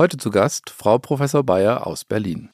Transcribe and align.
Heute 0.00 0.16
zu 0.16 0.30
Gast 0.30 0.70
Frau 0.70 0.96
Professor 0.98 1.44
Bayer 1.44 1.86
aus 1.86 2.06
Berlin. 2.06 2.48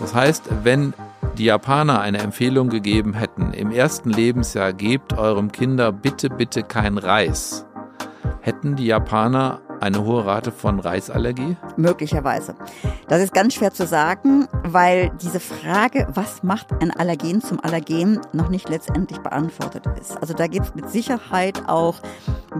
Das 0.00 0.14
heißt, 0.14 0.48
wenn 0.62 0.94
die 1.36 1.44
Japaner 1.44 2.00
eine 2.00 2.20
Empfehlung 2.20 2.70
gegeben 2.70 3.12
hätten, 3.12 3.52
im 3.52 3.70
ersten 3.70 4.08
Lebensjahr 4.08 4.72
gebt 4.72 5.12
eurem 5.12 5.52
Kinder 5.52 5.92
bitte, 5.92 6.30
bitte 6.30 6.62
kein 6.62 6.96
Reis, 6.96 7.66
hätten 8.40 8.74
die 8.74 8.86
Japaner 8.86 9.60
eine 9.80 10.04
hohe 10.04 10.24
Rate 10.24 10.52
von 10.52 10.80
Reisallergie? 10.80 11.56
Möglicherweise. 11.76 12.54
Das 13.08 13.22
ist 13.22 13.32
ganz 13.32 13.54
schwer 13.54 13.72
zu 13.72 13.86
sagen, 13.86 14.48
weil 14.64 15.10
diese 15.22 15.40
Frage, 15.40 16.06
was 16.12 16.42
macht 16.42 16.72
ein 16.80 16.90
Allergen 16.90 17.40
zum 17.40 17.60
Allergen, 17.60 18.20
noch 18.32 18.48
nicht 18.48 18.68
letztendlich 18.68 19.18
beantwortet 19.20 19.84
ist. 20.00 20.16
Also 20.20 20.34
da 20.34 20.46
gibt 20.46 20.66
es 20.66 20.74
mit 20.74 20.90
Sicherheit 20.90 21.68
auch 21.68 22.00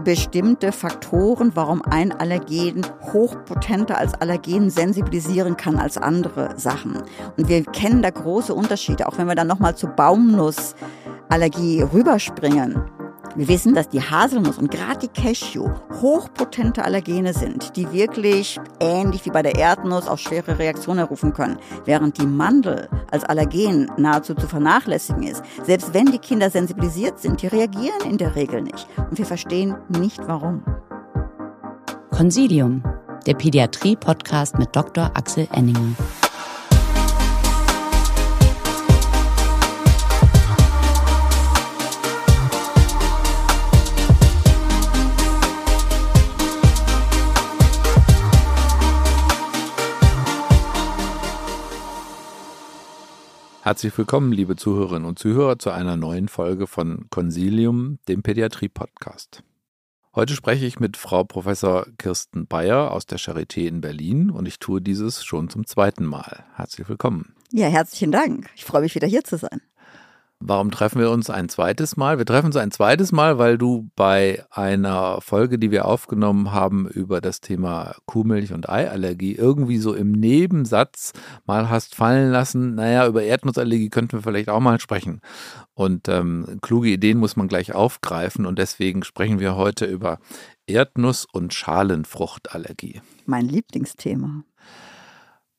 bestimmte 0.03 0.71
Faktoren, 0.71 1.51
warum 1.55 1.81
ein 1.83 2.11
Allergen 2.11 2.85
hochpotenter 3.13 3.97
als 3.97 4.13
Allergen 4.13 4.69
sensibilisieren 4.69 5.57
kann 5.57 5.77
als 5.79 5.97
andere 5.97 6.57
Sachen. 6.57 7.01
Und 7.37 7.47
wir 7.47 7.63
kennen 7.63 8.01
da 8.01 8.09
große 8.09 8.53
Unterschiede, 8.53 9.07
auch 9.07 9.17
wenn 9.17 9.27
wir 9.27 9.35
dann 9.35 9.47
nochmal 9.47 9.75
zur 9.75 9.89
Baumnussallergie 9.89 11.81
rüberspringen 11.81 12.96
wir 13.37 13.47
wissen, 13.47 13.75
dass 13.75 13.87
die 13.87 14.01
Haselnuss 14.01 14.57
und 14.57 14.71
gerade 14.71 15.07
die 15.07 15.07
Cashew 15.09 15.69
hochpotente 16.01 16.83
Allergene 16.83 17.33
sind, 17.33 17.75
die 17.75 17.91
wirklich 17.91 18.59
ähnlich 18.79 19.25
wie 19.25 19.29
bei 19.29 19.43
der 19.43 19.55
Erdnuss 19.55 20.07
auch 20.07 20.17
schwere 20.17 20.57
Reaktionen 20.57 20.97
herrufen 20.97 21.33
können, 21.33 21.59
während 21.85 22.19
die 22.19 22.25
Mandel 22.25 22.89
als 23.11 23.23
Allergen 23.23 23.91
nahezu 23.95 24.33
zu 24.33 24.47
vernachlässigen 24.47 25.21
ist. 25.21 25.43
Selbst 25.63 25.93
wenn 25.93 26.07
die 26.07 26.17
Kinder 26.17 26.49
sensibilisiert 26.49 27.19
sind, 27.19 27.43
die 27.43 27.47
reagieren 27.47 28.09
in 28.09 28.17
der 28.17 28.35
Regel 28.35 28.63
nicht. 28.63 28.87
Und 28.97 29.19
wir 29.19 29.25
verstehen 29.25 29.75
nicht 29.87 30.19
warum. 30.27 30.63
Consilium, 32.09 32.81
der 33.27 33.35
Pädiatrie-Podcast 33.35 34.57
mit 34.57 34.75
Dr. 34.75 35.11
Axel 35.13 35.47
Enninger. 35.51 35.93
Herzlich 53.67 53.97
willkommen, 53.97 54.31
liebe 54.31 54.55
Zuhörerinnen 54.55 55.03
und 55.03 55.19
Zuhörer, 55.19 55.59
zu 55.59 55.71
einer 55.71 55.97
neuen 55.97 56.29
Folge 56.29 56.67
von 56.67 57.09
Consilium, 57.09 57.99
dem 58.07 58.23
Pädiatrie-Podcast. 58.23 59.43
Heute 60.15 60.35
spreche 60.35 60.65
ich 60.65 60.79
mit 60.79 60.95
Frau 60.95 61.25
Professor 61.25 61.85
Kirsten 61.97 62.47
Bayer 62.47 62.91
aus 62.91 63.07
der 63.07 63.19
Charité 63.19 63.67
in 63.67 63.81
Berlin 63.81 64.29
und 64.29 64.45
ich 64.45 64.59
tue 64.59 64.81
dieses 64.81 65.25
schon 65.25 65.49
zum 65.49 65.65
zweiten 65.65 66.05
Mal. 66.05 66.45
Herzlich 66.55 66.87
willkommen. 66.87 67.35
Ja, 67.51 67.67
herzlichen 67.67 68.13
Dank. 68.13 68.49
Ich 68.55 68.63
freue 68.63 68.83
mich 68.83 68.95
wieder 68.95 69.05
hier 69.05 69.25
zu 69.25 69.35
sein. 69.35 69.59
Warum 70.39 70.69
treffen 70.69 70.99
wir 70.99 71.09
uns 71.09 71.31
ein 71.31 71.49
zweites 71.49 71.97
Mal? 71.97 72.19
Wir 72.19 72.25
treffen 72.25 72.47
uns 72.47 72.57
ein 72.57 72.69
zweites 72.69 73.11
Mal, 73.11 73.39
weil 73.39 73.57
du 73.57 73.89
bei 73.95 74.45
einer 74.51 75.19
Folge, 75.19 75.57
die 75.57 75.71
wir 75.71 75.85
aufgenommen 75.85 76.51
haben 76.51 76.87
über 76.87 77.21
das 77.21 77.41
Thema 77.41 77.95
Kuhmilch 78.05 78.53
und 78.53 78.69
Eiallergie, 78.69 79.33
irgendwie 79.33 79.79
so 79.79 79.95
im 79.95 80.11
Nebensatz 80.11 81.13
mal 81.47 81.69
hast 81.69 81.95
fallen 81.95 82.31
lassen, 82.31 82.75
naja, 82.75 83.07
über 83.07 83.23
Erdnussallergie 83.23 83.89
könnten 83.89 84.13
wir 84.13 84.21
vielleicht 84.21 84.49
auch 84.49 84.59
mal 84.59 84.79
sprechen. 84.79 85.21
Und 85.73 86.07
ähm, 86.07 86.59
kluge 86.61 86.89
Ideen 86.89 87.17
muss 87.17 87.35
man 87.35 87.47
gleich 87.47 87.73
aufgreifen 87.73 88.45
und 88.45 88.59
deswegen 88.59 89.03
sprechen 89.03 89.39
wir 89.39 89.55
heute 89.55 89.85
über 89.85 90.19
Erdnuss- 90.67 91.25
und 91.31 91.55
Schalenfruchtallergie. 91.55 93.01
Mein 93.25 93.47
Lieblingsthema. 93.47 94.43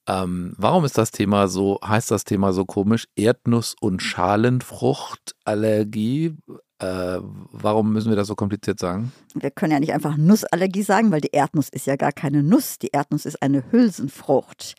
Ähm, 0.08 0.54
warum 0.56 0.84
ist 0.86 0.96
das 0.96 1.10
Thema 1.10 1.48
so, 1.48 1.78
heißt 1.84 2.10
das 2.10 2.24
Thema 2.24 2.54
so 2.54 2.64
komisch? 2.64 3.06
Erdnuss- 3.16 3.76
und 3.78 4.02
Schalenfruchtallergie. 4.02 6.34
Äh, 6.78 7.18
warum 7.20 7.92
müssen 7.92 8.08
wir 8.08 8.16
das 8.16 8.28
so 8.28 8.34
kompliziert 8.34 8.80
sagen? 8.80 9.12
Wir 9.34 9.50
können 9.50 9.72
ja 9.72 9.80
nicht 9.80 9.92
einfach 9.92 10.16
Nussallergie 10.16 10.82
sagen, 10.82 11.10
weil 11.10 11.20
die 11.20 11.32
Erdnuss 11.32 11.68
ist 11.68 11.86
ja 11.86 11.96
gar 11.96 12.12
keine 12.12 12.42
Nuss. 12.42 12.78
Die 12.78 12.88
Erdnuss 12.88 13.26
ist 13.26 13.42
eine 13.42 13.70
Hülsenfrucht. 13.70 14.76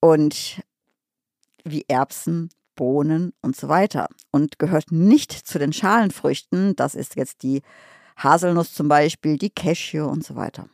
Und 0.00 0.60
wie 1.62 1.84
Erbsen, 1.86 2.48
Bohnen 2.74 3.32
und 3.42 3.54
so 3.54 3.68
weiter. 3.68 4.08
Und 4.32 4.58
gehört 4.58 4.90
nicht 4.90 5.30
zu 5.32 5.60
den 5.60 5.72
Schalenfrüchten. 5.72 6.74
Das 6.74 6.96
ist 6.96 7.14
jetzt 7.14 7.44
die 7.44 7.62
Haselnuss 8.16 8.74
zum 8.74 8.88
Beispiel, 8.88 9.36
die 9.36 9.50
Cashew 9.50 10.06
und 10.06 10.24
so 10.24 10.34
weiter. 10.34 10.66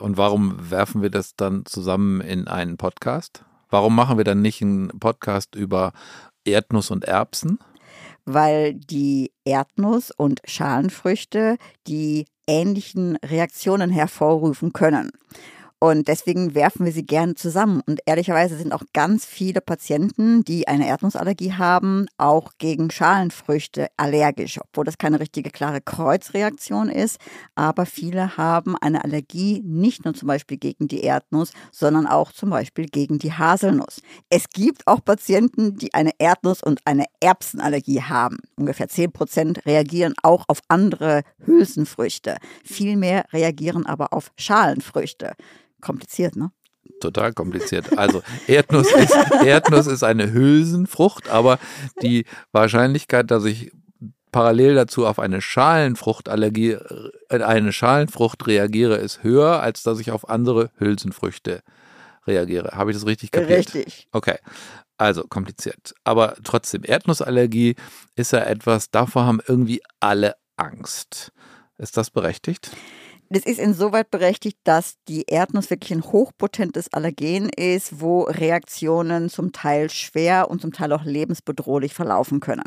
Und 0.00 0.16
warum 0.16 0.70
werfen 0.70 1.02
wir 1.02 1.10
das 1.10 1.36
dann 1.36 1.66
zusammen 1.66 2.20
in 2.20 2.48
einen 2.48 2.76
Podcast? 2.76 3.44
Warum 3.68 3.94
machen 3.94 4.16
wir 4.16 4.24
dann 4.24 4.42
nicht 4.42 4.62
einen 4.62 4.88
Podcast 4.88 5.54
über 5.54 5.92
Erdnuss 6.44 6.90
und 6.90 7.04
Erbsen? 7.04 7.58
Weil 8.24 8.74
die 8.74 9.32
Erdnuss 9.44 10.10
und 10.10 10.40
Schalenfrüchte 10.44 11.56
die 11.86 12.26
ähnlichen 12.46 13.16
Reaktionen 13.16 13.90
hervorrufen 13.90 14.72
können. 14.72 15.10
Und 15.82 16.08
deswegen 16.08 16.54
werfen 16.54 16.84
wir 16.84 16.92
sie 16.92 17.06
gerne 17.06 17.36
zusammen. 17.36 17.80
Und 17.86 18.00
ehrlicherweise 18.04 18.58
sind 18.58 18.74
auch 18.74 18.82
ganz 18.92 19.24
viele 19.24 19.62
Patienten, 19.62 20.44
die 20.44 20.68
eine 20.68 20.86
Erdnussallergie 20.86 21.54
haben, 21.54 22.06
auch 22.18 22.52
gegen 22.58 22.90
Schalenfrüchte 22.90 23.86
allergisch, 23.96 24.60
obwohl 24.60 24.84
das 24.84 24.98
keine 24.98 25.20
richtige 25.20 25.48
klare 25.48 25.80
Kreuzreaktion 25.80 26.90
ist. 26.90 27.18
Aber 27.54 27.86
viele 27.86 28.36
haben 28.36 28.76
eine 28.76 29.02
Allergie 29.04 29.62
nicht 29.64 30.04
nur 30.04 30.12
zum 30.12 30.28
Beispiel 30.28 30.58
gegen 30.58 30.86
die 30.86 31.00
Erdnuss, 31.00 31.52
sondern 31.72 32.06
auch 32.06 32.32
zum 32.32 32.50
Beispiel 32.50 32.84
gegen 32.84 33.18
die 33.18 33.32
Haselnuss. 33.32 34.02
Es 34.28 34.50
gibt 34.50 34.86
auch 34.86 35.02
Patienten, 35.02 35.78
die 35.78 35.94
eine 35.94 36.10
Erdnuss- 36.18 36.62
und 36.62 36.80
eine 36.84 37.06
Erbsenallergie 37.20 38.02
haben. 38.02 38.36
Ungefähr 38.56 38.88
10 38.88 39.12
Prozent 39.12 39.64
reagieren 39.64 40.12
auch 40.22 40.44
auf 40.46 40.60
andere 40.68 41.22
Hülsenfrüchte. 41.46 42.36
Viel 42.64 42.98
mehr 42.98 43.24
reagieren 43.32 43.86
aber 43.86 44.12
auf 44.12 44.30
Schalenfrüchte. 44.36 45.32
Kompliziert, 45.80 46.36
ne? 46.36 46.50
Total 47.00 47.32
kompliziert. 47.32 47.96
Also 47.98 48.22
Erdnuss 48.46 48.92
ist, 48.92 49.14
Erdnuss 49.44 49.86
ist 49.86 50.02
eine 50.02 50.32
Hülsenfrucht, 50.32 51.28
aber 51.28 51.58
die 52.02 52.26
Wahrscheinlichkeit, 52.52 53.30
dass 53.30 53.44
ich 53.44 53.72
parallel 54.32 54.74
dazu 54.74 55.06
auf 55.06 55.18
eine 55.18 55.40
Schalenfruchtallergie, 55.40 56.72
äh, 57.28 57.42
eine 57.42 57.72
Schalenfrucht 57.72 58.46
reagiere, 58.46 58.96
ist 58.96 59.22
höher, 59.22 59.60
als 59.60 59.82
dass 59.82 59.98
ich 59.98 60.10
auf 60.10 60.28
andere 60.28 60.70
Hülsenfrüchte 60.78 61.62
reagiere. 62.26 62.72
Habe 62.72 62.90
ich 62.90 62.96
das 62.96 63.06
richtig 63.06 63.30
kapiert? 63.30 63.74
Richtig. 63.74 64.08
Okay. 64.12 64.36
Also 64.98 65.24
kompliziert. 65.24 65.94
Aber 66.04 66.36
trotzdem, 66.44 66.82
Erdnussallergie 66.84 67.76
ist 68.16 68.32
ja 68.32 68.40
etwas, 68.40 68.90
davor 68.90 69.24
haben 69.24 69.40
irgendwie 69.46 69.80
alle 69.98 70.34
Angst. 70.56 71.32
Ist 71.78 71.96
das 71.96 72.10
berechtigt? 72.10 72.70
Das 73.32 73.44
ist 73.44 73.60
insoweit 73.60 74.10
berechtigt, 74.10 74.58
dass 74.64 74.96
die 75.06 75.22
Erdnuss 75.22 75.70
wirklich 75.70 75.92
ein 75.92 76.02
hochpotentes 76.02 76.92
Allergen 76.92 77.48
ist, 77.48 78.00
wo 78.00 78.22
Reaktionen 78.22 79.28
zum 79.30 79.52
Teil 79.52 79.88
schwer 79.88 80.50
und 80.50 80.60
zum 80.60 80.72
Teil 80.72 80.92
auch 80.92 81.04
lebensbedrohlich 81.04 81.94
verlaufen 81.94 82.40
können. 82.40 82.64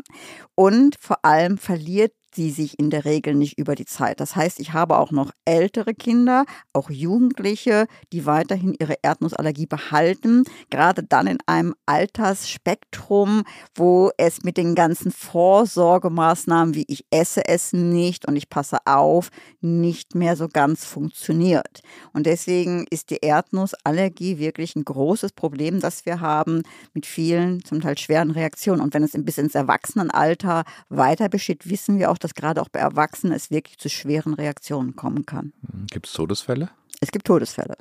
Und 0.54 0.96
vor 0.98 1.22
allem 1.22 1.58
verliert 1.58 2.14
sie 2.34 2.50
sich 2.50 2.78
in 2.78 2.90
der 2.90 3.04
Regel 3.04 3.34
nicht 3.34 3.58
über 3.58 3.74
die 3.74 3.84
Zeit. 3.84 4.20
Das 4.20 4.36
heißt, 4.36 4.60
ich 4.60 4.72
habe 4.72 4.98
auch 4.98 5.10
noch 5.10 5.30
ältere 5.44 5.94
Kinder, 5.94 6.44
auch 6.72 6.90
Jugendliche, 6.90 7.86
die 8.12 8.26
weiterhin 8.26 8.74
ihre 8.78 8.96
Erdnussallergie 9.02 9.66
behalten, 9.66 10.44
gerade 10.70 11.02
dann 11.02 11.26
in 11.26 11.38
einem 11.46 11.74
Altersspektrum, 11.86 13.44
wo 13.74 14.10
es 14.16 14.42
mit 14.42 14.56
den 14.56 14.74
ganzen 14.74 15.12
Vorsorgemaßnahmen, 15.12 16.74
wie 16.74 16.84
ich 16.88 17.04
esse 17.10 17.46
es 17.46 17.72
nicht 17.72 18.26
und 18.26 18.36
ich 18.36 18.48
passe 18.48 18.78
auf, 18.84 19.30
nicht 19.60 20.14
mehr 20.14 20.36
so 20.36 20.48
ganz 20.48 20.84
funktioniert. 20.84 21.80
Und 22.12 22.26
deswegen 22.26 22.86
ist 22.90 23.10
die 23.10 23.18
Erdnussallergie 23.22 24.38
wirklich 24.38 24.76
ein 24.76 24.84
großes 24.84 25.32
Problem, 25.32 25.80
das 25.80 26.06
wir 26.06 26.20
haben 26.20 26.62
mit 26.92 27.06
vielen, 27.06 27.64
zum 27.64 27.80
Teil 27.80 27.98
schweren 27.98 28.30
Reaktionen. 28.30 28.80
Und 28.80 28.94
wenn 28.94 29.02
es 29.02 29.12
bis 29.14 29.38
ins 29.38 29.54
Erwachsenenalter 29.54 30.64
weiter 30.88 31.28
besteht, 31.28 31.68
wissen 31.68 31.98
wir 31.98 32.10
auch, 32.10 32.18
dass 32.24 32.34
gerade 32.34 32.62
auch 32.62 32.70
bei 32.70 32.80
Erwachsenen 32.80 33.34
es 33.34 33.50
wirklich 33.50 33.76
zu 33.76 33.90
schweren 33.90 34.32
Reaktionen 34.32 34.96
kommen 34.96 35.26
kann. 35.26 35.52
Gibt 35.90 36.06
es 36.06 36.14
Todesfälle? 36.14 36.70
Es 37.00 37.10
gibt 37.10 37.26
Todesfälle. 37.26 37.76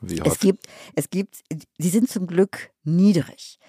Wie 0.00 0.20
häufig? 0.20 0.32
Es 0.32 0.38
gibt, 0.40 0.66
es 0.96 1.10
gibt, 1.10 1.36
sie 1.78 1.88
sind 1.88 2.10
zum 2.10 2.26
Glück 2.26 2.70
niedrig. 2.82 3.60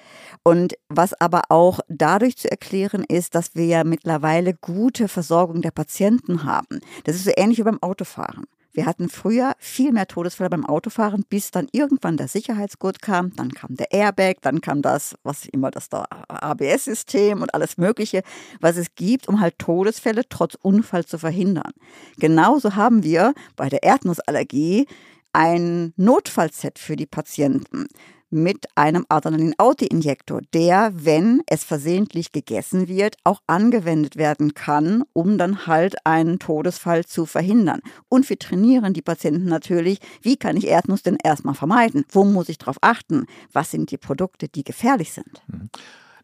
Und 0.43 0.73
was 0.89 1.13
aber 1.13 1.43
auch 1.49 1.79
dadurch 1.89 2.37
zu 2.37 2.49
erklären 2.49 3.03
ist, 3.03 3.35
dass 3.35 3.53
wir 3.53 3.65
ja 3.65 3.83
mittlerweile 3.83 4.55
gute 4.55 5.07
Versorgung 5.07 5.61
der 5.61 5.69
Patienten 5.69 6.43
haben. 6.43 6.81
Das 7.03 7.15
ist 7.15 7.25
so 7.25 7.31
ähnlich 7.37 7.59
wie 7.59 7.63
beim 7.63 7.81
Autofahren. 7.83 8.45
Wir 8.75 8.85
hatten 8.85 9.07
früher 9.07 9.53
viel 9.57 9.93
mehr 9.93 10.05
Todesfälle 10.05 10.49
beim 10.49 10.65
Autofahren, 10.65 11.23
bis 11.29 11.49
dann 11.49 11.69
irgendwann 11.71 12.17
der 12.17 12.27
Sicherheitsgurt 12.27 13.01
kam, 13.01 13.33
dann 13.35 13.51
kam 13.51 13.75
der 13.75 13.93
Airbag, 13.93 14.35
dann 14.41 14.59
kam 14.59 14.81
das, 14.81 15.15
was 15.23 15.45
immer 15.45 15.71
das 15.71 15.87
da 15.87 16.05
ABS-System 16.27 17.41
und 17.41 17.53
alles 17.53 17.77
Mögliche, 17.77 18.21
was 18.59 18.75
es 18.75 18.93
gibt, 18.95 19.29
um 19.29 19.39
halt 19.39 19.57
Todesfälle 19.59 20.23
trotz 20.27 20.55
Unfall 20.55 21.05
zu 21.05 21.17
verhindern. 21.17 21.71
Genauso 22.17 22.75
haben 22.75 23.03
wir 23.03 23.33
bei 23.55 23.69
der 23.69 23.83
Erdnussallergie 23.83 24.87
ein 25.31 25.93
Notfallset 25.95 26.77
für 26.77 26.97
die 26.97 27.05
Patienten 27.05 27.87
mit 28.29 28.65
einem 28.75 29.05
Adrenalin-Autoinjektor, 29.09 30.41
der, 30.53 30.91
wenn 30.93 31.41
es 31.47 31.63
versehentlich 31.63 32.31
gegessen 32.31 32.87
wird, 32.87 33.17
auch 33.23 33.41
angewendet 33.47 34.15
werden 34.15 34.53
kann, 34.53 35.03
um 35.13 35.37
dann 35.37 35.67
halt 35.67 35.95
einen 36.05 36.39
Todesfall 36.39 37.05
zu 37.05 37.25
verhindern. 37.25 37.81
Und 38.09 38.29
wir 38.29 38.39
trainieren 38.39 38.93
die 38.93 39.01
Patienten 39.01 39.45
natürlich, 39.45 39.99
wie 40.21 40.37
kann 40.37 40.57
ich 40.57 40.67
Erdnuss 40.67 41.03
denn 41.03 41.17
erstmal 41.23 41.55
vermeiden? 41.55 42.05
Wo 42.09 42.23
muss 42.23 42.49
ich 42.49 42.57
darauf 42.57 42.77
achten? 42.81 43.25
Was 43.53 43.71
sind 43.71 43.91
die 43.91 43.97
Produkte, 43.97 44.47
die 44.47 44.63
gefährlich 44.63 45.13
sind? 45.13 45.41
Mhm. 45.47 45.69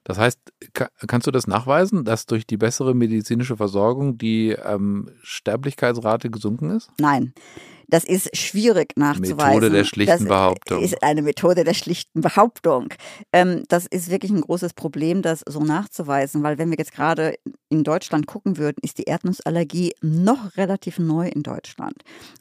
Das 0.03 0.18
heißt, 0.18 0.39
kannst 1.07 1.27
du 1.27 1.31
das 1.31 1.45
nachweisen, 1.45 2.03
dass 2.03 2.25
durch 2.25 2.48
die 2.48 2.57
bessere 2.57 2.95
medizinische 2.95 3.56
Versorgung 3.56 4.18
die 4.18 4.50
ähm, 4.50 5.09
Sterblichkeitsrate 5.21 6.31
gesunken 6.31 6.71
ist? 6.71 6.89
Nein. 6.98 7.33
Das 7.92 8.06
ist 8.06 8.36
schwierig 8.38 8.94
nachzuweisen. 8.96 9.36
Methode 9.36 9.70
der 9.70 9.84
schlichten 9.84 10.20
das 10.20 10.28
Behauptung. 10.28 10.82
ist 10.82 11.04
eine 11.04 11.22
Methode 11.22 11.66
der 11.66 11.74
schlichten 11.74 12.22
Behauptung. 12.22 12.94
Ähm, 13.34 13.64
das 13.68 13.86
ist 13.86 14.10
wirklich 14.10 14.32
ein 14.32 14.40
großes 14.40 14.74
Problem, 14.74 15.22
das 15.22 15.44
so 15.46 15.60
nachzuweisen, 15.60 16.42
weil 16.42 16.58
wenn 16.58 16.70
wir 16.70 16.78
jetzt 16.78 16.94
gerade 16.94 17.36
in 17.68 17.84
Deutschland 17.84 18.28
gucken 18.28 18.58
würden, 18.58 18.78
ist 18.82 18.98
die 18.98 19.04
Erdnussallergie 19.04 19.94
noch 20.02 20.56
relativ 20.56 21.00
neu 21.00 21.28
in 21.28 21.44
Deutschland. 21.44 21.96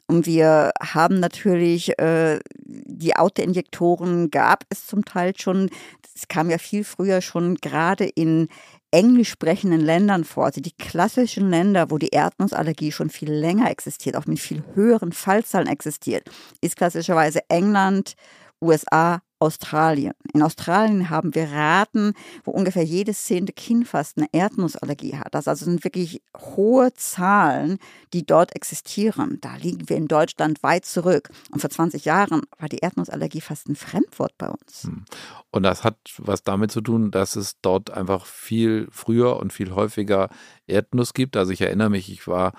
Und 0.07 0.25
wir 0.25 0.71
haben 0.81 1.19
natürlich 1.19 1.99
äh, 1.99 2.39
die 2.63 3.17
Autoinjektoren 3.17 4.31
gab 4.31 4.63
es 4.69 4.87
zum 4.87 5.03
Teil 5.03 5.33
schon. 5.37 5.69
Es 6.15 6.29
kam 6.29 6.49
ja 6.49 6.59
viel 6.59 6.85
früher 6.85 7.19
schon 7.19 7.55
gerade 7.55 8.05
in 8.05 8.47
englisch 8.91 9.29
sprechenden 9.29 9.81
Ländern 9.81 10.25
vor, 10.25 10.45
also 10.45 10.61
die 10.61 10.73
klassischen 10.73 11.49
Länder, 11.49 11.89
wo 11.89 11.97
die 11.97 12.09
Erdnussallergie 12.09 12.91
schon 12.91 13.09
viel 13.09 13.31
länger 13.31 13.71
existiert, 13.71 14.17
auch 14.17 14.25
mit 14.25 14.39
viel 14.39 14.63
höheren 14.75 15.13
Fallzahlen 15.13 15.67
existiert, 15.67 16.29
ist 16.59 16.75
klassischerweise 16.75 17.39
England, 17.49 18.15
USA, 18.61 19.21
Australien. 19.41 20.13
In 20.33 20.43
Australien 20.43 21.09
haben 21.09 21.33
wir 21.33 21.51
Raten, 21.51 22.13
wo 22.43 22.51
ungefähr 22.51 22.83
jedes 22.83 23.23
zehnte 23.23 23.53
Kind 23.53 23.87
fast 23.87 24.17
eine 24.17 24.27
Erdnussallergie 24.31 25.17
hat. 25.17 25.33
Das 25.33 25.47
also 25.47 25.65
sind 25.65 25.83
wirklich 25.83 26.21
hohe 26.37 26.93
Zahlen, 26.93 27.79
die 28.13 28.25
dort 28.25 28.55
existieren. 28.55 29.39
Da 29.41 29.55
liegen 29.55 29.89
wir 29.89 29.97
in 29.97 30.07
Deutschland 30.07 30.61
weit 30.61 30.85
zurück. 30.85 31.31
Und 31.51 31.59
vor 31.59 31.71
20 31.71 32.05
Jahren 32.05 32.43
war 32.59 32.69
die 32.69 32.77
Erdnussallergie 32.77 33.41
fast 33.41 33.67
ein 33.67 33.75
Fremdwort 33.75 34.37
bei 34.37 34.47
uns. 34.47 34.83
Hm. 34.83 35.05
Und 35.49 35.63
das 35.63 35.83
hat 35.83 35.97
was 36.19 36.43
damit 36.43 36.71
zu 36.71 36.81
tun, 36.81 37.09
dass 37.09 37.35
es 37.35 37.59
dort 37.61 37.89
einfach 37.89 38.25
viel 38.27 38.87
früher 38.91 39.37
und 39.37 39.51
viel 39.51 39.73
häufiger 39.73 40.29
Erdnuss 40.67 41.13
gibt. 41.13 41.35
Also 41.35 41.51
ich 41.51 41.61
erinnere 41.61 41.89
mich, 41.89 42.11
ich 42.11 42.27
war 42.27 42.53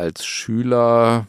als 0.00 0.24
Schüler, 0.24 1.26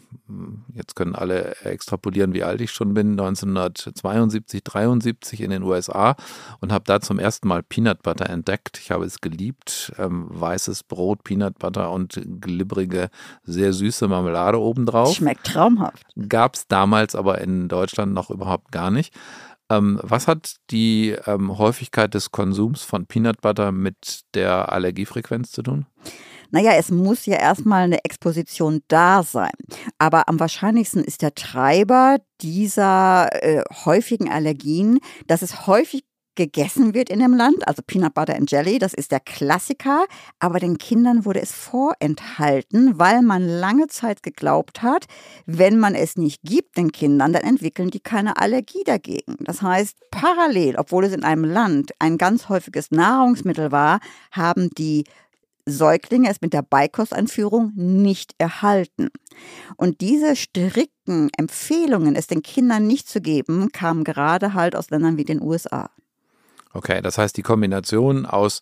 jetzt 0.73 0.95
können 0.95 1.13
alle 1.13 1.55
extrapolieren, 1.63 2.33
wie 2.33 2.43
alt 2.43 2.61
ich 2.61 2.71
schon 2.71 2.93
bin, 2.93 3.11
1972, 3.11 4.63
73 4.63 5.41
in 5.41 5.51
den 5.51 5.63
USA 5.63 6.15
und 6.61 6.71
habe 6.71 6.85
da 6.85 7.01
zum 7.01 7.19
ersten 7.19 7.49
Mal 7.49 7.63
Peanut 7.63 8.01
Butter 8.01 8.29
entdeckt. 8.29 8.79
Ich 8.79 8.91
habe 8.91 9.03
es 9.03 9.19
geliebt. 9.19 9.91
Ähm, 9.97 10.27
weißes 10.29 10.83
Brot, 10.83 11.23
Peanut 11.23 11.59
Butter 11.59 11.91
und 11.91 12.21
glibbrige, 12.39 13.09
sehr 13.43 13.73
süße 13.73 14.07
Marmelade 14.07 14.59
obendrauf. 14.59 15.13
Schmeckt 15.15 15.47
traumhaft. 15.47 16.05
Gab 16.29 16.55
es 16.55 16.67
damals 16.67 17.15
aber 17.15 17.41
in 17.41 17.67
Deutschland 17.67 18.13
noch 18.13 18.29
überhaupt 18.29 18.71
gar 18.71 18.89
nicht. 18.89 19.13
Ähm, 19.69 19.99
was 20.01 20.27
hat 20.27 20.55
die 20.69 21.15
ähm, 21.25 21.57
Häufigkeit 21.57 22.13
des 22.13 22.31
Konsums 22.31 22.83
von 22.83 23.05
Peanut 23.05 23.41
Butter 23.41 23.71
mit 23.71 24.21
der 24.33 24.71
Allergiefrequenz 24.71 25.51
zu 25.51 25.61
tun? 25.61 25.85
Naja, 26.51 26.73
es 26.73 26.91
muss 26.91 27.25
ja 27.25 27.37
erstmal 27.37 27.83
eine 27.83 28.03
Exposition 28.03 28.81
da 28.87 29.23
sein. 29.23 29.51
Aber 29.97 30.27
am 30.29 30.39
wahrscheinlichsten 30.39 31.03
ist 31.03 31.21
der 31.21 31.33
Treiber 31.33 32.17
dieser 32.41 33.29
äh, 33.43 33.63
häufigen 33.85 34.29
Allergien, 34.29 34.99
dass 35.27 35.41
es 35.41 35.65
häufig 35.67 36.03
gegessen 36.35 36.93
wird 36.93 37.09
in 37.09 37.19
dem 37.19 37.33
Land, 37.33 37.67
also 37.67 37.81
Peanut 37.85 38.13
Butter 38.13 38.35
and 38.35 38.49
Jelly, 38.49 38.79
das 38.79 38.93
ist 38.93 39.11
der 39.11 39.19
Klassiker, 39.19 40.05
aber 40.39 40.59
den 40.59 40.77
Kindern 40.77 41.25
wurde 41.25 41.41
es 41.41 41.51
vorenthalten, 41.51 42.97
weil 42.97 43.21
man 43.21 43.43
lange 43.43 43.87
Zeit 43.87 44.23
geglaubt 44.23 44.81
hat, 44.81 45.05
wenn 45.45 45.77
man 45.77 45.93
es 45.93 46.15
nicht 46.15 46.41
gibt 46.43 46.77
den 46.77 46.91
Kindern, 46.91 47.33
dann 47.33 47.43
entwickeln 47.43 47.89
die 47.89 47.99
keine 47.99 48.37
Allergie 48.37 48.83
dagegen. 48.85 49.35
Das 49.41 49.61
heißt, 49.61 49.97
parallel, 50.09 50.77
obwohl 50.77 51.05
es 51.05 51.13
in 51.13 51.23
einem 51.23 51.43
Land 51.43 51.91
ein 51.99 52.17
ganz 52.17 52.47
häufiges 52.47 52.91
Nahrungsmittel 52.91 53.71
war, 53.71 53.99
haben 54.31 54.69
die 54.77 55.03
Säuglinge 55.65 56.29
es 56.29 56.41
mit 56.41 56.53
der 56.53 56.61
Beikosteinführung 56.61 57.71
nicht 57.75 58.33
erhalten. 58.37 59.09
Und 59.77 60.01
diese 60.01 60.35
strikten 60.35 61.29
Empfehlungen, 61.37 62.15
es 62.15 62.27
den 62.27 62.41
Kindern 62.41 62.87
nicht 62.87 63.07
zu 63.09 63.21
geben, 63.21 63.71
kamen 63.71 64.03
gerade 64.03 64.53
halt 64.53 64.75
aus 64.75 64.89
Ländern 64.89 65.17
wie 65.17 65.25
den 65.25 65.41
USA. 65.41 65.89
Okay, 66.73 67.01
das 67.01 67.17
heißt 67.17 67.35
die 67.37 67.41
Kombination 67.41 68.25
aus 68.25 68.61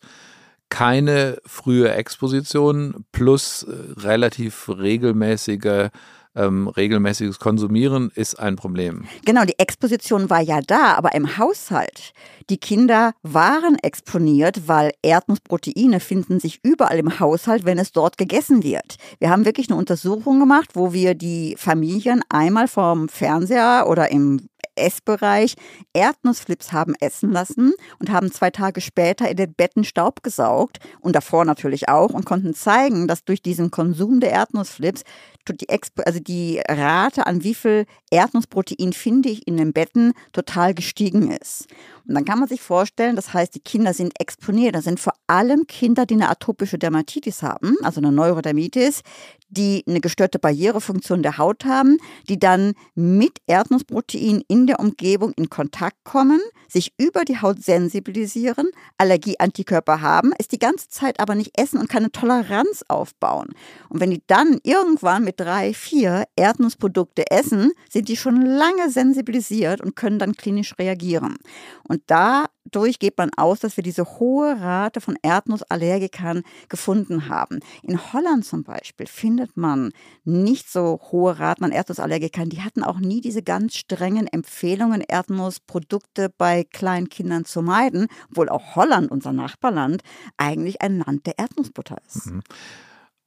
keine 0.70 1.40
frühe 1.46 1.92
Exposition 1.92 3.06
plus 3.12 3.64
äh, 3.64 4.00
relativ 4.00 4.70
regelmäßige 4.70 5.90
ähm, 6.40 6.68
regelmäßiges 6.68 7.40
Konsumieren 7.40 8.12
ist 8.16 8.40
ein 8.40 8.56
Problem. 8.56 9.06
Genau, 9.26 9.44
die 9.46 9.60
Exposition 9.60 10.30
war 10.30 10.42
ja 10.42 10.62
da, 10.66 10.96
aber 10.96 11.14
im 11.14 11.38
Haushalt. 11.38 12.14
Die 12.50 12.58
Kinder 12.58 13.14
waren 13.22 13.78
exponiert, 13.84 14.68
weil 14.68 14.92
Erdnussproteine 15.04 16.00
finden 16.00 16.40
sich 16.40 16.60
überall 16.64 16.98
im 16.98 17.20
Haushalt, 17.20 17.66
wenn 17.66 17.78
es 17.78 17.92
dort 17.92 18.18
gegessen 18.18 18.64
wird. 18.64 18.96
Wir 19.20 19.30
haben 19.30 19.46
wirklich 19.46 19.70
eine 19.70 19.78
Untersuchung 19.78 20.40
gemacht, 20.40 20.72
wo 20.74 20.94
wir 20.94 21.14
die 21.14 21.56
Familien 21.58 22.22
einmal 22.30 22.68
vom 22.68 23.10
Fernseher 23.10 23.86
oder 23.88 24.10
im 24.12 24.48
Essbereich 24.80 25.56
Erdnussflips 25.94 26.72
haben 26.72 26.96
essen 27.00 27.32
lassen 27.32 27.74
und 28.00 28.12
haben 28.12 28.32
zwei 28.32 28.50
Tage 28.50 28.82
später 28.82 29.30
in 29.30 29.38
den 29.38 29.54
Betten 29.54 29.84
Staub 29.84 30.24
gesaugt 30.24 30.80
und 31.02 31.16
davor 31.16 31.46
natürlich 31.46 31.90
auch 31.90 32.12
und 32.12 32.26
konnten 32.26 32.54
zeigen, 32.54 33.08
dass 33.08 33.26
durch 33.26 33.42
diesen 33.42 33.72
Konsum 33.72 34.20
der 34.20 34.32
Erdnussflips 34.32 35.04
die, 35.48 35.68
also 36.06 36.20
die 36.20 36.62
Rate 36.68 37.26
an 37.26 37.44
wie 37.44 37.56
viel 37.56 37.86
Erdnussprotein 38.12 38.94
finde 38.94 39.30
ich 39.30 39.48
in 39.48 39.58
den 39.58 39.74
Betten 39.74 40.14
total 40.32 40.74
gestiegen 40.74 41.32
ist. 41.32 41.68
Und 42.08 42.16
dann 42.16 42.26
kann 42.26 42.40
man 42.40 42.50
sich 42.50 42.62
vorstellen, 42.62 43.16
das 43.16 43.34
heißt, 43.34 43.54
die 43.54 43.60
Kinder 43.60 43.94
sind 43.94 44.20
exponiert. 44.20 44.76
Das 44.76 44.86
sind 44.86 45.00
vor 45.00 45.14
allem 45.28 45.68
Kinder, 45.68 46.06
die 46.06 46.16
eine 46.16 46.30
atopische 46.30 46.80
Dermatitis 46.80 47.44
haben, 47.44 47.76
also 47.84 48.02
eine 48.02 48.12
Neurodermitis, 48.12 49.02
die 49.50 49.84
eine 49.88 50.00
gestörte 50.00 50.40
Barrierefunktion 50.40 51.24
der 51.24 51.38
Haut 51.38 51.66
haben, 51.66 51.98
die 52.28 52.40
dann 52.40 52.74
mit 52.96 53.40
Erdnussprotein 53.48 54.44
in 54.48 54.68
der 54.68 54.80
Umgebung 54.80 55.34
in 55.34 55.50
Kontakt 55.50 55.98
kommen, 56.04 56.40
sich 56.68 56.94
über 56.98 57.26
die 57.26 57.42
Haut 57.42 57.64
sensibilisieren, 57.64 58.70
Allergieantikörper 58.98 60.02
haben, 60.02 60.34
es 60.38 60.48
die 60.48 60.60
ganze 60.60 60.90
Zeit 60.90 61.20
aber 61.20 61.36
nicht 61.36 61.60
essen 61.60 61.80
und 61.80 61.90
keine 61.90 62.12
Toleranz 62.12 62.84
aufbauen. 62.88 63.50
Und 63.90 64.00
wenn 64.00 64.12
die 64.12 64.22
dann 64.28 64.60
irgendwann 64.64 65.24
mit 65.24 65.39
drei, 65.40 65.74
vier 65.74 66.26
Erdnussprodukte 66.36 67.32
essen, 67.32 67.72
sind 67.90 68.10
die 68.10 68.18
schon 68.18 68.42
lange 68.42 68.90
sensibilisiert 68.90 69.80
und 69.80 69.96
können 69.96 70.20
dann 70.20 70.34
klinisch 70.34 70.78
reagieren. 70.78 71.38
Und 71.84 72.02
dadurch 72.08 73.00
geht 73.00 73.18
man 73.18 73.32
aus, 73.38 73.62
dass 73.62 73.78
wir 73.78 73.84
diese 73.84 74.20
hohe 74.20 74.60
Rate 74.60 75.00
von 75.00 75.18
Erdnussallergikern 75.22 76.44
gefunden 76.68 77.30
haben. 77.30 77.62
In 77.84 78.12
Holland 78.12 78.46
zum 78.46 78.64
Beispiel 78.64 79.08
findet 79.08 79.56
man 79.56 79.92
nicht 80.26 80.70
so 80.70 81.00
hohe 81.12 81.40
Raten 81.40 81.64
an 81.64 81.72
Erdnussallergikern. 81.72 82.50
Die 82.50 82.62
hatten 82.62 82.84
auch 82.84 83.00
nie 83.00 83.22
diese 83.22 83.42
ganz 83.42 83.76
strengen 83.76 84.28
Empfehlungen, 84.28 85.02
Erdnussprodukte 85.02 86.34
bei 86.38 86.66
kleinen 86.66 87.08
Kindern 87.08 87.46
zu 87.46 87.62
meiden, 87.62 88.08
obwohl 88.30 88.50
auch 88.50 88.76
Holland, 88.76 89.10
unser 89.10 89.32
Nachbarland, 89.32 90.02
eigentlich 90.36 90.82
ein 90.82 91.00
Land 91.00 91.26
der 91.28 91.40
Erdnussbutter 91.40 91.98
ist. 92.06 92.28
Mhm. 92.28 92.42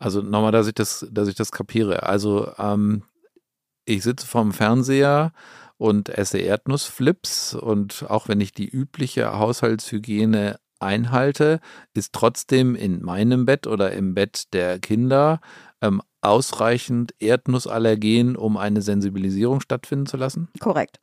Also 0.02 0.20
nochmal, 0.20 0.50
dass 0.50 0.66
ich 0.66 0.74
das, 0.74 1.06
dass 1.12 1.28
ich 1.28 1.36
das 1.36 1.52
kapiere. 1.52 2.02
Also 2.02 2.52
ähm, 2.58 3.04
ich 3.84 4.02
sitze 4.02 4.26
vorm 4.26 4.52
Fernseher 4.52 5.32
und 5.78 6.08
esse 6.08 6.38
Erdnussflips 6.38 7.54
und 7.54 8.06
auch 8.08 8.26
wenn 8.26 8.40
ich 8.40 8.52
die 8.52 8.68
übliche 8.68 9.38
Haushaltshygiene 9.38 10.58
einhalte, 10.80 11.60
ist 11.94 12.12
trotzdem 12.12 12.74
in 12.74 13.00
meinem 13.00 13.46
Bett 13.46 13.68
oder 13.68 13.92
im 13.92 14.14
Bett 14.14 14.52
der 14.52 14.80
Kinder 14.80 15.40
ähm, 15.80 16.02
ausreichend 16.20 17.14
Erdnussallergen, 17.20 18.34
um 18.34 18.56
eine 18.56 18.82
Sensibilisierung 18.82 19.60
stattfinden 19.60 20.06
zu 20.06 20.16
lassen? 20.16 20.48
Korrekt. 20.58 21.00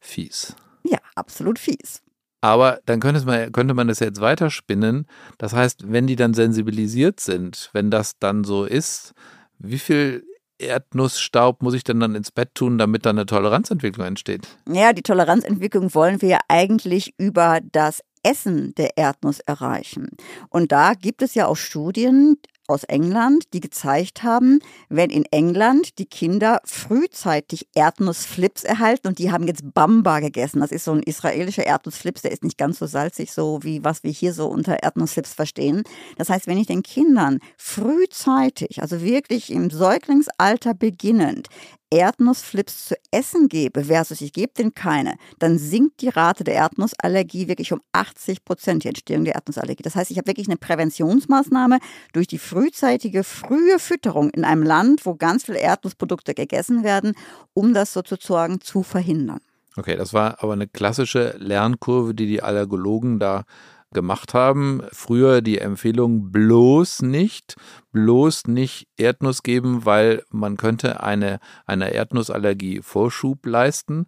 Fies. 0.00 0.56
Ja, 0.82 0.98
absolut 1.14 1.60
fies. 1.60 2.02
Aber 2.42 2.80
dann 2.86 3.00
könnte 3.00 3.24
man, 3.24 3.52
könnte 3.52 3.72
man 3.72 3.88
das 3.88 4.00
jetzt 4.00 4.20
weiterspinnen. 4.20 5.06
Das 5.38 5.54
heißt, 5.54 5.90
wenn 5.90 6.06
die 6.06 6.16
dann 6.16 6.34
sensibilisiert 6.34 7.20
sind, 7.20 7.70
wenn 7.72 7.90
das 7.90 8.18
dann 8.18 8.44
so 8.44 8.64
ist, 8.64 9.14
wie 9.58 9.78
viel 9.78 10.24
Erdnussstaub 10.58 11.62
muss 11.62 11.74
ich 11.74 11.84
denn 11.84 12.00
dann 12.00 12.16
ins 12.16 12.32
Bett 12.32 12.54
tun, 12.54 12.78
damit 12.78 13.06
da 13.06 13.10
eine 13.10 13.26
Toleranzentwicklung 13.26 14.06
entsteht? 14.06 14.48
Ja, 14.68 14.92
die 14.92 15.02
Toleranzentwicklung 15.02 15.94
wollen 15.94 16.20
wir 16.20 16.28
ja 16.28 16.38
eigentlich 16.48 17.14
über 17.16 17.60
das 17.70 18.02
Essen 18.24 18.74
der 18.74 18.96
Erdnuss 18.96 19.40
erreichen. 19.40 20.08
Und 20.48 20.72
da 20.72 20.94
gibt 20.94 21.22
es 21.22 21.34
ja 21.34 21.46
auch 21.46 21.56
Studien, 21.56 22.36
aus 22.72 22.84
England, 22.84 23.52
die 23.52 23.60
gezeigt 23.60 24.22
haben, 24.22 24.60
wenn 24.88 25.10
in 25.10 25.24
England 25.26 25.98
die 25.98 26.06
Kinder 26.06 26.60
frühzeitig 26.64 27.68
Erdnussflips 27.74 28.64
erhalten 28.64 29.08
und 29.08 29.18
die 29.18 29.30
haben 29.30 29.46
jetzt 29.46 29.74
Bamba 29.74 30.20
gegessen. 30.20 30.60
Das 30.60 30.72
ist 30.72 30.84
so 30.84 30.92
ein 30.92 31.02
israelischer 31.02 31.66
Erdnussflips, 31.66 32.22
der 32.22 32.32
ist 32.32 32.44
nicht 32.44 32.58
ganz 32.58 32.78
so 32.78 32.86
salzig, 32.86 33.32
so 33.32 33.60
wie 33.62 33.84
was 33.84 34.02
wir 34.02 34.10
hier 34.10 34.32
so 34.32 34.48
unter 34.48 34.82
Erdnussflips 34.82 35.34
verstehen. 35.34 35.82
Das 36.18 36.28
heißt, 36.28 36.46
wenn 36.46 36.58
ich 36.58 36.66
den 36.66 36.82
Kindern 36.82 37.38
frühzeitig, 37.56 38.82
also 38.82 39.02
wirklich 39.02 39.52
im 39.52 39.70
Säuglingsalter 39.70 40.74
beginnend, 40.74 41.48
Erdnussflips 41.92 42.88
zu 42.88 42.94
essen 43.10 43.48
gebe 43.48 43.84
versus 43.84 44.22
ich 44.22 44.32
gebe 44.32 44.52
denen 44.54 44.72
keine, 44.74 45.16
dann 45.38 45.58
sinkt 45.58 46.00
die 46.00 46.08
Rate 46.08 46.42
der 46.42 46.54
Erdnussallergie 46.54 47.48
wirklich 47.48 47.72
um 47.72 47.82
80 47.92 48.44
Prozent, 48.44 48.84
die 48.84 48.88
Entstehung 48.88 49.24
der 49.24 49.34
Erdnussallergie. 49.34 49.82
Das 49.82 49.94
heißt, 49.94 50.10
ich 50.10 50.16
habe 50.16 50.26
wirklich 50.26 50.48
eine 50.48 50.56
Präventionsmaßnahme 50.56 51.78
durch 52.14 52.26
die 52.26 52.38
frühzeitige, 52.38 53.24
frühe 53.24 53.78
Fütterung 53.78 54.30
in 54.30 54.44
einem 54.44 54.62
Land, 54.62 55.04
wo 55.04 55.14
ganz 55.16 55.44
viele 55.44 55.58
Erdnussprodukte 55.58 56.32
gegessen 56.32 56.82
werden, 56.82 57.14
um 57.52 57.74
das 57.74 57.92
sozusagen 57.92 58.62
zu 58.62 58.82
verhindern. 58.82 59.40
Okay, 59.76 59.96
das 59.96 60.12
war 60.12 60.42
aber 60.42 60.54
eine 60.54 60.68
klassische 60.68 61.34
Lernkurve, 61.38 62.14
die 62.14 62.26
die 62.26 62.42
Allergologen 62.42 63.18
da 63.18 63.44
gemacht 63.92 64.34
haben. 64.34 64.82
Früher 64.92 65.42
die 65.42 65.58
Empfehlung 65.58 66.30
bloß 66.30 67.02
nicht, 67.02 67.56
bloß 67.92 68.46
nicht 68.48 68.88
Erdnuss 68.96 69.42
geben, 69.42 69.84
weil 69.84 70.22
man 70.30 70.56
könnte 70.56 71.02
eine, 71.02 71.40
einer 71.66 71.92
Erdnussallergie 71.92 72.82
Vorschub 72.82 73.44
leisten. 73.46 74.06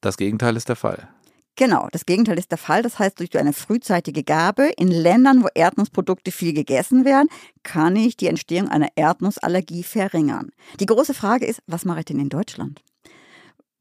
Das 0.00 0.16
Gegenteil 0.16 0.56
ist 0.56 0.68
der 0.68 0.76
Fall. 0.76 1.08
Genau, 1.56 1.88
das 1.92 2.06
Gegenteil 2.06 2.38
ist 2.38 2.50
der 2.50 2.58
Fall. 2.58 2.82
Das 2.82 2.98
heißt, 2.98 3.20
durch 3.20 3.36
eine 3.38 3.52
frühzeitige 3.52 4.24
Gabe 4.24 4.72
in 4.78 4.88
Ländern, 4.88 5.42
wo 5.42 5.48
Erdnussprodukte 5.54 6.32
viel 6.32 6.54
gegessen 6.54 7.04
werden, 7.04 7.28
kann 7.62 7.94
ich 7.94 8.16
die 8.16 8.28
Entstehung 8.28 8.68
einer 8.68 8.88
Erdnussallergie 8.94 9.82
verringern. 9.82 10.50
Die 10.80 10.86
große 10.86 11.12
Frage 11.12 11.44
ist, 11.44 11.62
was 11.66 11.84
mache 11.84 12.00
ich 12.00 12.04
denn 12.06 12.18
in 12.18 12.30
Deutschland? 12.30 12.82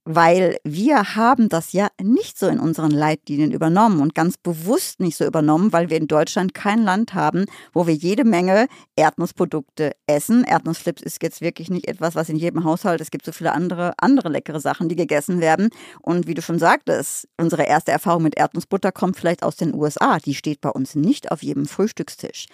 Weil 0.03 0.57
wir 0.63 1.15
haben 1.15 1.47
das 1.47 1.73
ja 1.73 1.89
nicht 2.01 2.39
so 2.39 2.47
in 2.47 2.59
unseren 2.59 2.91
Leitlinien 2.91 3.51
übernommen 3.51 4.01
und 4.01 4.15
ganz 4.15 4.37
bewusst 4.37 4.99
nicht 4.99 5.15
so 5.15 5.25
übernommen, 5.25 5.71
weil 5.73 5.89
wir 5.89 5.97
in 5.97 6.07
Deutschland 6.07 6.53
kein 6.53 6.83
Land 6.83 7.13
haben, 7.13 7.45
wo 7.71 7.85
wir 7.85 7.93
jede 7.93 8.23
Menge 8.23 8.67
Erdnussprodukte 8.95 9.91
essen. 10.07 10.43
Erdnussflips 10.43 11.03
ist 11.03 11.21
jetzt 11.21 11.41
wirklich 11.41 11.69
nicht 11.69 11.87
etwas, 11.87 12.15
was 12.15 12.29
in 12.29 12.35
jedem 12.37 12.63
Haushalt, 12.63 12.99
es 12.99 13.11
gibt 13.11 13.25
so 13.25 13.31
viele 13.31 13.53
andere, 13.53 13.93
andere 13.97 14.29
leckere 14.29 14.59
Sachen, 14.59 14.89
die 14.89 14.95
gegessen 14.95 15.39
werden. 15.39 15.69
Und 16.01 16.25
wie 16.25 16.33
du 16.33 16.41
schon 16.41 16.57
sagtest, 16.57 17.27
unsere 17.37 17.63
erste 17.63 17.91
Erfahrung 17.91 18.23
mit 18.23 18.37
Erdnussbutter 18.37 18.91
kommt 18.91 19.17
vielleicht 19.17 19.43
aus 19.43 19.55
den 19.55 19.73
USA. 19.73 20.17
Die 20.17 20.33
steht 20.33 20.61
bei 20.61 20.69
uns 20.69 20.95
nicht 20.95 21.31
auf 21.31 21.43
jedem 21.43 21.67
Frühstückstisch. 21.67 22.47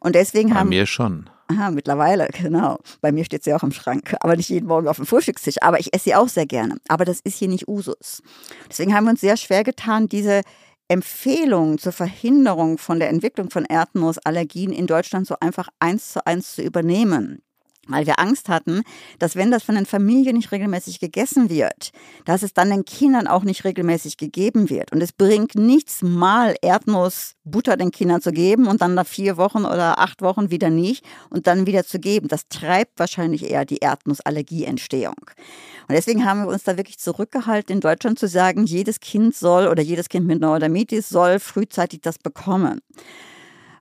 Und 0.00 0.14
deswegen 0.14 0.50
bei 0.50 0.56
haben. 0.56 0.68
Bei 0.68 0.76
mir 0.76 0.86
schon. 0.86 1.30
Aha, 1.50 1.72
mittlerweile, 1.72 2.28
genau. 2.28 2.78
Bei 3.00 3.10
mir 3.10 3.24
steht 3.24 3.42
sie 3.42 3.52
auch 3.52 3.64
im 3.64 3.72
Schrank, 3.72 4.14
aber 4.20 4.36
nicht 4.36 4.48
jeden 4.50 4.68
Morgen 4.68 4.86
auf 4.86 4.96
dem 4.96 5.06
Frühstückstisch. 5.06 5.56
Aber 5.62 5.80
ich 5.80 5.92
esse 5.92 6.04
sie 6.04 6.14
auch 6.14 6.28
sehr 6.28 6.46
gerne. 6.46 6.76
Aber 6.88 7.04
das 7.04 7.20
ist 7.20 7.38
hier 7.38 7.48
nicht 7.48 7.66
Usus. 7.66 8.22
Deswegen 8.68 8.94
haben 8.94 9.04
wir 9.04 9.10
uns 9.10 9.20
sehr 9.20 9.36
schwer 9.36 9.64
getan, 9.64 10.08
diese 10.08 10.42
Empfehlung 10.86 11.78
zur 11.78 11.92
Verhinderung 11.92 12.78
von 12.78 13.00
der 13.00 13.08
Entwicklung 13.08 13.50
von 13.50 13.64
Erdnussallergien 13.64 14.72
in 14.72 14.86
Deutschland 14.86 15.26
so 15.26 15.36
einfach 15.40 15.68
eins 15.80 16.12
zu 16.12 16.24
eins 16.24 16.54
zu 16.54 16.62
übernehmen 16.62 17.42
weil 17.88 18.06
wir 18.06 18.18
Angst 18.18 18.48
hatten, 18.48 18.82
dass 19.18 19.36
wenn 19.36 19.50
das 19.50 19.62
von 19.62 19.74
den 19.74 19.86
Familien 19.86 20.36
nicht 20.36 20.52
regelmäßig 20.52 21.00
gegessen 21.00 21.50
wird, 21.50 21.90
dass 22.24 22.42
es 22.42 22.52
dann 22.52 22.70
den 22.70 22.84
Kindern 22.84 23.26
auch 23.26 23.42
nicht 23.42 23.64
regelmäßig 23.64 24.16
gegeben 24.16 24.70
wird. 24.70 24.92
Und 24.92 25.02
es 25.02 25.12
bringt 25.12 25.54
nichts 25.54 26.02
mal 26.02 26.54
Erdnussbutter 26.62 27.76
den 27.76 27.90
Kindern 27.90 28.20
zu 28.20 28.32
geben 28.32 28.66
und 28.66 28.80
dann 28.80 28.94
nach 28.94 29.06
vier 29.06 29.36
Wochen 29.36 29.64
oder 29.64 29.98
acht 29.98 30.22
Wochen 30.22 30.50
wieder 30.50 30.70
nicht 30.70 31.04
und 31.30 31.46
dann 31.46 31.66
wieder 31.66 31.84
zu 31.84 31.98
geben. 31.98 32.28
Das 32.28 32.48
treibt 32.48 32.98
wahrscheinlich 32.98 33.50
eher 33.50 33.64
die 33.64 33.78
Erdnussallergieentstehung. 33.78 35.16
Und 35.88 35.94
deswegen 35.94 36.24
haben 36.24 36.44
wir 36.44 36.48
uns 36.48 36.62
da 36.62 36.76
wirklich 36.76 36.98
zurückgehalten, 36.98 37.74
in 37.74 37.80
Deutschland 37.80 38.18
zu 38.18 38.28
sagen, 38.28 38.64
jedes 38.64 39.00
Kind 39.00 39.34
soll 39.34 39.66
oder 39.66 39.82
jedes 39.82 40.08
Kind 40.08 40.26
mit 40.26 40.40
Neurodermitis 40.40 41.08
soll 41.08 41.40
frühzeitig 41.40 42.00
das 42.00 42.18
bekommen 42.18 42.80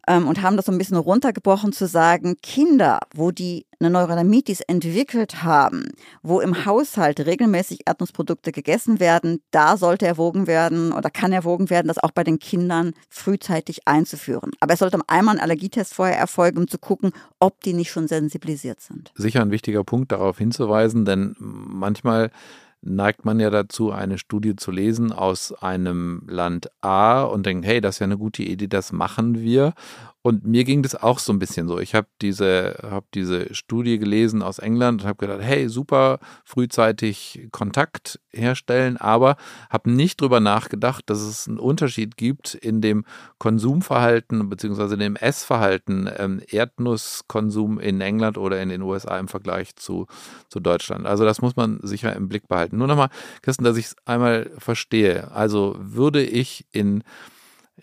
ähm, 0.09 0.27
und 0.27 0.41
haben 0.41 0.57
das 0.57 0.65
so 0.65 0.71
ein 0.71 0.77
bisschen 0.77 0.97
runtergebrochen 0.97 1.71
zu 1.71 1.87
sagen, 1.87 2.35
Kinder, 2.41 2.99
wo 3.13 3.31
die 3.31 3.67
eine 3.79 3.91
Neurodermitis 3.91 4.59
entwickelt 4.61 5.43
haben, 5.43 5.85
wo 6.21 6.41
im 6.41 6.65
Haushalt 6.65 7.19
regelmäßig 7.21 7.81
Erdnussprodukte 7.85 8.51
gegessen 8.51 8.99
werden, 8.99 9.41
da 9.51 9.77
sollte 9.77 10.07
erwogen 10.07 10.47
werden 10.47 10.91
oder 10.91 11.09
kann 11.09 11.31
erwogen 11.31 11.69
werden, 11.69 11.87
das 11.87 11.99
auch 11.99 12.11
bei 12.11 12.25
den 12.25 12.39
Kindern 12.39 12.93
frühzeitig 13.07 13.87
einzuführen. 13.87 14.51
Aber 14.59 14.73
es 14.73 14.79
sollte 14.79 14.99
einmal 15.07 15.35
ein 15.35 15.41
Allergietest 15.41 15.93
vorher 15.93 16.17
erfolgen, 16.17 16.57
um 16.57 16.67
zu 16.67 16.79
gucken, 16.79 17.11
ob 17.39 17.61
die 17.61 17.73
nicht 17.73 17.91
schon 17.91 18.07
sensibilisiert 18.07 18.81
sind. 18.81 19.11
Sicher 19.15 19.41
ein 19.41 19.51
wichtiger 19.51 19.83
Punkt 19.83 20.11
darauf 20.11 20.39
hinzuweisen, 20.39 21.05
denn 21.05 21.35
manchmal 21.39 22.31
neigt 22.81 23.25
man 23.25 23.39
ja 23.39 23.49
dazu, 23.49 23.91
eine 23.91 24.17
Studie 24.17 24.55
zu 24.55 24.71
lesen 24.71 25.11
aus 25.11 25.51
einem 25.53 26.23
Land 26.27 26.69
A 26.81 27.23
und 27.23 27.45
denkt, 27.45 27.65
hey, 27.65 27.81
das 27.81 27.95
ist 27.95 27.99
ja 27.99 28.05
eine 28.05 28.17
gute 28.17 28.43
Idee, 28.43 28.67
das 28.67 28.91
machen 28.91 29.39
wir. 29.39 29.73
Und 30.21 30.45
mir 30.45 30.65
ging 30.65 30.83
das 30.83 30.95
auch 30.95 31.17
so 31.17 31.31
ein 31.31 31.39
bisschen 31.39 31.69
so. 31.69 31.79
Ich 31.79 31.95
habe 31.95 32.07
diese, 32.21 32.77
hab 32.83 33.09
diese 33.11 33.53
Studie 33.55 33.97
gelesen 33.99 34.41
aus 34.41 34.59
England 34.59 35.01
und 35.01 35.07
habe 35.07 35.25
gedacht, 35.25 35.41
hey, 35.41 35.69
super, 35.69 36.19
frühzeitig 36.43 37.47
Kontakt 37.51 38.19
herstellen, 38.31 38.97
aber 38.97 39.37
habe 39.69 39.89
nicht 39.89 40.19
drüber 40.19 40.41
nachgedacht, 40.41 41.09
dass 41.09 41.21
es 41.21 41.47
einen 41.47 41.57
Unterschied 41.57 42.17
gibt 42.17 42.53
in 42.53 42.81
dem 42.81 43.05
Konsumverhalten 43.37 44.49
bzw. 44.49 44.97
dem 44.97 45.15
Essverhalten 45.15 46.09
ähm, 46.17 46.41
Erdnusskonsum 46.45 47.79
in 47.79 48.01
England 48.01 48.37
oder 48.37 48.61
in 48.61 48.67
den 48.67 48.81
USA 48.81 49.17
im 49.19 49.29
Vergleich 49.29 49.77
zu, 49.77 50.07
zu 50.49 50.59
Deutschland. 50.59 51.05
Also 51.05 51.23
das 51.23 51.41
muss 51.41 51.55
man 51.55 51.79
sicher 51.81 52.13
im 52.13 52.27
Blick 52.27 52.49
behalten. 52.49 52.77
Nur 52.77 52.87
nochmal, 52.87 53.09
Christen, 53.41 53.63
dass 53.63 53.77
ich 53.77 53.85
es 53.85 53.95
einmal 54.05 54.51
verstehe. 54.57 55.31
Also 55.31 55.77
würde 55.79 56.21
ich 56.21 56.65
in 56.71 57.03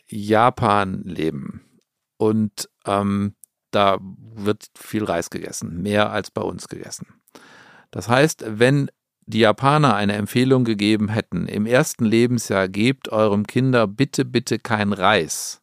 Japan 0.09 1.03
leben, 1.05 1.63
und 2.17 2.69
ähm, 2.87 3.35
da 3.71 3.99
wird 4.01 4.67
viel 4.77 5.05
Reis 5.05 5.31
gegessen, 5.31 5.83
mehr 5.83 6.11
als 6.11 6.31
bei 6.31 6.43
uns 6.43 6.69
gegessen. 6.69 7.07
Das 7.91 8.09
heißt, 8.09 8.45
wenn 8.47 8.91
die 9.27 9.41
Japaner 9.41 9.95
eine 9.95 10.15
Empfehlung 10.15 10.65
gegeben 10.65 11.09
hätten, 11.09 11.47
im 11.47 11.67
ersten 11.67 12.05
Lebensjahr 12.05 12.69
gebt 12.69 13.09
eurem 13.09 13.47
Kinder 13.47 13.87
bitte, 13.87 14.25
bitte 14.25 14.59
kein 14.59 14.93
Reis, 14.93 15.61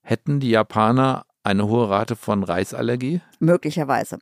hätten 0.00 0.40
die 0.40 0.50
Japaner 0.50 1.26
eine 1.46 1.68
hohe 1.68 1.88
Rate 1.88 2.16
von 2.16 2.42
Reisallergie? 2.42 3.20
Möglicherweise. 3.38 4.18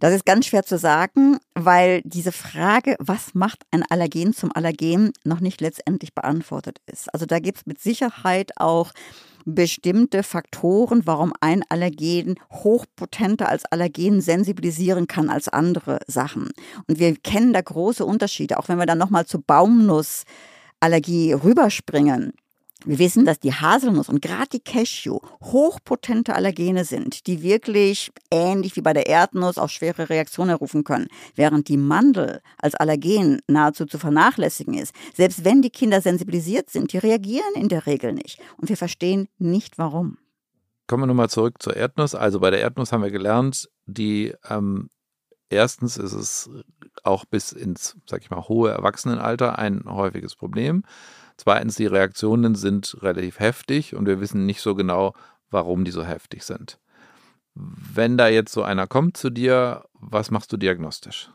Das 0.00 0.12
ist 0.12 0.26
ganz 0.26 0.46
schwer 0.46 0.64
zu 0.64 0.76
sagen, 0.76 1.38
weil 1.54 2.02
diese 2.02 2.32
Frage, 2.32 2.96
was 2.98 3.34
macht 3.34 3.62
ein 3.70 3.84
Allergen 3.88 4.32
zum 4.32 4.50
Allergen, 4.52 5.12
noch 5.22 5.38
nicht 5.38 5.60
letztendlich 5.60 6.14
beantwortet 6.14 6.80
ist. 6.86 7.12
Also 7.14 7.26
da 7.26 7.38
gibt 7.38 7.58
es 7.58 7.66
mit 7.66 7.80
Sicherheit 7.80 8.52
auch 8.56 8.90
bestimmte 9.44 10.22
Faktoren, 10.22 11.06
warum 11.06 11.32
ein 11.40 11.62
Allergen 11.68 12.36
hochpotenter 12.52 13.48
als 13.48 13.64
Allergen 13.66 14.20
sensibilisieren 14.20 15.06
kann 15.06 15.30
als 15.30 15.48
andere 15.48 16.00
Sachen. 16.06 16.50
Und 16.86 16.98
wir 16.98 17.16
kennen 17.16 17.52
da 17.52 17.60
große 17.60 18.04
Unterschiede, 18.04 18.58
auch 18.58 18.68
wenn 18.68 18.78
wir 18.78 18.86
dann 18.86 18.98
nochmal 18.98 19.26
zur 19.26 19.42
Baumnussallergie 19.42 21.32
rüberspringen. 21.32 22.32
Wir 22.86 22.98
wissen, 22.98 23.24
dass 23.24 23.40
die 23.40 23.52
Haselnuss 23.52 24.10
und 24.10 24.20
gerade 24.20 24.48
die 24.52 24.60
Cashew 24.60 25.20
hochpotente 25.42 26.34
Allergene 26.34 26.84
sind, 26.84 27.26
die 27.26 27.42
wirklich 27.42 28.10
ähnlich 28.30 28.76
wie 28.76 28.82
bei 28.82 28.92
der 28.92 29.06
Erdnuss 29.06 29.56
auch 29.56 29.70
schwere 29.70 30.10
Reaktionen 30.10 30.50
errufen 30.50 30.84
können, 30.84 31.08
während 31.34 31.68
die 31.68 31.78
Mandel 31.78 32.42
als 32.58 32.74
Allergen 32.74 33.40
nahezu 33.46 33.86
zu 33.86 33.98
vernachlässigen 33.98 34.74
ist. 34.74 34.94
Selbst 35.14 35.44
wenn 35.44 35.62
die 35.62 35.70
Kinder 35.70 36.02
sensibilisiert 36.02 36.68
sind, 36.68 36.92
die 36.92 36.98
reagieren 36.98 37.54
in 37.54 37.68
der 37.68 37.86
Regel 37.86 38.12
nicht 38.12 38.38
und 38.58 38.68
wir 38.68 38.76
verstehen 38.76 39.28
nicht 39.38 39.78
warum. 39.78 40.18
Kommen 40.86 41.04
wir 41.04 41.06
nochmal 41.06 41.30
zurück 41.30 41.62
zur 41.62 41.74
Erdnuss. 41.74 42.14
Also 42.14 42.40
bei 42.40 42.50
der 42.50 42.60
Erdnuss 42.60 42.92
haben 42.92 43.02
wir 43.02 43.10
gelernt, 43.10 43.70
die 43.86 44.34
ähm, 44.50 44.90
erstens 45.48 45.96
ist 45.96 46.12
es 46.12 46.50
auch 47.02 47.24
bis 47.24 47.52
ins, 47.52 47.96
sag 48.06 48.20
ich 48.20 48.30
mal, 48.30 48.48
hohe 48.48 48.70
Erwachsenenalter 48.70 49.58
ein 49.58 49.84
häufiges 49.86 50.36
Problem. 50.36 50.84
Zweitens, 51.36 51.76
die 51.76 51.86
Reaktionen 51.86 52.54
sind 52.54 52.96
relativ 53.02 53.40
heftig 53.40 53.94
und 53.94 54.06
wir 54.06 54.20
wissen 54.20 54.46
nicht 54.46 54.60
so 54.60 54.74
genau, 54.74 55.14
warum 55.50 55.84
die 55.84 55.90
so 55.90 56.04
heftig 56.04 56.44
sind. 56.44 56.78
Wenn 57.54 58.16
da 58.16 58.28
jetzt 58.28 58.52
so 58.52 58.62
einer 58.62 58.86
kommt 58.86 59.16
zu 59.16 59.30
dir, 59.30 59.84
was 59.94 60.30
machst 60.30 60.52
du 60.52 60.56
diagnostisch? 60.56 61.30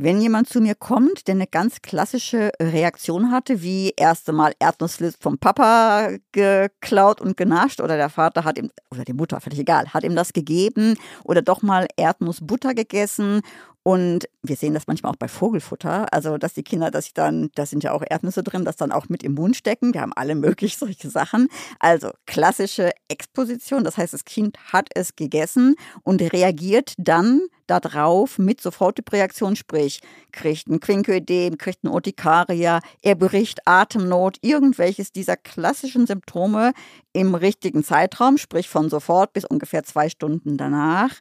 Wenn 0.00 0.20
jemand 0.20 0.48
zu 0.48 0.60
mir 0.60 0.76
kommt, 0.76 1.26
der 1.26 1.34
eine 1.34 1.48
ganz 1.48 1.82
klassische 1.82 2.52
Reaktion 2.62 3.32
hatte, 3.32 3.62
wie 3.62 3.92
erste 3.96 4.32
Mal 4.32 4.52
Erdnussflips 4.60 5.18
vom 5.20 5.38
Papa 5.38 6.10
geklaut 6.30 7.20
und 7.20 7.36
genascht 7.36 7.80
oder 7.80 7.96
der 7.96 8.08
Vater 8.08 8.44
hat 8.44 8.58
ihm, 8.58 8.70
oder 8.92 9.04
die 9.04 9.12
Mutter, 9.12 9.40
völlig 9.40 9.58
egal, 9.58 9.92
hat 9.92 10.04
ihm 10.04 10.14
das 10.14 10.32
gegeben 10.32 10.96
oder 11.24 11.42
doch 11.42 11.62
mal 11.62 11.88
Erdnussbutter 11.96 12.74
gegessen 12.74 13.40
Und 13.88 14.28
wir 14.42 14.56
sehen 14.56 14.74
das 14.74 14.86
manchmal 14.86 15.12
auch 15.12 15.16
bei 15.16 15.28
Vogelfutter, 15.28 16.12
also 16.12 16.36
dass 16.36 16.52
die 16.52 16.62
Kinder, 16.62 16.90
dass 16.90 17.06
sie 17.06 17.14
dann, 17.14 17.48
da 17.54 17.64
sind 17.64 17.82
ja 17.82 17.92
auch 17.92 18.02
Erdnüsse 18.06 18.42
drin, 18.42 18.66
das 18.66 18.76
dann 18.76 18.92
auch 18.92 19.08
mit 19.08 19.22
im 19.22 19.32
Mund 19.32 19.56
stecken. 19.56 19.94
Wir 19.94 20.02
haben 20.02 20.12
alle 20.12 20.34
möglichen 20.34 20.78
solche 20.86 21.08
Sachen. 21.08 21.48
Also 21.78 22.10
klassische 22.26 22.90
Exposition, 23.08 23.84
das 23.84 23.96
heißt, 23.96 24.12
das 24.12 24.26
Kind 24.26 24.58
hat 24.74 24.90
es 24.94 25.16
gegessen 25.16 25.74
und 26.02 26.20
reagiert 26.20 26.92
dann 26.98 27.40
darauf 27.66 28.38
mit 28.38 28.60
Sofortreaktion, 28.60 29.56
sprich, 29.56 30.00
kriegt 30.32 30.68
ein 30.68 30.80
Quinkoidem, 30.80 31.56
kriegt 31.56 31.82
ein 31.82 31.88
Urtikaria, 31.88 32.80
er 33.00 33.14
bericht 33.14 33.66
Atemnot, 33.66 34.36
irgendwelches 34.42 35.12
dieser 35.12 35.38
klassischen 35.38 36.06
Symptome 36.06 36.74
im 37.14 37.34
richtigen 37.34 37.82
Zeitraum, 37.82 38.36
sprich 38.36 38.68
von 38.68 38.90
sofort 38.90 39.32
bis 39.32 39.46
ungefähr 39.46 39.82
zwei 39.82 40.10
Stunden 40.10 40.58
danach. 40.58 41.14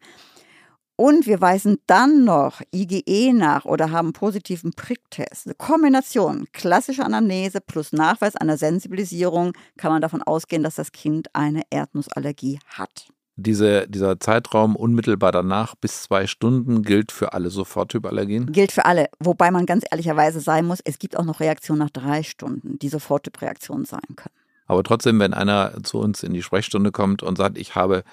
Und 0.99 1.27
wir 1.27 1.39
weisen 1.41 1.77
dann 1.85 2.25
noch 2.25 2.59
IgE 2.73 3.31
nach 3.31 3.65
oder 3.65 3.91
haben 3.91 4.13
positiven 4.13 4.73
Pricktest. 4.73 5.45
Eine 5.45 5.53
Kombination 5.53 6.47
klassische 6.53 7.05
Anamnese 7.05 7.61
plus 7.61 7.93
Nachweis 7.93 8.35
einer 8.35 8.57
Sensibilisierung 8.57 9.53
kann 9.77 9.91
man 9.91 10.01
davon 10.01 10.23
ausgehen, 10.23 10.63
dass 10.63 10.73
das 10.73 10.91
Kind 10.91 11.27
eine 11.33 11.61
Erdnussallergie 11.69 12.57
hat. 12.67 13.09
Diese, 13.35 13.87
dieser 13.87 14.19
Zeitraum 14.19 14.75
unmittelbar 14.75 15.31
danach 15.31 15.75
bis 15.75 16.01
zwei 16.01 16.25
Stunden 16.25 16.81
gilt 16.81 17.11
für 17.11 17.33
alle 17.33 17.51
Soforttypallergien? 17.51 18.51
Gilt 18.51 18.71
für 18.71 18.85
alle, 18.85 19.09
wobei 19.19 19.51
man 19.51 19.67
ganz 19.67 19.85
ehrlicherweise 19.91 20.39
sein 20.39 20.65
muss, 20.65 20.79
es 20.83 20.97
gibt 20.97 21.15
auch 21.15 21.25
noch 21.25 21.39
Reaktionen 21.39 21.77
nach 21.77 21.91
drei 21.91 22.23
Stunden, 22.23 22.79
die 22.79 22.89
Soforttypreaktionen 22.89 23.85
sein 23.85 24.15
können. 24.15 24.33
Aber 24.65 24.81
trotzdem, 24.81 25.19
wenn 25.19 25.35
einer 25.35 25.83
zu 25.83 25.99
uns 25.99 26.23
in 26.23 26.33
die 26.33 26.41
Sprechstunde 26.41 26.91
kommt 26.91 27.21
und 27.21 27.37
sagt, 27.37 27.59
ich 27.59 27.75
habe 27.75 28.03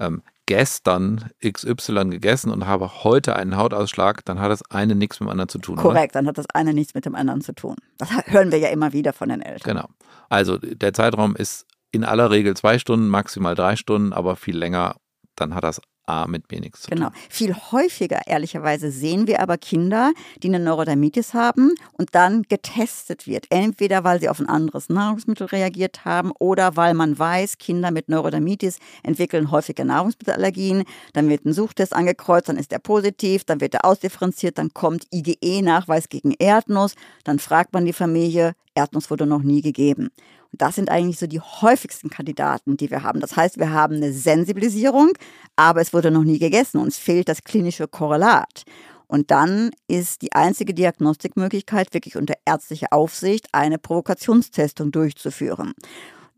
ähm, 0.00 0.22
gestern 0.46 1.30
XY 1.44 2.10
gegessen 2.10 2.50
und 2.50 2.66
habe 2.66 3.04
heute 3.04 3.36
einen 3.36 3.56
Hautausschlag, 3.56 4.24
dann 4.24 4.40
hat 4.40 4.50
das 4.50 4.62
eine 4.70 4.94
nichts 4.94 5.20
mit 5.20 5.28
dem 5.28 5.30
anderen 5.30 5.48
zu 5.48 5.58
tun. 5.58 5.76
Korrekt, 5.76 6.14
oder? 6.14 6.20
dann 6.20 6.26
hat 6.28 6.38
das 6.38 6.46
eine 6.52 6.74
nichts 6.74 6.94
mit 6.94 7.06
dem 7.06 7.14
anderen 7.14 7.40
zu 7.40 7.54
tun. 7.54 7.76
Das 7.98 8.10
hören 8.26 8.50
wir 8.50 8.58
ja 8.58 8.68
immer 8.68 8.92
wieder 8.92 9.12
von 9.12 9.28
den 9.28 9.40
Eltern. 9.40 9.76
Genau. 9.76 9.88
Also 10.28 10.58
der 10.58 10.92
Zeitraum 10.92 11.36
ist 11.36 11.66
in 11.90 12.04
aller 12.04 12.30
Regel 12.30 12.56
zwei 12.56 12.78
Stunden, 12.78 13.08
maximal 13.08 13.54
drei 13.54 13.76
Stunden, 13.76 14.12
aber 14.12 14.36
viel 14.36 14.56
länger, 14.56 14.96
dann 15.36 15.54
hat 15.54 15.64
das 15.64 15.80
A 16.06 16.26
mit 16.26 16.48
B 16.48 16.60
nichts 16.60 16.82
zu 16.82 16.90
genau. 16.90 17.06
tun. 17.06 17.14
Genau. 17.14 17.26
Viel 17.30 17.54
häufiger, 17.54 18.20
ehrlicherweise, 18.26 18.90
sehen 18.90 19.26
wir 19.26 19.40
aber 19.40 19.58
Kinder, 19.58 20.12
die 20.42 20.48
eine 20.48 20.58
Neurodermitis 20.58 21.34
haben 21.34 21.74
und 21.92 22.14
dann 22.14 22.42
getestet 22.42 23.26
wird. 23.26 23.46
Entweder 23.50 24.04
weil 24.04 24.20
sie 24.20 24.28
auf 24.28 24.40
ein 24.40 24.48
anderes 24.48 24.88
Nahrungsmittel 24.88 25.46
reagiert 25.46 26.04
haben 26.04 26.32
oder 26.38 26.76
weil 26.76 26.94
man 26.94 27.18
weiß, 27.18 27.58
Kinder 27.58 27.90
mit 27.90 28.08
Neurodermitis 28.08 28.78
entwickeln 29.02 29.50
häufige 29.50 29.84
Nahrungsmittelallergien. 29.84 30.84
Dann 31.12 31.28
wird 31.28 31.44
ein 31.44 31.52
Suchtest 31.52 31.92
angekreuzt, 31.92 32.48
dann 32.48 32.56
ist 32.56 32.72
er 32.72 32.78
positiv, 32.78 33.44
dann 33.44 33.60
wird 33.60 33.74
er 33.74 33.84
ausdifferenziert, 33.84 34.58
dann 34.58 34.72
kommt 34.74 35.06
IgE-Nachweis 35.12 36.08
gegen 36.08 36.32
Erdnuss. 36.32 36.94
Dann 37.24 37.38
fragt 37.38 37.72
man 37.72 37.84
die 37.84 37.92
Familie, 37.92 38.54
Erdnuss 38.74 39.10
wurde 39.10 39.26
noch 39.26 39.42
nie 39.42 39.62
gegeben. 39.62 40.10
Das 40.52 40.74
sind 40.74 40.90
eigentlich 40.90 41.18
so 41.18 41.26
die 41.26 41.40
häufigsten 41.40 42.10
Kandidaten, 42.10 42.76
die 42.76 42.90
wir 42.90 43.02
haben. 43.02 43.20
Das 43.20 43.36
heißt, 43.36 43.58
wir 43.58 43.70
haben 43.70 43.96
eine 43.96 44.12
Sensibilisierung, 44.12 45.12
aber 45.56 45.80
es 45.80 45.92
wurde 45.92 46.10
noch 46.10 46.24
nie 46.24 46.38
gegessen. 46.38 46.78
Uns 46.78 46.98
fehlt 46.98 47.28
das 47.28 47.42
klinische 47.42 47.88
Korrelat. 47.88 48.64
Und 49.06 49.30
dann 49.30 49.70
ist 49.88 50.22
die 50.22 50.32
einzige 50.32 50.72
Diagnostikmöglichkeit, 50.74 51.92
wirklich 51.92 52.16
unter 52.16 52.34
ärztlicher 52.46 52.88
Aufsicht 52.92 53.46
eine 53.52 53.78
Provokationstestung 53.78 54.90
durchzuführen. 54.90 55.74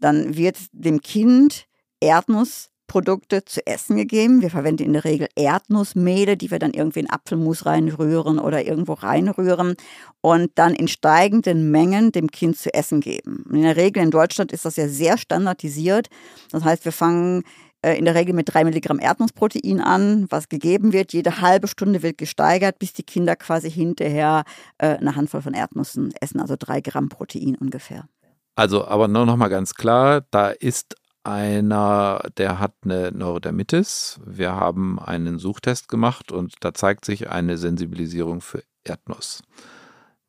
Dann 0.01 0.37
wird 0.37 0.59
dem 0.73 1.01
Kind 1.01 1.67
Erdnuss 2.01 2.71
Produkte 2.87 3.45
zu 3.45 3.67
essen 3.67 3.97
gegeben. 3.97 4.43
Wir 4.43 4.51
verwenden 4.51 4.85
in 4.85 4.93
der 4.93 5.05
Regel 5.05 5.29
Erdnussmehle, 5.35 6.37
die 6.37 6.51
wir 6.51 6.59
dann 6.59 6.73
irgendwie 6.73 7.01
in 7.01 7.11
Apfelmus 7.11 7.67
reinrühren 7.67 8.39
oder 8.39 8.65
irgendwo 8.65 8.95
reinrühren 8.95 9.77
und 10.21 10.51
dann 10.55 10.75
in 10.75 10.89
steigenden 10.89 11.71
Mengen 11.71 12.13
dem 12.13 12.31
Kind 12.31 12.57
zu 12.57 12.73
essen 12.73 13.01
geben. 13.01 13.45
In 13.53 13.63
der 13.63 13.77
Regel 13.77 14.03
in 14.03 14.11
Deutschland 14.11 14.53
ist 14.53 14.65
das 14.65 14.77
ja 14.77 14.89
sehr 14.89 15.19
standardisiert. 15.19 16.09
Das 16.51 16.65
heißt, 16.65 16.85
wir 16.85 16.93
fangen 16.93 17.43
äh, 17.85 17.99
in 17.99 18.07
der 18.07 18.15
Regel 18.15 18.35
mit 18.35 18.53
drei 18.53 18.65
Milligramm 18.65 18.99
Erdnussprotein 18.99 19.81
an, 19.81 20.27
was 20.31 20.49
gegeben 20.49 20.93
wird. 20.93 21.13
Jede 21.13 21.41
halbe 21.41 21.69
Stunde 21.69 22.03
wird 22.03 22.17
gesteigert, 22.17 22.79
bis 22.79 22.95
die 22.95 23.03
Kinder 23.03 23.37
quasi 23.37 23.71
hinterher 23.71 24.45
äh, 24.79 24.97
eine 24.97 25.17
Handvoll 25.17 25.43
von 25.43 25.55
Erdnüssen 25.55 26.13
essen, 26.21 26.41
also 26.41 26.57
drei 26.59 26.81
Gramm 26.81 27.11
Protein 27.11 27.57
ungefähr. 27.57 28.07
Also, 28.57 28.87
aber 28.87 29.09
nur 29.09 29.27
noch 29.27 29.37
mal 29.37 29.49
ganz 29.49 29.75
klar, 29.75 30.23
da 30.31 30.49
ist 30.49 30.97
einer, 31.25 32.21
der 32.37 32.61
hat 32.61 32.75
eine 32.85 33.11
Neurodermitis. 33.13 34.21
Wir 34.25 34.55
haben 34.55 34.99
einen 34.99 35.39
Suchtest 35.39 35.89
gemacht 35.89 36.31
und 36.31 36.55
da 36.61 36.75
zeigt 36.75 37.05
sich 37.05 37.31
eine 37.31 37.59
Sensibilisierung 37.59 38.41
für 38.41 38.63
Erdnuss. 38.85 39.43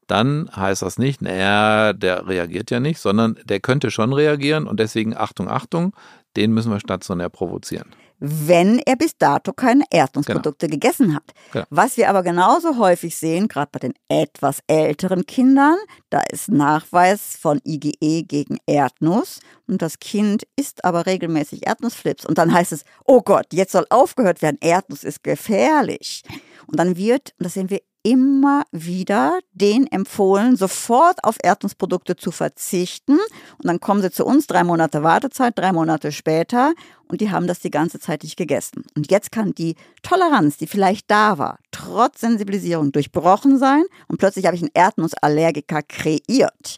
Dann 0.08 0.50
heißt 0.56 0.82
das 0.82 0.98
nicht, 0.98 1.22
naja, 1.22 1.94
der 1.94 2.28
reagiert 2.28 2.72
ja 2.72 2.80
nicht, 2.80 3.00
sondern 3.00 3.38
der 3.44 3.60
könnte 3.60 3.92
schon 3.92 4.14
reagieren 4.14 4.68
und 4.68 4.80
deswegen 4.80 5.18
Achtung, 5.18 5.50
Achtung, 5.50 5.96
den 6.38 6.54
müssen 6.54 6.72
wir 6.72 6.80
stationär 6.80 7.30
provozieren 7.30 7.90
wenn 8.20 8.80
er 8.80 8.96
bis 8.96 9.18
dato 9.18 9.54
keine 9.54 9.84
Erdnussprodukte 9.90 10.68
genau. 10.68 10.80
gegessen 10.80 11.16
hat. 11.16 11.34
Genau. 11.52 11.66
Was 11.70 11.98
wir 11.98 12.10
aber 12.10 12.24
genauso 12.24 12.78
häufig 12.78 13.16
sehen, 13.16 13.48
gerade 13.48 13.70
bei 13.72 13.80
den 13.80 13.94
etwas 14.08 14.60
älteren 14.68 15.26
Kindern, 15.26 15.78
da 16.10 16.22
ist 16.32 16.50
Nachweis 16.50 17.38
von 17.40 17.62
IgE 17.66 18.24
gegen 18.24 18.58
Erdnuss 18.66 19.40
und 19.68 19.82
das 19.82 20.00
Kind 20.00 20.44
isst 20.56 20.86
aber 20.86 21.06
regelmäßig 21.06 21.66
Erdnussflips 21.68 22.26
und 22.26 22.38
dann 22.38 22.54
heißt 22.54 22.72
es, 22.72 22.84
oh 23.06 23.22
Gott, 23.22 23.48
jetzt 23.52 23.72
soll 23.72 23.86
aufgehört 23.90 24.42
werden, 24.42 24.58
Erdnuss 24.62 25.04
ist 25.04 25.24
gefährlich. 25.24 26.24
Und 26.68 26.80
dann 26.80 26.98
wird, 26.98 27.34
und 27.38 27.46
das 27.46 27.54
sehen 27.54 27.70
wir 27.70 27.82
immer 28.06 28.66
wieder 28.72 29.40
den 29.54 29.88
empfohlen, 29.88 30.56
sofort 30.56 31.24
auf 31.24 31.38
Erdnussprodukte 31.42 32.16
zu 32.16 32.30
verzichten. 32.30 33.14
Und 33.14 33.66
dann 33.66 33.80
kommen 33.80 34.04
sie 34.04 34.12
zu 34.12 34.26
uns, 34.26 34.46
drei 34.46 34.64
Monate 34.64 35.02
Wartezeit, 35.02 35.58
drei 35.58 35.74
Monate 35.74 36.12
später, 36.12 36.74
und 37.08 37.20
die 37.20 37.32
haben 37.32 37.48
das 37.48 37.60
die 37.60 37.72
ganze 37.72 38.00
Zeit 38.00 38.24
nicht 38.24 38.38
gegessen. 38.38 38.84
Und 38.96 39.10
jetzt 39.12 39.32
kann 39.32 39.54
die 39.56 39.76
Toleranz, 40.04 40.58
die 40.58 40.68
vielleicht 40.68 41.10
da 41.10 41.40
war, 41.40 41.58
trotz 41.72 42.22
Sensibilisierung 42.22 42.92
durchbrochen 42.92 43.58
sein 43.58 43.84
und 44.08 44.18
plötzlich 44.18 44.46
habe 44.46 44.56
ich 44.56 44.62
einen 44.62 44.72
Erdnussallergiker 44.74 45.82
kreiert 45.82 46.78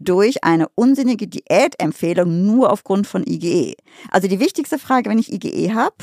durch 0.00 0.42
eine 0.42 0.68
unsinnige 0.74 1.28
Diätempfehlung 1.28 2.46
nur 2.46 2.72
aufgrund 2.72 3.06
von 3.06 3.24
IgE. 3.24 3.74
Also 4.10 4.26
die 4.26 4.40
wichtigste 4.40 4.78
Frage, 4.80 5.08
wenn 5.08 5.20
ich 5.20 5.32
IgE 5.32 5.72
habe, 5.74 5.94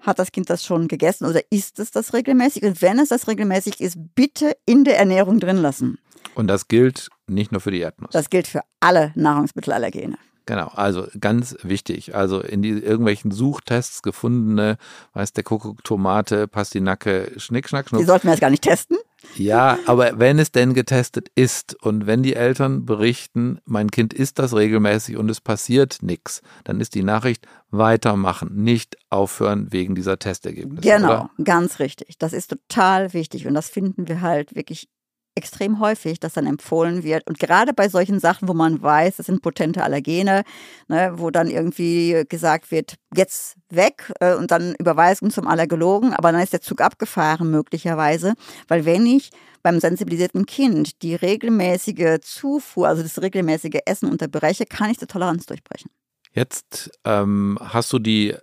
hat 0.00 0.18
das 0.18 0.32
Kind 0.32 0.50
das 0.50 0.64
schon 0.64 0.88
gegessen 0.88 1.26
oder 1.26 1.40
isst 1.50 1.78
es 1.78 1.90
das 1.90 2.14
regelmäßig? 2.14 2.62
Und 2.62 2.82
wenn 2.82 2.98
es 2.98 3.10
das 3.10 3.28
regelmäßig 3.28 3.80
ist, 3.80 3.98
bitte 4.14 4.56
in 4.66 4.84
der 4.84 4.98
Ernährung 4.98 5.40
drin 5.40 5.58
lassen. 5.58 5.98
Und 6.34 6.46
das 6.46 6.68
gilt 6.68 7.08
nicht 7.26 7.52
nur 7.52 7.60
für 7.60 7.70
die 7.70 7.80
Erdnuss. 7.80 8.10
Das 8.12 8.30
gilt 8.30 8.46
für 8.46 8.62
alle 8.80 9.12
Nahrungsmittelallergene. 9.14 10.16
Genau, 10.50 10.66
also 10.74 11.06
ganz 11.20 11.56
wichtig. 11.62 12.16
Also 12.16 12.40
in 12.40 12.60
die, 12.60 12.70
irgendwelchen 12.70 13.30
Suchtests 13.30 14.02
gefundene, 14.02 14.78
weiß 15.12 15.32
der 15.32 15.44
Kuckuck, 15.44 15.84
Tomate, 15.84 16.48
Pastinacke, 16.48 17.30
Schnick, 17.36 17.68
Schnack, 17.68 17.88
Schnuck. 17.88 18.00
Die 18.00 18.04
sollten 18.04 18.26
wir 18.26 18.32
jetzt 18.32 18.40
gar 18.40 18.50
nicht 18.50 18.64
testen. 18.64 18.96
Ja, 19.36 19.78
aber 19.86 20.18
wenn 20.18 20.40
es 20.40 20.50
denn 20.50 20.74
getestet 20.74 21.28
ist 21.36 21.80
und 21.84 22.08
wenn 22.08 22.24
die 22.24 22.34
Eltern 22.34 22.84
berichten, 22.84 23.60
mein 23.64 23.92
Kind 23.92 24.12
isst 24.12 24.40
das 24.40 24.52
regelmäßig 24.52 25.16
und 25.18 25.30
es 25.30 25.40
passiert 25.40 25.98
nichts, 26.02 26.42
dann 26.64 26.80
ist 26.80 26.96
die 26.96 27.04
Nachricht 27.04 27.46
weitermachen, 27.70 28.50
nicht 28.52 28.96
aufhören 29.08 29.68
wegen 29.70 29.94
dieser 29.94 30.18
Testergebnisse. 30.18 30.82
Genau, 30.82 31.12
oder? 31.12 31.30
ganz 31.44 31.78
richtig. 31.78 32.18
Das 32.18 32.32
ist 32.32 32.48
total 32.48 33.12
wichtig 33.12 33.46
und 33.46 33.54
das 33.54 33.68
finden 33.68 34.08
wir 34.08 34.20
halt 34.20 34.56
wirklich 34.56 34.88
extrem 35.34 35.80
häufig, 35.80 36.20
dass 36.20 36.34
dann 36.34 36.46
empfohlen 36.46 37.02
wird. 37.02 37.26
Und 37.26 37.38
gerade 37.38 37.72
bei 37.72 37.88
solchen 37.88 38.20
Sachen, 38.20 38.48
wo 38.48 38.54
man 38.54 38.82
weiß, 38.82 39.16
das 39.16 39.26
sind 39.26 39.42
potente 39.42 39.82
Allergene, 39.82 40.42
ne, 40.88 41.12
wo 41.16 41.30
dann 41.30 41.48
irgendwie 41.50 42.24
gesagt 42.28 42.70
wird, 42.70 42.96
jetzt 43.14 43.56
weg 43.68 44.12
äh, 44.20 44.34
und 44.34 44.50
dann 44.50 44.74
Überweisung 44.78 45.30
zum 45.30 45.46
Allergologen, 45.46 46.12
aber 46.12 46.32
dann 46.32 46.40
ist 46.40 46.52
der 46.52 46.60
Zug 46.60 46.80
abgefahren 46.80 47.50
möglicherweise, 47.50 48.34
weil 48.68 48.84
wenn 48.84 49.06
ich 49.06 49.30
beim 49.62 49.78
sensibilisierten 49.78 50.46
Kind 50.46 51.02
die 51.02 51.14
regelmäßige 51.14 52.20
Zufuhr, 52.22 52.88
also 52.88 53.02
das 53.02 53.20
regelmäßige 53.20 53.80
Essen 53.84 54.10
unterbreche, 54.10 54.64
kann 54.64 54.90
ich 54.90 54.98
die 54.98 55.06
Toleranz 55.06 55.46
durchbrechen. 55.46 55.90
Jetzt 56.32 56.90
ähm, 57.04 57.58
hast 57.60 57.92
du 57.92 57.98
die 57.98 58.36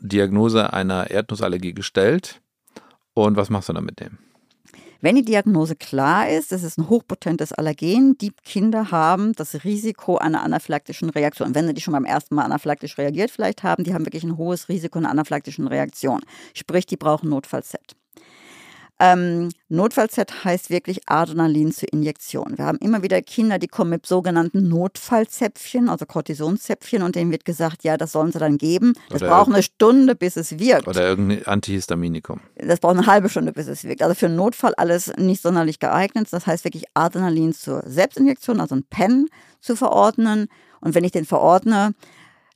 Diagnose 0.00 0.72
einer 0.72 1.10
Erdnussallergie 1.10 1.74
gestellt 1.74 2.40
und 3.14 3.36
was 3.36 3.50
machst 3.50 3.68
du 3.68 3.72
dann 3.72 3.84
mit 3.84 4.00
dem? 4.00 4.18
Wenn 5.02 5.16
die 5.16 5.24
Diagnose 5.24 5.76
klar 5.76 6.28
ist, 6.28 6.52
es 6.52 6.62
ist 6.62 6.76
ein 6.76 6.90
hochpotentes 6.90 7.54
Allergen, 7.54 8.18
die 8.18 8.32
Kinder 8.44 8.90
haben 8.90 9.32
das 9.32 9.64
Risiko 9.64 10.18
einer 10.18 10.42
anaphylaktischen 10.42 11.08
Reaktion. 11.08 11.54
Wenn 11.54 11.66
sie 11.66 11.72
die 11.72 11.80
schon 11.80 11.92
beim 11.92 12.04
ersten 12.04 12.34
Mal 12.34 12.44
anaphylaktisch 12.44 12.98
reagiert 12.98 13.30
vielleicht 13.30 13.62
haben, 13.62 13.82
die 13.82 13.94
haben 13.94 14.04
wirklich 14.04 14.24
ein 14.24 14.36
hohes 14.36 14.68
Risiko 14.68 14.98
einer 14.98 15.10
anaphylaktischen 15.10 15.66
Reaktion. 15.68 16.20
Sprich, 16.52 16.84
die 16.84 16.98
brauchen 16.98 17.30
Notfallset. 17.30 17.96
Ähm, 19.02 19.48
Notfallset 19.70 20.44
heißt 20.44 20.68
wirklich 20.68 21.08
Adrenalin 21.08 21.72
zur 21.72 21.90
Injektion. 21.90 22.58
Wir 22.58 22.66
haben 22.66 22.76
immer 22.78 23.02
wieder 23.02 23.22
Kinder, 23.22 23.58
die 23.58 23.66
kommen 23.66 23.88
mit 23.88 24.04
sogenannten 24.04 24.68
Notfallzäpfchen, 24.68 25.88
also 25.88 26.04
Cortisonzäpfchen, 26.04 27.02
und 27.02 27.16
denen 27.16 27.30
wird 27.30 27.46
gesagt, 27.46 27.82
ja, 27.82 27.96
das 27.96 28.12
sollen 28.12 28.30
sie 28.30 28.38
dann 28.38 28.58
geben. 28.58 28.92
Das 29.08 29.22
oder 29.22 29.30
braucht 29.30 29.54
eine 29.54 29.62
Stunde, 29.62 30.14
bis 30.14 30.36
es 30.36 30.58
wirkt. 30.58 30.86
Oder 30.86 31.08
irgendein 31.08 31.46
Antihistaminikum. 31.46 32.40
Das 32.56 32.78
braucht 32.78 32.98
eine 32.98 33.06
halbe 33.06 33.30
Stunde, 33.30 33.52
bis 33.52 33.68
es 33.68 33.84
wirkt. 33.84 34.02
Also 34.02 34.14
für 34.14 34.26
einen 34.26 34.36
Notfall 34.36 34.74
alles 34.74 35.10
nicht 35.16 35.40
sonderlich 35.40 35.78
geeignet. 35.78 36.28
Das 36.30 36.46
heißt 36.46 36.64
wirklich 36.64 36.84
Adrenalin 36.92 37.54
zur 37.54 37.82
Selbstinjektion, 37.86 38.60
also 38.60 38.74
ein 38.74 38.84
Pen 38.84 39.28
zu 39.60 39.76
verordnen. 39.76 40.48
Und 40.82 40.94
wenn 40.94 41.04
ich 41.04 41.12
den 41.12 41.24
verordne, 41.24 41.94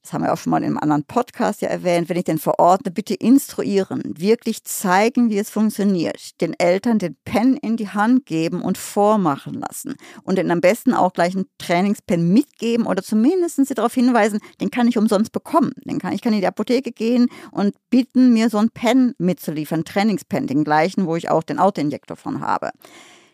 das 0.04 0.12
haben 0.12 0.22
wir 0.22 0.34
auch 0.34 0.36
schon 0.36 0.50
mal 0.50 0.58
in 0.58 0.64
einem 0.64 0.78
anderen 0.78 1.04
Podcast 1.04 1.62
ja 1.62 1.68
erwähnt, 1.68 2.10
wenn 2.10 2.18
ich 2.18 2.24
den 2.24 2.38
verordne, 2.38 2.90
bitte 2.90 3.14
instruieren, 3.14 4.02
wirklich 4.04 4.62
zeigen, 4.64 5.30
wie 5.30 5.38
es 5.38 5.48
funktioniert, 5.48 6.38
den 6.42 6.52
Eltern 6.58 6.98
den 6.98 7.16
Pen 7.24 7.56
in 7.56 7.78
die 7.78 7.88
Hand 7.88 8.26
geben 8.26 8.60
und 8.60 8.76
vormachen 8.76 9.54
lassen 9.54 9.94
und 10.22 10.36
den 10.36 10.50
am 10.50 10.60
besten 10.60 10.92
auch 10.92 11.14
gleich 11.14 11.34
einen 11.34 11.46
Trainingspen 11.56 12.34
mitgeben 12.34 12.84
oder 12.84 13.02
zumindest 13.02 13.64
sie 13.64 13.74
darauf 13.74 13.94
hinweisen, 13.94 14.40
den 14.60 14.70
kann 14.70 14.88
ich 14.88 14.98
umsonst 14.98 15.32
bekommen. 15.32 15.72
Den 15.86 15.98
kann, 15.98 16.12
ich 16.12 16.20
kann 16.20 16.34
in 16.34 16.40
die 16.40 16.46
Apotheke 16.46 16.92
gehen 16.92 17.28
und 17.50 17.74
bitten, 17.88 18.34
mir 18.34 18.50
so 18.50 18.58
einen 18.58 18.70
Pen 18.70 19.14
mitzuliefern, 19.16 19.86
Trainingspen, 19.86 20.46
den 20.46 20.64
gleichen, 20.64 21.06
wo 21.06 21.16
ich 21.16 21.30
auch 21.30 21.42
den 21.42 21.58
Autoinjektor 21.58 22.18
von 22.18 22.40
habe 22.40 22.72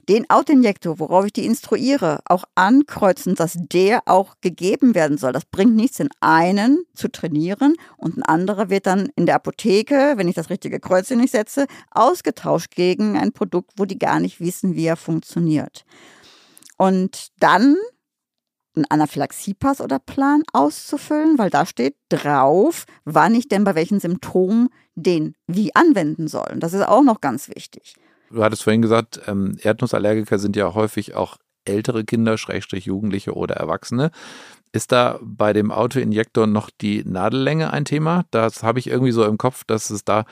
den 0.09 0.29
Autoinjektor, 0.29 0.99
worauf 0.99 1.27
ich 1.27 1.33
die 1.33 1.47
instruiere, 1.47 2.21
auch 2.25 2.45
ankreuzen, 2.55 3.35
dass 3.35 3.57
der 3.57 4.03
auch 4.07 4.37
gegeben 4.41 4.95
werden 4.95 5.19
soll. 5.19 5.33
Das 5.33 5.45
bringt 5.45 5.77
nichts, 5.77 5.99
den 5.99 6.09
einen 6.21 6.85
zu 6.95 7.09
trainieren 7.09 7.75
und 7.97 8.17
ein 8.17 8.23
anderer 8.23 8.71
wird 8.71 8.87
dann 8.87 9.11
in 9.17 9.27
der 9.27 9.37
Apotheke, 9.37 10.15
wenn 10.17 10.29
ich 10.29 10.35
das 10.35 10.51
richtige 10.51 10.81
Kreuzchen 10.81 11.19
nicht 11.19 11.33
setze, 11.33 11.67
ausgetauscht 11.91 12.75
gegen 12.75 13.17
ein 13.17 13.33
Produkt, 13.33 13.73
wo 13.77 13.85
die 13.85 13.99
gar 13.99 14.21
nicht 14.21 14.41
wissen, 14.41 14.75
wie 14.75 14.87
er 14.87 14.97
funktioniert. 14.97 15.85
Und 16.77 17.29
dann 17.39 17.77
einen 18.75 18.87
Anaphylaxiepass 18.89 19.81
oder 19.81 19.99
Plan 19.99 20.43
auszufüllen, 20.53 21.39
weil 21.39 21.51
da 21.51 21.67
steht 21.67 21.97
drauf, 22.09 22.87
wann 23.05 23.35
ich 23.35 23.49
denn 23.49 23.65
bei 23.65 23.75
welchen 23.75 24.01
Symptomen 24.01 24.69
den 24.95 25.35
wie 25.47 25.75
anwenden 25.75 26.29
soll. 26.29 26.49
Und 26.53 26.61
das 26.61 26.73
ist 26.73 26.87
auch 26.87 27.03
noch 27.03 27.21
ganz 27.21 27.49
wichtig. 27.49 27.95
Du 28.31 28.45
hattest 28.45 28.63
vorhin 28.63 28.83
gesagt, 28.83 29.21
ähm, 29.27 29.57
Erdnussallergiker 29.61 30.39
sind 30.39 30.57
ja 30.57 30.75
häufig 30.75 31.15
auch 31.15 31.37
ältere 31.65 32.05
Kinder, 32.05 32.39
Schrägstrich 32.39 32.87
Jugendliche 32.87 33.35
oder 33.35 33.57
Erwachsene. 33.57 34.11
Ist 34.73 34.93
da 34.93 35.19
bei 35.21 35.53
dem 35.53 35.73
Autoinjektor 35.73 36.47
noch 36.47 36.71
die 36.71 37.03
Nadellänge 37.05 37.73
ein 37.73 37.85
Thema? 37.85 38.25
Das 38.31 38.63
habe 38.63 38.79
ich 38.79 38.87
irgendwie 38.87 39.11
so 39.11 39.25
im 39.25 39.37
Kopf, 39.37 39.65
dass 39.65 39.91
es 39.91 40.05
da 40.05 40.25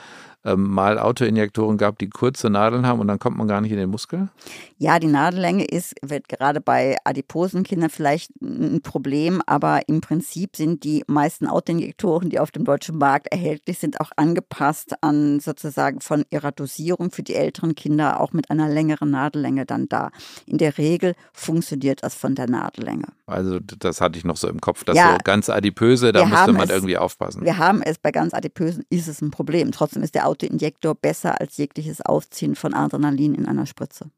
ähm, 0.49 0.69
mal 0.69 0.99
Autoinjektoren 0.99 1.77
gab, 1.77 1.99
die 1.99 2.09
kurze 2.09 2.49
Nadeln 2.49 2.85
haben 2.85 2.99
und 2.99 3.07
dann 3.07 3.19
kommt 3.19 3.37
man 3.37 3.47
gar 3.47 3.61
nicht 3.61 3.71
in 3.71 3.77
den 3.77 3.89
Muskel? 3.89 4.29
Ja, 4.77 4.99
die 4.99 5.07
Nadellänge 5.07 5.65
ist, 5.65 5.95
wird 6.01 6.29
gerade 6.29 6.61
bei 6.61 6.97
adiposen 7.03 7.63
Kindern 7.63 7.89
vielleicht 7.89 8.31
ein 8.41 8.81
Problem, 8.81 9.41
aber 9.45 9.81
im 9.87 10.01
Prinzip 10.01 10.55
sind 10.55 10.83
die 10.83 11.03
meisten 11.07 11.47
Autoinjektoren, 11.47 12.29
die 12.29 12.39
auf 12.39 12.51
dem 12.51 12.65
deutschen 12.65 12.97
Markt 12.97 13.27
erhältlich 13.27 13.79
sind, 13.79 13.99
auch 13.99 14.11
angepasst 14.15 14.95
an 15.01 15.39
sozusagen 15.39 16.01
von 16.01 16.23
ihrer 16.29 16.51
Dosierung 16.51 17.11
für 17.11 17.23
die 17.23 17.35
älteren 17.35 17.75
Kinder 17.75 18.19
auch 18.21 18.33
mit 18.33 18.49
einer 18.49 18.69
längeren 18.69 19.11
Nadellänge 19.11 19.65
dann 19.65 19.89
da. 19.89 20.11
In 20.45 20.57
der 20.57 20.77
Regel 20.77 21.15
funktioniert 21.33 22.03
das 22.03 22.15
von 22.15 22.35
der 22.35 22.49
Nadellänge. 22.49 23.07
Also 23.25 23.59
das 23.59 24.01
hatte 24.01 24.17
ich 24.17 24.25
noch 24.25 24.37
so 24.37 24.47
im 24.47 24.61
Kopf, 24.61 24.83
dass 24.83 24.97
ja, 24.97 25.11
so 25.11 25.17
ganz 25.23 25.49
adipöse, 25.49 26.11
da 26.11 26.25
müsste 26.25 26.53
man 26.53 26.63
es, 26.63 26.69
irgendwie 26.69 26.97
aufpassen. 26.97 27.43
Wir 27.43 27.57
haben 27.57 27.81
es 27.81 27.97
bei 27.97 28.11
ganz 28.11 28.33
adipösen, 28.33 28.83
ist 28.89 29.07
es 29.07 29.21
ein 29.21 29.31
Problem. 29.31 29.71
Trotzdem 29.71 30.03
ist 30.03 30.15
der 30.15 30.25
Autoinjektor 30.39 30.95
besser 30.95 31.41
als 31.41 31.57
jegliches 31.57 32.01
Aufziehen 32.01 32.55
von 32.55 32.73
Adrenalin 32.73 33.35
in 33.35 33.45
einer 33.45 33.65
Spritze. 33.65 34.09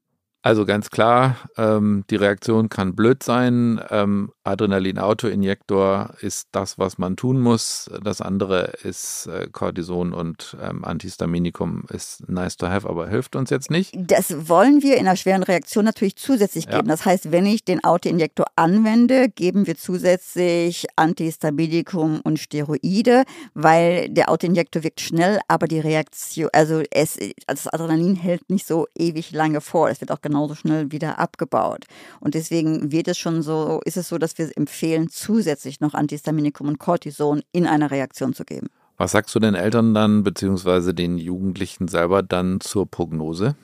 Also 0.43 0.65
ganz 0.65 0.89
klar, 0.89 1.37
ähm, 1.55 2.03
die 2.09 2.15
Reaktion 2.15 2.67
kann 2.69 2.95
blöd 2.95 3.21
sein. 3.21 3.79
Ähm, 3.91 4.31
Adrenalin-Autoinjektor 4.43 6.15
ist 6.21 6.47
das, 6.51 6.79
was 6.79 6.97
man 6.97 7.15
tun 7.15 7.39
muss. 7.39 7.91
Das 8.03 8.21
andere 8.21 8.73
ist 8.81 9.27
äh, 9.27 9.47
Cortison 9.51 10.13
und 10.13 10.57
ähm, 10.59 10.83
Antihistaminikum 10.83 11.83
ist 11.89 12.27
nice 12.27 12.57
to 12.57 12.67
have, 12.67 12.89
aber 12.89 13.07
hilft 13.07 13.35
uns 13.35 13.51
jetzt 13.51 13.69
nicht. 13.69 13.93
Das 13.95 14.49
wollen 14.49 14.81
wir 14.81 14.97
in 14.97 15.07
einer 15.07 15.15
schweren 15.15 15.43
Reaktion 15.43 15.85
natürlich 15.85 16.15
zusätzlich 16.15 16.65
geben. 16.65 16.87
Ja. 16.87 16.95
Das 16.95 17.05
heißt, 17.05 17.31
wenn 17.31 17.45
ich 17.45 17.63
den 17.63 17.83
Autoinjektor 17.83 18.47
anwende, 18.55 19.29
geben 19.29 19.67
wir 19.67 19.77
zusätzlich 19.77 20.87
Antihistaminikum 20.95 22.19
und 22.21 22.39
Steroide, 22.39 23.25
weil 23.53 24.09
der 24.09 24.29
Autoinjektor 24.29 24.83
wirkt 24.83 25.01
schnell, 25.01 25.39
aber 25.47 25.67
die 25.67 25.79
Reaktion, 25.79 26.49
also 26.51 26.81
es, 26.89 27.19
das 27.45 27.67
Adrenalin 27.67 28.15
hält 28.15 28.49
nicht 28.49 28.65
so 28.65 28.87
ewig 28.97 29.31
lange 29.33 29.61
vor. 29.61 29.89
Es 29.91 30.01
wird 30.01 30.11
auch 30.11 30.21
genauso 30.31 30.55
schnell 30.55 30.91
wieder 30.91 31.19
abgebaut. 31.19 31.85
Und 32.21 32.33
deswegen 32.33 32.91
wird 32.91 33.07
es 33.09 33.17
schon 33.17 33.41
so, 33.41 33.81
ist 33.83 33.97
es 33.97 34.07
so, 34.07 34.17
dass 34.17 34.37
wir 34.37 34.49
empfehlen, 34.55 35.09
zusätzlich 35.09 35.81
noch 35.81 35.93
Antihistaminikum 35.93 36.67
und 36.67 36.79
Cortison 36.79 37.41
in 37.51 37.67
einer 37.67 37.91
Reaktion 37.91 38.33
zu 38.33 38.45
geben. 38.45 38.67
Was 38.97 39.11
sagst 39.11 39.35
du 39.35 39.39
den 39.39 39.55
Eltern 39.55 39.93
dann, 39.93 40.23
beziehungsweise 40.23 40.93
den 40.93 41.17
Jugendlichen 41.17 41.87
selber 41.87 42.23
dann 42.23 42.61
zur 42.61 42.85
Prognose? 42.89 43.55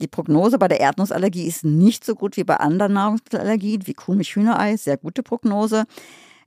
Die 0.00 0.08
Prognose 0.08 0.58
bei 0.58 0.68
der 0.68 0.80
Erdnussallergie 0.80 1.46
ist 1.46 1.64
nicht 1.64 2.04
so 2.04 2.14
gut 2.14 2.36
wie 2.36 2.44
bei 2.44 2.56
anderen 2.56 2.92
Nahrungsmittelallergien, 2.94 3.86
wie 3.86 3.94
Kuhmilch, 3.94 4.34
Hühnerei, 4.34 4.76
sehr 4.76 4.96
gute 4.96 5.22
Prognose. 5.22 5.84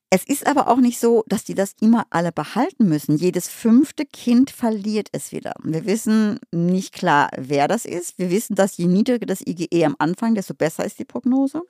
Es 0.09 0.23
ist 0.23 0.47
aber 0.47 0.67
auch 0.67 0.77
nicht 0.77 0.99
so, 0.99 1.23
dass 1.27 1.43
die 1.43 1.55
das 1.55 1.73
immer 1.81 2.05
alle 2.09 2.31
behalten 2.31 2.87
müssen. 2.87 3.17
Jedes 3.17 3.49
fünfte 3.49 4.05
Kind 4.05 4.51
verliert 4.51 5.09
es 5.11 5.31
wieder. 5.31 5.53
Wir 5.63 5.85
wissen 5.85 6.39
nicht 6.51 6.93
klar, 6.93 7.29
wer 7.37 7.67
das 7.67 7.85
ist. 7.85 8.17
Wir 8.17 8.29
wissen, 8.29 8.55
dass 8.55 8.77
je 8.77 8.87
niedriger 8.87 9.25
das 9.25 9.41
IgE 9.41 9.85
am 9.85 9.95
Anfang, 9.99 10.35
desto 10.35 10.53
besser 10.53 10.85
ist 10.85 10.99
die 10.99 11.05
Prognose. 11.05 11.63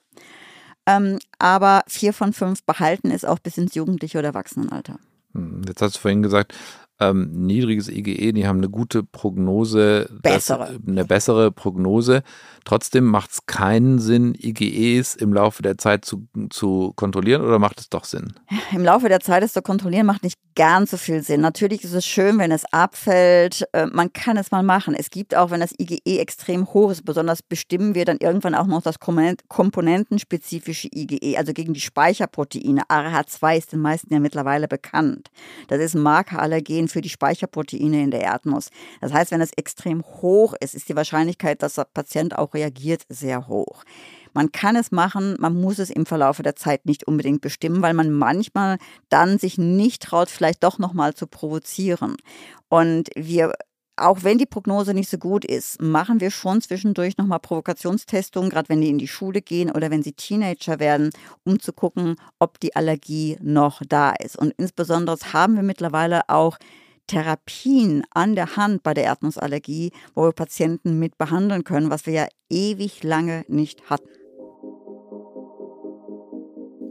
Ähm, 0.85 1.19
aber 1.39 1.83
vier 1.87 2.13
von 2.13 2.33
fünf 2.33 2.63
behalten 2.63 3.09
es 3.09 3.25
auch 3.25 3.39
bis 3.39 3.57
ins 3.57 3.73
jugendliche 3.73 4.19
oder 4.19 4.29
Erwachsenenalter. 4.29 4.99
Hm, 5.33 5.63
jetzt 5.67 5.81
hast 5.81 5.95
du 5.95 5.99
vorhin 5.99 6.21
gesagt, 6.21 6.53
ähm, 6.99 7.45
niedriges 7.45 7.89
IgE, 7.89 8.31
die 8.33 8.47
haben 8.47 8.57
eine 8.57 8.69
gute 8.69 9.03
Prognose, 9.03 10.09
bessere. 10.21 10.71
Das, 10.73 10.87
eine 10.87 11.05
bessere 11.05 11.51
Prognose. 11.51 12.23
Trotzdem 12.63 13.05
macht 13.05 13.31
es 13.31 13.45
keinen 13.45 13.99
Sinn, 13.99 14.33
IgEs 14.33 15.15
im 15.15 15.33
Laufe 15.33 15.61
der 15.61 15.77
Zeit 15.77 16.05
zu, 16.05 16.27
zu 16.49 16.93
kontrollieren 16.95 17.41
oder 17.41 17.59
macht 17.59 17.79
es 17.79 17.89
doch 17.89 18.05
Sinn? 18.05 18.33
Im 18.71 18.83
Laufe 18.83 19.09
der 19.09 19.19
Zeit 19.19 19.43
es 19.43 19.53
zu 19.53 19.61
kontrollieren 19.61 20.05
macht 20.05 20.23
nicht 20.23 20.37
ganz 20.55 20.91
so 20.91 20.97
viel 20.97 21.21
Sinn. 21.21 21.41
Natürlich 21.41 21.83
ist 21.83 21.93
es 21.93 22.05
schön, 22.05 22.39
wenn 22.39 22.51
es 22.51 22.63
abfällt. 22.71 23.67
Äh, 23.73 23.87
man 23.87 24.13
kann 24.13 24.37
es 24.37 24.51
mal 24.51 24.63
machen. 24.63 24.95
Es 24.95 25.09
gibt 25.09 25.35
auch, 25.35 25.51
wenn 25.51 25.59
das 25.59 25.73
IgE 25.77 26.19
extrem 26.19 26.65
hoch 26.73 26.91
ist, 26.91 27.03
besonders 27.03 27.43
bestimmen 27.43 27.93
wir 27.93 28.05
dann 28.05 28.17
irgendwann 28.21 28.55
auch 28.55 28.65
noch 28.65 28.81
das 28.81 28.99
komponentenspezifische 28.99 30.87
IgE, 30.93 31.37
also 31.37 31.51
gegen 31.51 31.73
die 31.73 31.81
Speicherproteine. 31.81 32.83
ARH2 32.89 33.57
ist 33.57 33.73
den 33.73 33.81
meisten 33.81 34.13
ja 34.13 34.19
mittlerweile 34.21 34.69
bekannt. 34.69 35.29
Das 35.67 35.81
ist 35.81 35.93
ein 35.93 36.01
Markerallergen 36.01 36.84
für 36.87 37.01
die 37.01 37.09
Speicherproteine 37.09 38.03
in 38.03 38.11
der 38.11 38.21
Erdnuss. 38.21 38.69
Das 39.01 39.13
heißt, 39.13 39.31
wenn 39.31 39.41
es 39.41 39.51
extrem 39.55 40.03
hoch 40.03 40.53
ist, 40.59 40.75
ist 40.75 40.89
die 40.89 40.95
Wahrscheinlichkeit, 40.95 41.61
dass 41.61 41.75
der 41.75 41.85
Patient 41.85 42.37
auch 42.37 42.53
reagiert, 42.53 43.03
sehr 43.09 43.47
hoch. 43.47 43.83
Man 44.33 44.51
kann 44.51 44.75
es 44.75 44.91
machen, 44.91 45.37
man 45.39 45.59
muss 45.59 45.79
es 45.79 45.89
im 45.89 46.05
Verlaufe 46.05 46.43
der 46.43 46.57
Zeit 46.57 46.85
nicht 46.85 47.07
unbedingt 47.07 47.39
bestimmen, 47.39 47.81
weil 47.81 47.93
man 47.93 48.11
manchmal 48.11 48.79
dann 49.07 49.39
sich 49.39 49.57
nicht 49.57 50.03
traut, 50.03 50.29
vielleicht 50.29 50.63
doch 50.63 50.77
nochmal 50.77 51.13
zu 51.13 51.25
provozieren. 51.25 52.17
Und 52.67 53.09
wir 53.15 53.53
auch 53.97 54.23
wenn 54.23 54.37
die 54.37 54.45
Prognose 54.45 54.93
nicht 54.93 55.09
so 55.09 55.17
gut 55.17 55.45
ist, 55.45 55.81
machen 55.81 56.19
wir 56.19 56.31
schon 56.31 56.61
zwischendurch 56.61 57.17
nochmal 57.17 57.39
Provokationstestungen, 57.39 58.49
gerade 58.49 58.69
wenn 58.69 58.81
die 58.81 58.89
in 58.89 58.97
die 58.97 59.07
Schule 59.07 59.41
gehen 59.41 59.71
oder 59.71 59.91
wenn 59.91 60.03
sie 60.03 60.13
Teenager 60.13 60.79
werden, 60.79 61.11
um 61.43 61.59
zu 61.59 61.73
gucken, 61.73 62.15
ob 62.39 62.59
die 62.59 62.75
Allergie 62.75 63.37
noch 63.41 63.81
da 63.87 64.11
ist. 64.11 64.37
Und 64.37 64.53
insbesondere 64.57 65.17
haben 65.33 65.55
wir 65.55 65.63
mittlerweile 65.63 66.29
auch 66.29 66.57
Therapien 67.07 68.03
an 68.11 68.35
der 68.35 68.55
Hand 68.55 68.83
bei 68.83 68.93
der 68.93 69.05
Erdnussallergie, 69.05 69.91
wo 70.13 70.23
wir 70.23 70.31
Patienten 70.31 70.99
mit 70.99 71.17
behandeln 71.17 71.63
können, 71.63 71.89
was 71.89 72.05
wir 72.05 72.13
ja 72.13 72.27
ewig 72.49 73.03
lange 73.03 73.45
nicht 73.47 73.89
hatten. 73.89 74.24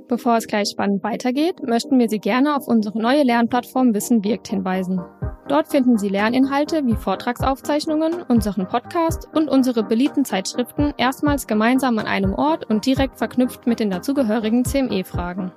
Bevor 0.06 0.36
es 0.36 0.46
gleich 0.46 0.68
spannend 0.68 1.02
weitergeht, 1.02 1.62
möchten 1.66 1.98
wir 1.98 2.10
Sie 2.10 2.18
gerne 2.18 2.56
auf 2.56 2.68
unsere 2.68 3.00
neue 3.00 3.22
Lernplattform 3.22 3.94
Wissen 3.94 4.22
wirkt 4.22 4.48
hinweisen. 4.48 5.00
Dort 5.48 5.68
finden 5.68 5.96
Sie 5.96 6.08
Lerninhalte 6.08 6.86
wie 6.86 6.94
Vortragsaufzeichnungen, 6.94 8.22
unseren 8.28 8.68
Podcast 8.68 9.28
und 9.34 9.48
unsere 9.48 9.82
beliebten 9.82 10.24
Zeitschriften 10.24 10.92
erstmals 10.98 11.46
gemeinsam 11.46 11.98
an 11.98 12.06
einem 12.06 12.34
Ort 12.34 12.68
und 12.68 12.84
direkt 12.84 13.16
verknüpft 13.16 13.66
mit 13.66 13.80
den 13.80 13.90
dazugehörigen 13.90 14.64
CME-Fragen. 14.64 15.52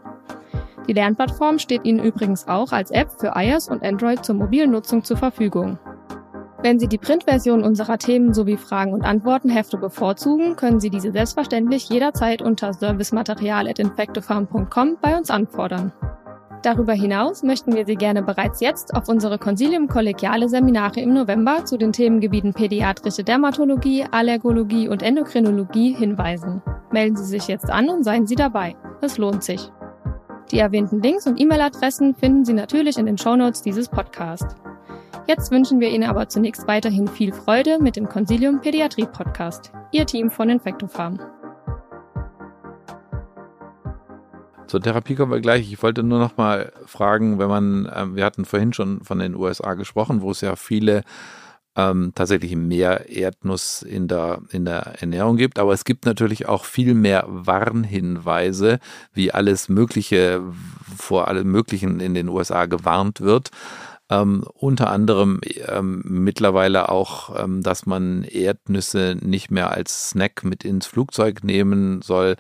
Die 0.87 0.93
Lernplattform 0.93 1.59
steht 1.59 1.83
Ihnen 1.83 1.99
übrigens 1.99 2.47
auch 2.47 2.71
als 2.71 2.91
App 2.91 3.11
für 3.19 3.33
iOS 3.35 3.67
und 3.69 3.83
Android 3.83 4.23
zur 4.23 4.35
mobilen 4.35 4.71
Nutzung 4.71 5.03
zur 5.03 5.17
Verfügung. 5.17 5.77
Wenn 6.63 6.79
Sie 6.79 6.87
die 6.87 6.97
Printversion 6.97 7.61
unserer 7.63 7.99
Themen 7.99 8.33
sowie 8.33 8.57
Fragen 8.57 8.93
und 8.93 9.03
Antworten 9.03 9.49
Hefte 9.49 9.77
bevorzugen, 9.77 10.55
können 10.55 10.79
Sie 10.79 10.89
diese 10.89 11.11
selbstverständlich 11.11 11.87
jederzeit 11.89 12.41
unter 12.41 12.73
servicematerial.infectofarm.com 12.73 14.97
bei 14.99 15.15
uns 15.15 15.29
anfordern. 15.29 15.91
Darüber 16.63 16.93
hinaus 16.93 17.43
möchten 17.43 17.75
wir 17.75 17.85
Sie 17.85 17.95
gerne 17.95 18.23
bereits 18.23 18.59
jetzt 18.59 18.95
auf 18.95 19.07
unsere 19.07 19.37
Consilium 19.37 19.87
kollegiale 19.87 20.49
Seminare 20.49 20.99
im 20.99 21.13
November 21.13 21.63
zu 21.63 21.77
den 21.77 21.93
Themengebieten 21.93 22.53
pädiatrische 22.53 23.23
Dermatologie, 23.23 24.05
Allergologie 24.09 24.89
und 24.89 25.03
Endokrinologie 25.03 25.93
hinweisen. 25.93 26.63
Melden 26.91 27.15
Sie 27.15 27.25
sich 27.25 27.47
jetzt 27.47 27.69
an 27.69 27.87
und 27.89 28.03
seien 28.03 28.25
Sie 28.25 28.35
dabei. 28.35 28.75
Es 29.01 29.19
lohnt 29.19 29.43
sich. 29.43 29.71
Die 30.51 30.57
erwähnten 30.57 31.03
Links 31.03 31.27
und 31.27 31.39
E-Mail-Adressen 31.39 32.15
finden 32.15 32.45
Sie 32.45 32.53
natürlich 32.53 32.97
in 32.97 33.05
den 33.05 33.19
Shownotes 33.19 33.61
dieses 33.61 33.89
Podcasts. 33.89 34.55
Jetzt 35.27 35.51
wünschen 35.51 35.81
wir 35.81 35.89
Ihnen 35.89 36.09
aber 36.09 36.29
zunächst 36.29 36.69
weiterhin 36.69 37.05
viel 37.05 37.33
Freude 37.33 37.79
mit 37.81 37.97
dem 37.97 38.07
Consilium 38.07 38.61
Pädiatrie 38.61 39.07
Podcast. 39.07 39.73
Ihr 39.91 40.05
Team 40.05 40.31
von 40.31 40.49
Infectofarm. 40.49 41.19
Zur 44.67 44.81
Therapie 44.81 45.15
kommen 45.15 45.33
wir 45.33 45.41
gleich. 45.41 45.69
Ich 45.69 45.83
wollte 45.83 46.01
nur 46.01 46.19
noch 46.19 46.37
mal 46.37 46.71
fragen, 46.85 47.39
wenn 47.39 47.49
man, 47.49 47.87
äh, 47.87 48.15
wir 48.15 48.23
hatten 48.23 48.45
vorhin 48.45 48.71
schon 48.71 49.03
von 49.03 49.19
den 49.19 49.35
USA 49.35 49.73
gesprochen, 49.73 50.21
wo 50.21 50.31
es 50.31 50.39
ja 50.39 50.55
viele 50.55 51.03
ähm, 51.75 52.13
tatsächlich 52.15 52.55
mehr 52.55 53.09
Erdnuss 53.09 53.81
in 53.81 54.07
der, 54.07 54.41
in 54.51 54.63
der 54.63 55.01
Ernährung 55.01 55.35
gibt. 55.35 55.59
Aber 55.59 55.73
es 55.73 55.83
gibt 55.83 56.05
natürlich 56.05 56.47
auch 56.47 56.63
viel 56.63 56.93
mehr 56.93 57.25
Warnhinweise, 57.27 58.79
wie 59.11 59.33
alles 59.33 59.67
Mögliche 59.67 60.41
vor 60.97 61.27
allem 61.27 61.51
Möglichen 61.51 61.99
in 61.99 62.13
den 62.13 62.29
USA 62.29 62.65
gewarnt 62.65 63.19
wird. 63.19 63.51
Ähm, 64.09 64.45
unter 64.53 64.89
anderem 64.89 65.41
ähm, 65.67 66.01
mittlerweile 66.05 66.89
auch, 66.89 67.43
ähm, 67.43 67.61
dass 67.61 67.85
man 67.85 68.23
Erdnüsse 68.23 69.17
nicht 69.21 69.51
mehr 69.51 69.71
als 69.71 70.11
Snack 70.11 70.45
mit 70.45 70.63
ins 70.63 70.87
Flugzeug 70.87 71.43
nehmen 71.43 72.01
soll. 72.01 72.37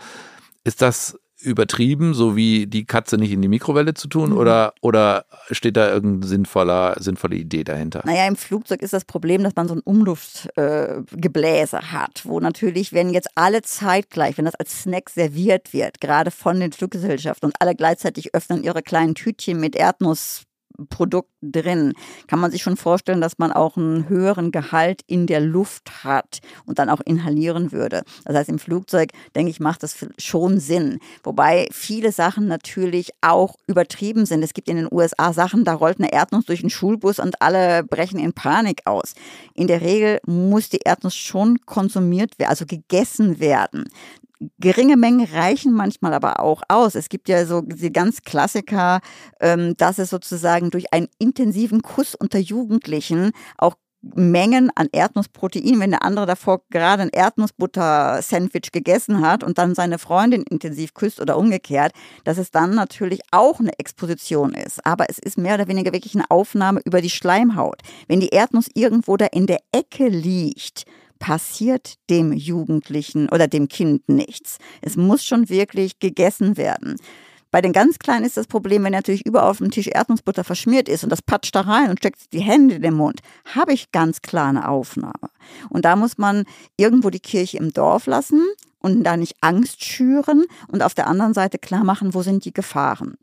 Ist 0.63 0.81
das 0.81 1.19
übertrieben, 1.39 2.13
so 2.13 2.35
wie 2.35 2.65
die 2.67 2.85
Katze 2.85 3.17
nicht 3.17 3.31
in 3.31 3.41
die 3.41 3.47
Mikrowelle 3.47 3.93
zu 3.93 4.07
tun, 4.07 4.31
mhm. 4.31 4.37
oder, 4.37 4.73
oder 4.81 5.25
steht 5.51 5.77
da 5.77 5.91
irgendeine 5.91 6.27
sinnvoller, 6.27 6.95
sinnvolle 6.99 7.35
Idee 7.35 7.63
dahinter? 7.63 8.01
Naja, 8.05 8.27
im 8.27 8.35
Flugzeug 8.35 8.81
ist 8.81 8.93
das 8.93 9.05
Problem, 9.05 9.43
dass 9.43 9.55
man 9.55 9.67
so 9.67 9.75
ein 9.75 9.81
Umluftgebläse 9.81 11.77
äh, 11.77 11.81
hat, 11.81 12.21
wo 12.23 12.39
natürlich, 12.39 12.91
wenn 12.91 13.11
jetzt 13.11 13.29
alle 13.35 13.61
zeitgleich, 13.61 14.37
wenn 14.37 14.45
das 14.45 14.55
als 14.55 14.81
Snack 14.81 15.09
serviert 15.09 15.73
wird, 15.73 16.01
gerade 16.01 16.31
von 16.31 16.59
den 16.59 16.71
Fluggesellschaften 16.71 17.47
und 17.47 17.55
alle 17.59 17.75
gleichzeitig 17.75 18.33
öffnen 18.33 18.63
ihre 18.63 18.81
kleinen 18.81 19.13
Tütchen 19.13 19.59
mit 19.59 19.75
Erdnuss 19.75 20.46
Produkt 20.89 21.31
drin. 21.41 21.93
Kann 22.27 22.39
man 22.39 22.51
sich 22.51 22.61
schon 22.63 22.77
vorstellen, 22.77 23.21
dass 23.21 23.37
man 23.37 23.51
auch 23.51 23.77
einen 23.77 24.09
höheren 24.09 24.51
Gehalt 24.51 25.01
in 25.07 25.27
der 25.27 25.39
Luft 25.39 26.03
hat 26.03 26.39
und 26.65 26.79
dann 26.79 26.89
auch 26.89 27.01
inhalieren 27.01 27.71
würde. 27.71 28.03
Das 28.25 28.35
heißt, 28.35 28.49
im 28.49 28.59
Flugzeug, 28.59 29.11
denke 29.35 29.51
ich, 29.51 29.59
macht 29.59 29.83
das 29.83 29.95
schon 30.17 30.59
Sinn. 30.59 30.99
Wobei 31.23 31.67
viele 31.71 32.11
Sachen 32.11 32.47
natürlich 32.47 33.11
auch 33.21 33.55
übertrieben 33.67 34.25
sind. 34.25 34.43
Es 34.43 34.53
gibt 34.53 34.69
in 34.69 34.77
den 34.77 34.87
USA 34.91 35.33
Sachen, 35.33 35.65
da 35.65 35.73
rollt 35.73 35.99
eine 35.99 36.11
Erdnuss 36.11 36.45
durch 36.45 36.61
den 36.61 36.69
Schulbus 36.69 37.19
und 37.19 37.41
alle 37.41 37.83
brechen 37.83 38.19
in 38.19 38.33
Panik 38.33 38.81
aus. 38.85 39.13
In 39.53 39.67
der 39.67 39.81
Regel 39.81 40.19
muss 40.25 40.69
die 40.69 40.81
Erdnuss 40.83 41.15
schon 41.15 41.59
konsumiert 41.65 42.37
werden, 42.39 42.49
also 42.49 42.65
gegessen 42.65 43.39
werden. 43.39 43.85
Geringe 44.59 44.97
Mengen 44.97 45.25
reichen 45.25 45.73
manchmal 45.73 46.13
aber 46.13 46.39
auch 46.39 46.61
aus. 46.67 46.95
Es 46.95 47.09
gibt 47.09 47.27
ja 47.29 47.45
so 47.45 47.61
die 47.61 47.91
ganz 47.91 48.21
Klassiker, 48.21 48.99
ähm, 49.39 49.75
dass 49.77 49.97
es 49.97 50.09
sozusagen 50.09 50.69
durch 50.69 50.93
einen 50.93 51.07
intensiven 51.19 51.81
Kuss 51.81 52.13
unter 52.15 52.39
Jugendlichen 52.39 53.31
auch 53.57 53.75
Mengen 54.15 54.69
an 54.75 54.87
Erdnussprotein, 54.91 55.79
wenn 55.79 55.89
der 55.89 56.03
andere 56.03 56.27
davor 56.27 56.61
gerade 56.69 57.03
ein 57.03 57.09
Erdnussbutter-Sandwich 57.09 58.71
gegessen 58.71 59.21
hat 59.21 59.43
und 59.43 59.57
dann 59.57 59.73
seine 59.73 59.97
Freundin 59.97 60.43
intensiv 60.43 60.93
küsst 60.93 61.19
oder 61.19 61.35
umgekehrt, 61.35 61.93
dass 62.23 62.37
es 62.37 62.51
dann 62.51 62.75
natürlich 62.75 63.21
auch 63.31 63.59
eine 63.59 63.77
Exposition 63.79 64.53
ist. 64.53 64.85
Aber 64.85 65.05
es 65.09 65.17
ist 65.17 65.37
mehr 65.37 65.55
oder 65.55 65.67
weniger 65.67 65.93
wirklich 65.93 66.15
eine 66.15 66.29
Aufnahme 66.29 66.81
über 66.85 67.01
die 67.01 67.09
Schleimhaut. 67.09 67.81
Wenn 68.07 68.19
die 68.19 68.29
Erdnuss 68.29 68.69
irgendwo 68.75 69.17
da 69.17 69.25
in 69.25 69.47
der 69.47 69.59
Ecke 69.71 70.07
liegt, 70.07 70.85
passiert 71.19 71.95
dem 72.09 72.33
Jugendlichen 72.33 73.29
oder 73.29 73.47
dem 73.47 73.67
Kind 73.67 74.07
nichts. 74.09 74.57
Es 74.81 74.95
muss 74.95 75.23
schon 75.23 75.49
wirklich 75.49 75.99
gegessen 75.99 76.57
werden. 76.57 76.97
Bei 77.49 77.61
den 77.61 77.71
ganz 77.71 77.97
Kleinen 77.97 78.25
ist 78.25 78.35
das 78.35 78.47
Problem, 78.47 78.83
wenn 78.83 78.91
natürlich 78.91 79.25
überall 79.25 79.49
auf 79.49 79.59
dem 79.59 79.71
Tisch 79.71 79.87
Erdnussbutter 79.87 80.43
verschmiert 80.43 80.89
ist 80.89 81.03
und 81.03 81.09
das 81.09 81.21
patscht 81.21 81.55
da 81.55 81.61
rein 81.61 81.89
und 81.89 81.99
steckt 81.99 82.33
die 82.33 82.41
Hände 82.41 82.75
in 82.75 82.81
den 82.81 82.93
Mund, 82.93 83.21
habe 83.55 83.73
ich 83.73 83.91
ganz 83.91 84.21
klar 84.21 84.49
eine 84.49 84.67
Aufnahme. 84.67 85.29
Und 85.69 85.85
da 85.85 85.95
muss 85.95 86.17
man 86.17 86.43
irgendwo 86.75 87.09
die 87.09 87.21
Kirche 87.21 87.57
im 87.57 87.71
Dorf 87.71 88.05
lassen 88.05 88.43
und 88.79 89.03
da 89.03 89.15
nicht 89.15 89.37
Angst 89.41 89.83
schüren 89.83 90.45
und 90.67 90.83
auf 90.83 90.93
der 90.93 91.07
anderen 91.07 91.33
Seite 91.33 91.57
klar 91.57 91.85
machen, 91.85 92.13
wo 92.13 92.21
sind 92.21 92.43
die 92.43 92.53
Gefahren. 92.53 93.15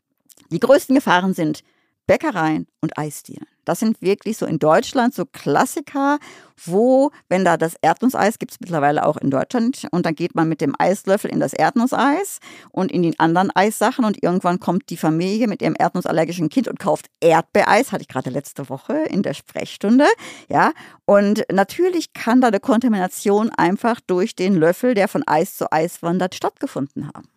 Die 0.51 0.61
größten 0.61 0.95
Gefahren 0.95 1.35
sind 1.35 1.63
Bäckereien 2.07 2.67
und 2.81 2.99
Eisdielen. 2.99 3.47
Das 3.65 3.81
sind 3.81 4.03
wirklich 4.03 4.37
so 4.37 4.47
in 4.47 4.59
Deutschland 4.59 5.15
so 5.15 5.25
Klassiker, 5.25 6.19
wo, 6.65 7.11
wenn 7.29 7.45
da 7.45 7.57
das 7.57 7.77
Erdnusseis 7.81 8.39
gibt 8.39 8.53
es 8.53 8.61
mittlerweile 8.61 9.07
auch 9.07 9.17
in 9.17 9.31
Deutschland 9.31 9.87
und 9.91 10.05
dann 10.05 10.15
geht 10.15 10.35
man 10.35 10.49
mit 10.49 10.61
dem 10.61 10.75
Eislöffel 10.79 11.31
in 11.31 11.41
das 11.41 11.55
Erdnusseis 11.55 12.41
und 12.71 12.93
in 12.93 13.03
die 13.03 13.19
anderen 13.19 13.51
Eissachen 13.55 14.05
und 14.05 14.23
irgendwann 14.23 14.61
kommt 14.61 14.91
die 14.91 14.97
Familie 14.97 15.49
mit 15.49 15.63
ihrem 15.63 15.75
erdnussallergischen 15.77 16.51
Kind 16.51 16.69
und 16.69 16.79
kauft 16.79 17.07
Erdbeereis, 17.21 17.91
hatte 17.91 18.03
ich 18.03 18.09
gerade 18.09 18.31
letzte 18.31 18.69
Woche 18.69 19.05
in 19.09 19.23
der 19.23 19.35
Sprechstunde, 19.35 20.07
ja, 20.49 20.73
und 21.07 21.45
natürlich 21.51 22.13
kann 22.13 22.41
da 22.41 22.49
eine 22.49 22.61
Kontamination 22.61 23.51
einfach 23.51 24.01
durch 24.07 24.37
den 24.37 24.55
Löffel, 24.55 24.95
der 24.95 25.09
von 25.09 25.27
Eis 25.27 25.57
zu 25.57 25.73
Eis 25.73 26.03
wandert, 26.03 26.35
stattgefunden 26.35 27.09
haben. 27.09 27.29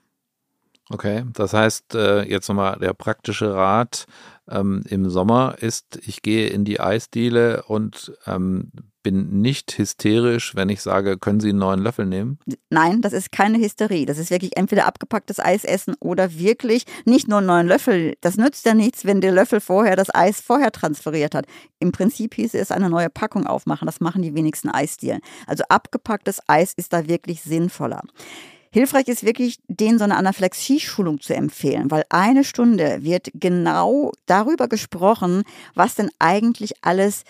Okay, 0.89 1.25
das 1.33 1.53
heißt, 1.53 1.95
äh, 1.95 2.23
jetzt 2.23 2.47
nochmal 2.47 2.77
der 2.79 2.93
praktische 2.93 3.53
Rat 3.53 4.05
ähm, 4.49 4.83
im 4.87 5.09
Sommer 5.09 5.55
ist, 5.59 5.99
ich 6.05 6.21
gehe 6.21 6.47
in 6.47 6.63
die 6.63 6.79
Eisdiele 6.79 7.63
und 7.63 8.13
ähm, 8.25 8.71
bin 9.03 9.41
nicht 9.41 9.77
hysterisch, 9.77 10.53
wenn 10.55 10.67
ich 10.67 10.81
sage, 10.81 11.17
können 11.17 11.39
Sie 11.39 11.49
einen 11.49 11.59
neuen 11.59 11.79
Löffel 11.79 12.05
nehmen? 12.05 12.39
Nein, 12.69 13.01
das 13.01 13.13
ist 13.13 13.31
keine 13.31 13.57
Hysterie. 13.57 14.05
Das 14.05 14.17
ist 14.17 14.31
wirklich 14.31 14.57
entweder 14.57 14.85
abgepacktes 14.85 15.39
Eis 15.39 15.63
essen 15.63 15.95
oder 16.01 16.37
wirklich 16.37 16.83
nicht 17.05 17.29
nur 17.29 17.37
einen 17.37 17.47
neuen 17.47 17.67
Löffel. 17.67 18.15
Das 18.19 18.35
nützt 18.35 18.65
ja 18.65 18.73
nichts, 18.73 19.05
wenn 19.05 19.21
der 19.21 19.31
Löffel 19.31 19.61
vorher 19.61 19.95
das 19.95 20.13
Eis 20.13 20.41
vorher 20.41 20.73
transferiert 20.73 21.35
hat. 21.35 21.45
Im 21.79 21.93
Prinzip 21.93 22.33
hieß 22.33 22.53
es 22.55 22.69
eine 22.69 22.89
neue 22.89 23.09
Packung 23.09 23.47
aufmachen. 23.47 23.85
Das 23.85 24.01
machen 24.01 24.23
die 24.23 24.35
wenigsten 24.35 24.69
Eisdielen. 24.69 25.21
Also 25.45 25.63
abgepacktes 25.69 26.41
Eis 26.47 26.73
ist 26.73 26.91
da 26.91 27.07
wirklich 27.07 27.41
sinnvoller. 27.41 28.01
Hilfreich 28.71 29.07
ist 29.07 29.23
wirklich, 29.23 29.59
denen 29.67 29.97
so 29.97 30.03
eine 30.03 30.17
Anaphylaxie-Schulung 30.17 31.21
zu 31.21 31.35
empfehlen, 31.35 31.89
weil 31.91 32.03
eine 32.09 32.43
Stunde 32.43 32.99
wird 33.01 33.29
genau 33.33 34.11
darüber 34.25 34.67
gesprochen, 34.67 35.43
was 35.73 35.95
denn 35.95 36.09
eigentlich 36.19 36.73
alles 36.83 37.23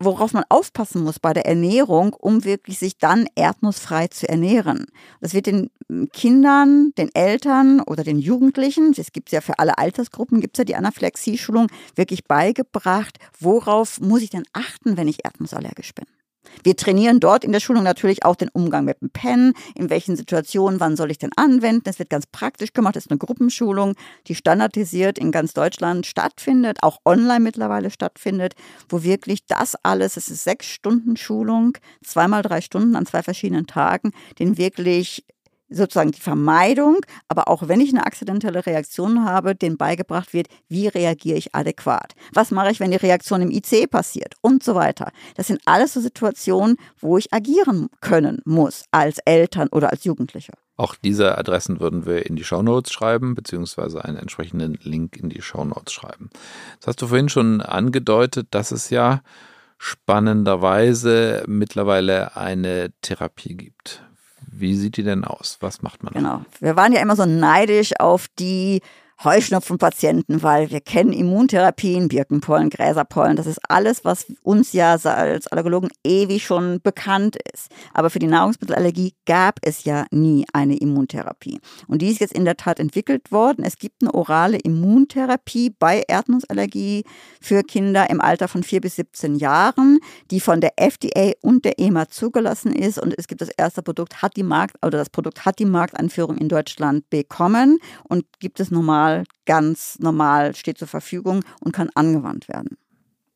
worauf 0.00 0.32
man 0.32 0.44
aufpassen 0.48 1.02
muss 1.02 1.18
bei 1.18 1.32
der 1.32 1.46
Ernährung, 1.46 2.12
um 2.14 2.44
wirklich 2.44 2.78
sich 2.78 2.98
dann 2.98 3.26
erdnussfrei 3.34 4.08
zu 4.08 4.28
ernähren. 4.28 4.86
Das 5.20 5.34
wird 5.34 5.46
den 5.46 5.70
Kindern, 6.12 6.92
den 6.98 7.14
Eltern 7.14 7.80
oder 7.80 8.04
den 8.04 8.18
Jugendlichen, 8.18 8.92
es 8.96 9.12
gibt 9.12 9.30
ja 9.30 9.40
für 9.40 9.58
alle 9.58 9.78
Altersgruppen, 9.78 10.40
gibt 10.40 10.56
es 10.56 10.58
ja 10.58 10.64
die 10.64 10.76
Anaphylaxie-Schulung, 10.76 11.68
wirklich 11.94 12.24
beigebracht, 12.24 13.18
worauf 13.38 14.00
muss 14.00 14.22
ich 14.22 14.30
denn 14.30 14.44
achten, 14.52 14.96
wenn 14.96 15.08
ich 15.08 15.24
erdnussallergisch 15.24 15.94
bin. 15.94 16.06
Wir 16.62 16.76
trainieren 16.76 17.20
dort 17.20 17.44
in 17.44 17.52
der 17.52 17.60
Schulung 17.60 17.82
natürlich 17.82 18.24
auch 18.24 18.36
den 18.36 18.48
Umgang 18.48 18.84
mit 18.84 19.00
dem 19.00 19.10
Pen, 19.10 19.52
in 19.74 19.90
welchen 19.90 20.16
Situationen, 20.16 20.80
wann 20.80 20.96
soll 20.96 21.10
ich 21.10 21.18
denn 21.18 21.30
anwenden. 21.36 21.82
Das 21.84 21.98
wird 21.98 22.10
ganz 22.10 22.26
praktisch 22.26 22.72
gemacht. 22.72 22.96
Das 22.96 23.04
ist 23.04 23.10
eine 23.10 23.18
Gruppenschulung, 23.18 23.94
die 24.26 24.34
standardisiert 24.34 25.18
in 25.18 25.32
ganz 25.32 25.54
Deutschland 25.54 26.06
stattfindet, 26.06 26.78
auch 26.82 26.98
online 27.04 27.40
mittlerweile 27.40 27.90
stattfindet, 27.90 28.54
wo 28.88 29.02
wirklich 29.02 29.46
das 29.46 29.74
alles, 29.82 30.16
es 30.16 30.28
ist 30.28 30.44
sechs 30.44 30.66
Stunden 30.66 31.16
Schulung, 31.16 31.76
zweimal 32.02 32.42
drei 32.42 32.60
Stunden 32.60 32.96
an 32.96 33.06
zwei 33.06 33.22
verschiedenen 33.22 33.66
Tagen, 33.66 34.12
den 34.38 34.58
wirklich 34.58 35.24
sozusagen 35.68 36.12
die 36.12 36.20
Vermeidung, 36.20 36.98
aber 37.28 37.48
auch 37.48 37.68
wenn 37.68 37.80
ich 37.80 37.90
eine 37.90 38.06
akzidentelle 38.06 38.66
Reaktion 38.66 39.24
habe, 39.24 39.54
denen 39.54 39.76
beigebracht 39.76 40.32
wird, 40.32 40.48
wie 40.68 40.88
reagiere 40.88 41.38
ich 41.38 41.54
adäquat? 41.54 42.14
Was 42.32 42.50
mache 42.50 42.70
ich, 42.70 42.80
wenn 42.80 42.90
die 42.90 42.96
Reaktion 42.96 43.42
im 43.42 43.50
IC 43.50 43.90
passiert? 43.90 44.34
Und 44.40 44.62
so 44.62 44.74
weiter. 44.74 45.10
Das 45.36 45.46
sind 45.46 45.60
alles 45.64 45.94
so 45.94 46.00
Situationen, 46.00 46.76
wo 46.98 47.18
ich 47.18 47.32
agieren 47.32 47.88
können 48.00 48.40
muss 48.44 48.84
als 48.90 49.18
Eltern 49.24 49.68
oder 49.68 49.90
als 49.90 50.04
Jugendlicher. 50.04 50.54
Auch 50.76 50.96
diese 50.96 51.38
Adressen 51.38 51.78
würden 51.78 52.04
wir 52.04 52.26
in 52.26 52.34
die 52.34 52.44
Shownotes 52.44 52.92
schreiben, 52.92 53.34
beziehungsweise 53.34 54.04
einen 54.04 54.16
entsprechenden 54.16 54.74
Link 54.82 55.16
in 55.16 55.28
die 55.28 55.40
Shownotes 55.40 55.92
schreiben. 55.92 56.30
Das 56.80 56.88
hast 56.88 57.02
du 57.02 57.06
vorhin 57.06 57.28
schon 57.28 57.60
angedeutet, 57.60 58.48
dass 58.50 58.72
es 58.72 58.90
ja 58.90 59.22
spannenderweise 59.78 61.44
mittlerweile 61.46 62.36
eine 62.36 62.92
Therapie 63.02 63.56
gibt. 63.56 64.03
Wie 64.56 64.74
sieht 64.74 64.96
die 64.96 65.02
denn 65.02 65.24
aus? 65.24 65.58
Was 65.60 65.82
macht 65.82 66.02
man? 66.02 66.12
Genau. 66.12 66.42
Wir 66.60 66.76
waren 66.76 66.92
ja 66.92 67.00
immer 67.00 67.16
so 67.16 67.26
neidisch 67.26 67.92
auf 67.98 68.28
die 68.38 68.82
Heuschnupfenpatienten, 69.22 70.42
weil 70.42 70.70
wir 70.70 70.80
kennen 70.80 71.12
Immuntherapien, 71.12 72.08
Birkenpollen, 72.08 72.68
Gräserpollen. 72.68 73.36
Das 73.36 73.46
ist 73.46 73.60
alles, 73.68 74.04
was 74.04 74.26
uns 74.42 74.72
ja 74.72 74.92
als 74.92 75.46
Allergologen 75.46 75.90
ewig 76.02 76.44
schon 76.44 76.80
bekannt 76.82 77.36
ist. 77.52 77.68
Aber 77.92 78.10
für 78.10 78.18
die 78.18 78.26
Nahrungsmittelallergie 78.26 79.14
gab 79.24 79.60
es 79.62 79.84
ja 79.84 80.06
nie 80.10 80.44
eine 80.52 80.76
Immuntherapie. 80.76 81.60
Und 81.86 82.02
die 82.02 82.10
ist 82.10 82.20
jetzt 82.20 82.34
in 82.34 82.44
der 82.44 82.56
Tat 82.56 82.80
entwickelt 82.80 83.30
worden. 83.30 83.64
Es 83.64 83.78
gibt 83.78 84.02
eine 84.02 84.12
orale 84.12 84.58
Immuntherapie 84.58 85.70
bei 85.78 86.02
Erdnussallergie 86.06 87.04
für 87.40 87.62
Kinder 87.62 88.10
im 88.10 88.20
Alter 88.20 88.48
von 88.48 88.62
4 88.62 88.80
bis 88.80 88.96
17 88.96 89.36
Jahren, 89.36 90.00
die 90.30 90.40
von 90.40 90.60
der 90.60 90.72
FDA 90.76 91.32
und 91.40 91.64
der 91.64 91.78
EMA 91.78 92.08
zugelassen 92.08 92.72
ist. 92.72 92.98
Und 92.98 93.14
es 93.16 93.28
gibt 93.28 93.40
das 93.40 93.50
erste 93.50 93.82
Produkt, 93.82 94.22
hat 94.22 94.36
die 94.36 94.42
Markt, 94.42 94.76
oder 94.84 94.98
das 94.98 95.10
Produkt 95.10 95.44
hat 95.44 95.58
die 95.58 95.64
Markteinführung 95.64 96.36
in 96.36 96.48
Deutschland 96.48 97.08
bekommen 97.10 97.78
und 98.08 98.24
gibt 98.40 98.60
es 98.60 98.70
normal 98.70 99.03
normal, 99.04 99.24
ganz 99.46 99.98
normal 99.98 100.54
steht 100.54 100.78
zur 100.78 100.88
Verfügung 100.88 101.44
und 101.60 101.72
kann 101.72 101.90
angewandt 101.94 102.48
werden. 102.48 102.76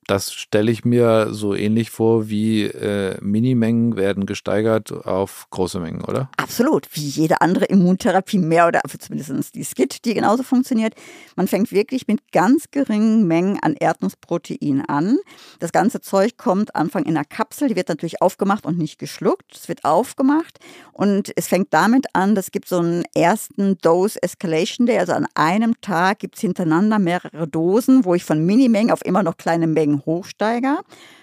Das 0.09 0.33
stelle 0.33 0.71
ich 0.71 0.87
mir 0.87 1.35
so 1.35 1.55
ähnlich 1.55 1.91
vor 1.91 2.31
wie 2.31 2.63
äh, 2.65 3.19
Minimengen 3.21 3.95
werden 3.97 4.25
gesteigert 4.25 4.91
auf 4.91 5.47
große 5.51 5.81
Mengen, 5.81 6.03
oder? 6.03 6.31
Absolut, 6.39 6.89
wie 6.95 7.07
jede 7.07 7.43
andere 7.43 7.67
Immuntherapie 7.67 8.39
mehr 8.39 8.69
oder 8.69 8.81
zumindest 8.99 9.55
die 9.55 9.63
SCIT, 9.63 10.07
die 10.07 10.15
genauso 10.15 10.45
funktioniert. 10.45 10.95
Man 11.37 11.47
fängt 11.47 11.73
wirklich 11.73 12.09
mit 12.09 12.33
ganz 12.33 12.71
geringen 12.71 13.29
Mengen 13.29 13.59
an 13.61 13.75
Erdnussprotein 13.75 14.83
an. 14.89 15.19
Das 15.59 15.73
ganze 15.73 16.01
Zeug 16.01 16.39
kommt 16.39 16.75
Anfang 16.75 17.05
in 17.05 17.15
einer 17.15 17.27
Kapsel, 17.27 17.69
die 17.69 17.77
wird 17.77 17.91
natürlich 17.91 18.23
aufgemacht 18.23 18.65
und 18.65 18.79
nicht 18.79 18.99
geschluckt. 18.99 19.55
Es 19.55 19.69
wird 19.69 19.85
aufgemacht 19.85 20.59
und 20.95 21.33
es 21.37 21.49
fängt 21.49 21.75
damit 21.75 22.07
an, 22.15 22.35
es 22.35 22.51
gibt 22.51 22.67
so 22.67 22.79
einen 22.79 23.05
ersten 23.15 23.77
Dose 23.83 24.23
Escalation 24.23 24.87
Day, 24.87 24.99
also 24.99 25.13
an 25.13 25.27
einem 25.35 25.79
Tag 25.83 26.21
gibt 26.21 26.37
es 26.37 26.41
hintereinander 26.41 26.99
mehrere 26.99 27.47
Dosen, 27.47 28.07
wo 28.07 28.15
ich 28.15 28.25
von 28.25 28.47
Minimengen 28.47 28.91
auf 28.91 29.05
immer 29.05 29.23
noch 29.23 29.37
kleine 29.37 29.67
Mengen 29.67 29.98
Hochsteiger. 30.07 30.83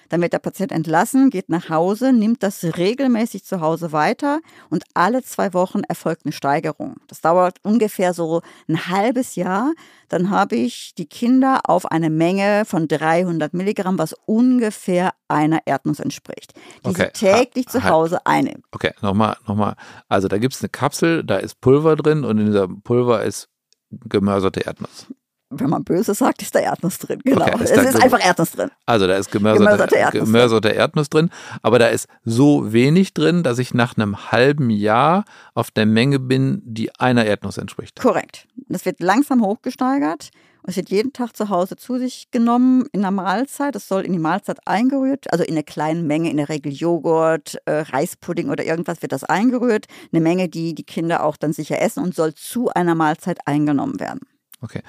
Dann 0.10 0.22
wird 0.22 0.34
der 0.34 0.40
Patient 0.40 0.72
entlassen, 0.72 1.30
geht 1.30 1.50
nach 1.50 1.70
Hause, 1.70 2.14
nimmt 2.14 2.44
das 2.44 2.64
regelmäßig 2.64 3.44
zu 3.44 3.62
Hause 3.62 3.92
weiter 3.92 4.40
und 4.70 4.84
alle 4.94 5.24
zwei 5.24 5.54
Wochen 5.54 5.82
erfolgt 5.84 6.26
eine 6.26 6.32
Steigerung. 6.32 6.96
Das 7.08 7.22
dauert 7.22 7.58
ungefähr 7.64 8.14
so 8.14 8.42
ein 8.68 8.88
halbes 8.88 9.36
Jahr. 9.36 9.74
Dann 10.08 10.30
habe 10.30 10.56
ich 10.56 10.94
die 10.96 11.08
Kinder 11.08 11.62
auf 11.66 11.92
eine 11.92 12.10
Menge 12.10 12.66
von 12.66 12.88
300 12.88 13.54
Milligramm, 13.54 13.98
was 13.98 14.14
ungefähr 14.26 15.12
einer 15.28 15.60
Erdnuss 15.66 16.00
entspricht, 16.00 16.54
die 16.86 16.90
okay. 16.90 17.10
sie 17.14 17.26
täglich 17.26 17.66
ha, 17.68 17.72
zu 17.72 17.84
Hause 17.86 18.26
einnehmen. 18.26 18.64
Okay, 18.72 18.94
nochmal, 19.02 19.38
nochmal. 19.48 19.76
Also 20.08 20.28
da 20.28 20.38
gibt 20.38 20.54
es 20.54 20.62
eine 20.62 20.70
Kapsel, 20.70 21.24
da 21.24 21.38
ist 21.38 21.60
Pulver 21.62 21.96
drin 21.96 22.24
und 22.24 22.38
in 22.38 22.46
dieser 22.48 22.68
Pulver 22.68 23.24
ist 23.24 23.50
gemörserte 23.90 24.62
Erdnuss 24.62 25.08
wenn 25.60 25.70
man 25.70 25.84
böse 25.84 26.14
sagt, 26.14 26.42
ist 26.42 26.56
da 26.56 26.60
Erdnuss 26.60 27.00
drin. 27.00 27.22
Genau. 27.24 27.46
Okay, 27.46 27.64
ist 27.64 27.72
es 27.72 27.96
ist 27.96 28.04
einfach 28.04 28.24
Erdnuss 28.24 28.52
drin. 28.52 28.72
Also 28.86 29.08
da 29.08 29.16
ist 29.16 29.32
gemörserte, 29.32 29.96
Erdnuss, 29.96 30.24
gemörserte 30.26 30.70
Erdnuss 30.70 31.10
drin. 31.10 31.30
Aber 31.62 31.80
da 31.80 31.88
ist 31.88 32.08
so 32.24 32.74
wenig 32.74 33.14
drin, 33.14 33.44
dass 33.44 33.60
ich 33.60 33.74
nach 33.74 33.98
einem 33.98 34.32
halben 34.32 34.70
Jahr 34.70 35.26
auf 35.54 35.72
der 35.72 35.86
Menge 35.86 36.20
bin, 36.20 36.62
die 36.66 36.96
einer 37.00 37.26
Erdnuss 37.26 37.58
entspricht. 37.58 38.00
Korrekt. 38.00 38.48
Das 38.68 38.86
wird 38.86 39.02
langsam 39.02 39.42
hochgesteigert. 39.42 40.32
Es 40.68 40.78
wird 40.78 40.90
jeden 40.90 41.14
Tag 41.14 41.36
zu 41.36 41.50
Hause 41.50 41.76
zu 41.76 42.00
sich 42.00 42.32
genommen 42.32 42.88
in 42.92 43.02
einer 43.02 43.12
Mahlzeit. 43.12 43.76
Es 43.76 43.88
soll 43.88 44.02
in 44.02 44.14
die 44.14 44.20
Mahlzeit 44.20 44.58
eingerührt, 44.66 45.32
also 45.32 45.44
in 45.44 45.54
einer 45.54 45.64
kleinen 45.64 46.08
Menge, 46.08 46.32
in 46.32 46.38
der 46.38 46.50
Regel 46.50 46.74
Joghurt, 46.74 47.58
äh, 47.66 47.82
Reispudding 47.82 48.50
oder 48.50 48.66
irgendwas 48.66 49.04
wird 49.04 49.12
das 49.12 49.24
eingerührt. 49.24 49.86
Eine 50.12 50.22
Menge, 50.22 50.50
die 50.50 50.74
die 50.74 50.84
Kinder 50.84 51.24
auch 51.24 51.38
dann 51.38 51.54
sicher 51.54 51.80
essen 51.80 52.04
und 52.04 52.16
soll 52.16 52.34
zu 52.34 52.70
einer 52.70 52.96
Mahlzeit 52.96 53.40
eingenommen 53.46 54.00
werden. 54.00 54.22
Okay. 54.62 54.82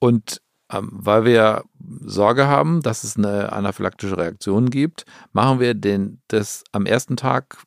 Und 0.00 0.40
ähm, 0.72 0.90
weil 0.92 1.24
wir 1.24 1.64
Sorge 2.00 2.46
haben, 2.46 2.82
dass 2.82 3.04
es 3.04 3.16
eine 3.16 3.52
anaphylaktische 3.52 4.16
Reaktion 4.16 4.70
gibt, 4.70 5.04
machen 5.32 5.60
wir 5.60 5.74
den, 5.74 6.20
das 6.28 6.64
am 6.72 6.86
ersten 6.86 7.16
Tag 7.16 7.58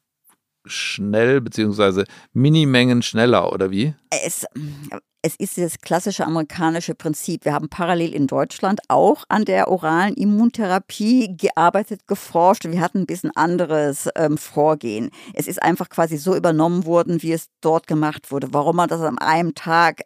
schnell 0.66 1.42
beziehungsweise 1.42 2.06
Minimengen 2.32 3.02
schneller 3.02 3.52
oder 3.52 3.70
wie? 3.70 3.94
Es, 4.10 4.46
es 5.22 5.36
ist 5.36 5.58
das 5.58 5.80
klassische 5.80 6.26
amerikanische 6.26 6.96
Prinzip. 6.96 7.44
Wir 7.44 7.54
haben 7.54 7.70
parallel 7.70 8.14
in 8.14 8.28
Deutschland 8.28 8.80
auch 8.88 9.24
an 9.28 9.44
der 9.46 9.70
oralen 9.70 10.14
Immuntherapie 10.14 11.36
gearbeitet, 11.36 12.08
geforscht. 12.08 12.64
Wir 12.66 12.80
hatten 12.80 13.00
ein 13.00 13.06
bisschen 13.06 13.32
anderes 13.36 14.10
ähm, 14.16 14.38
Vorgehen. 14.38 15.12
Es 15.34 15.48
ist 15.48 15.62
einfach 15.62 15.90
quasi 15.90 16.18
so 16.18 16.36
übernommen 16.36 16.86
worden, 16.86 17.22
wie 17.22 17.34
es 17.34 17.48
dort 17.62 17.88
gemacht 17.88 18.32
wurde. 18.32 18.54
Warum 18.54 18.78
man 18.78 18.90
das 18.90 19.02
an 19.02 19.18
einem 19.18 19.56
Tag 19.56 20.02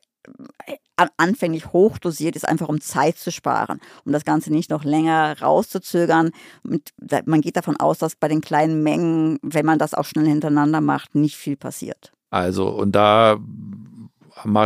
anfänglich 1.18 1.72
hochdosiert 1.74 2.36
ist, 2.36 2.48
einfach 2.48 2.70
um 2.70 2.82
Zeit 2.82 3.18
zu 3.18 3.32
sparen, 3.32 3.80
um 4.06 4.12
das 4.12 4.26
Ganze 4.26 4.52
nicht 4.52 4.72
noch 4.72 4.84
länger 4.84 5.40
rauszuzögern. 5.40 6.32
man 7.26 7.42
geht 7.42 7.56
davon 7.56 7.78
aus, 7.78 8.00
dass 8.00 8.16
bei 8.16 8.28
den 8.28 8.42
kleinen 8.42 8.82
Mengen, 8.82 9.38
wenn 9.44 9.66
man 9.66 9.78
das 9.78 9.94
auch 9.94 10.06
schnell 10.06 10.26
hintereinander 10.26 10.82
macht, 10.82 11.14
nicht 11.14 11.36
viel 11.36 11.56
passiert. 11.56 12.12
Also, 12.30 12.70
und 12.70 12.94
da, 12.94 13.38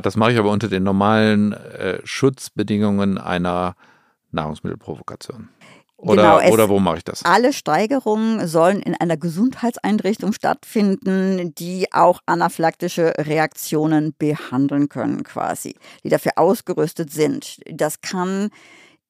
das 0.04 0.16
mache 0.16 0.32
ich 0.32 0.40
aber 0.40 0.52
unter 0.52 0.70
den 0.70 0.84
normalen 0.84 1.54
äh, 1.54 2.00
Schutzbedingungen 2.04 3.18
einer 3.18 3.76
Nahrungsmittelprovokation. 4.32 5.50
Oder, 6.02 6.40
genau, 6.40 6.54
oder 6.54 6.70
wo 6.70 6.80
mache 6.80 6.98
ich 6.98 7.04
das? 7.04 7.24
Alle 7.24 7.54
Steigerungen 7.54 8.48
sollen 8.48 8.82
in 8.82 8.96
einer 8.96 9.18
Gesundheitseinrichtung 9.18 10.34
stattfinden, 10.34 11.54
die 11.56 11.94
auch 11.94 12.22
anaphylaktische 12.26 13.14
Reaktionen 13.20 14.16
behandeln 14.18 14.90
können, 14.90 15.24
quasi, 15.24 15.76
die 16.04 16.10
dafür 16.10 16.34
ausgerüstet 16.38 17.12
sind. 17.12 17.60
Das 17.70 18.02
kann 18.02 18.50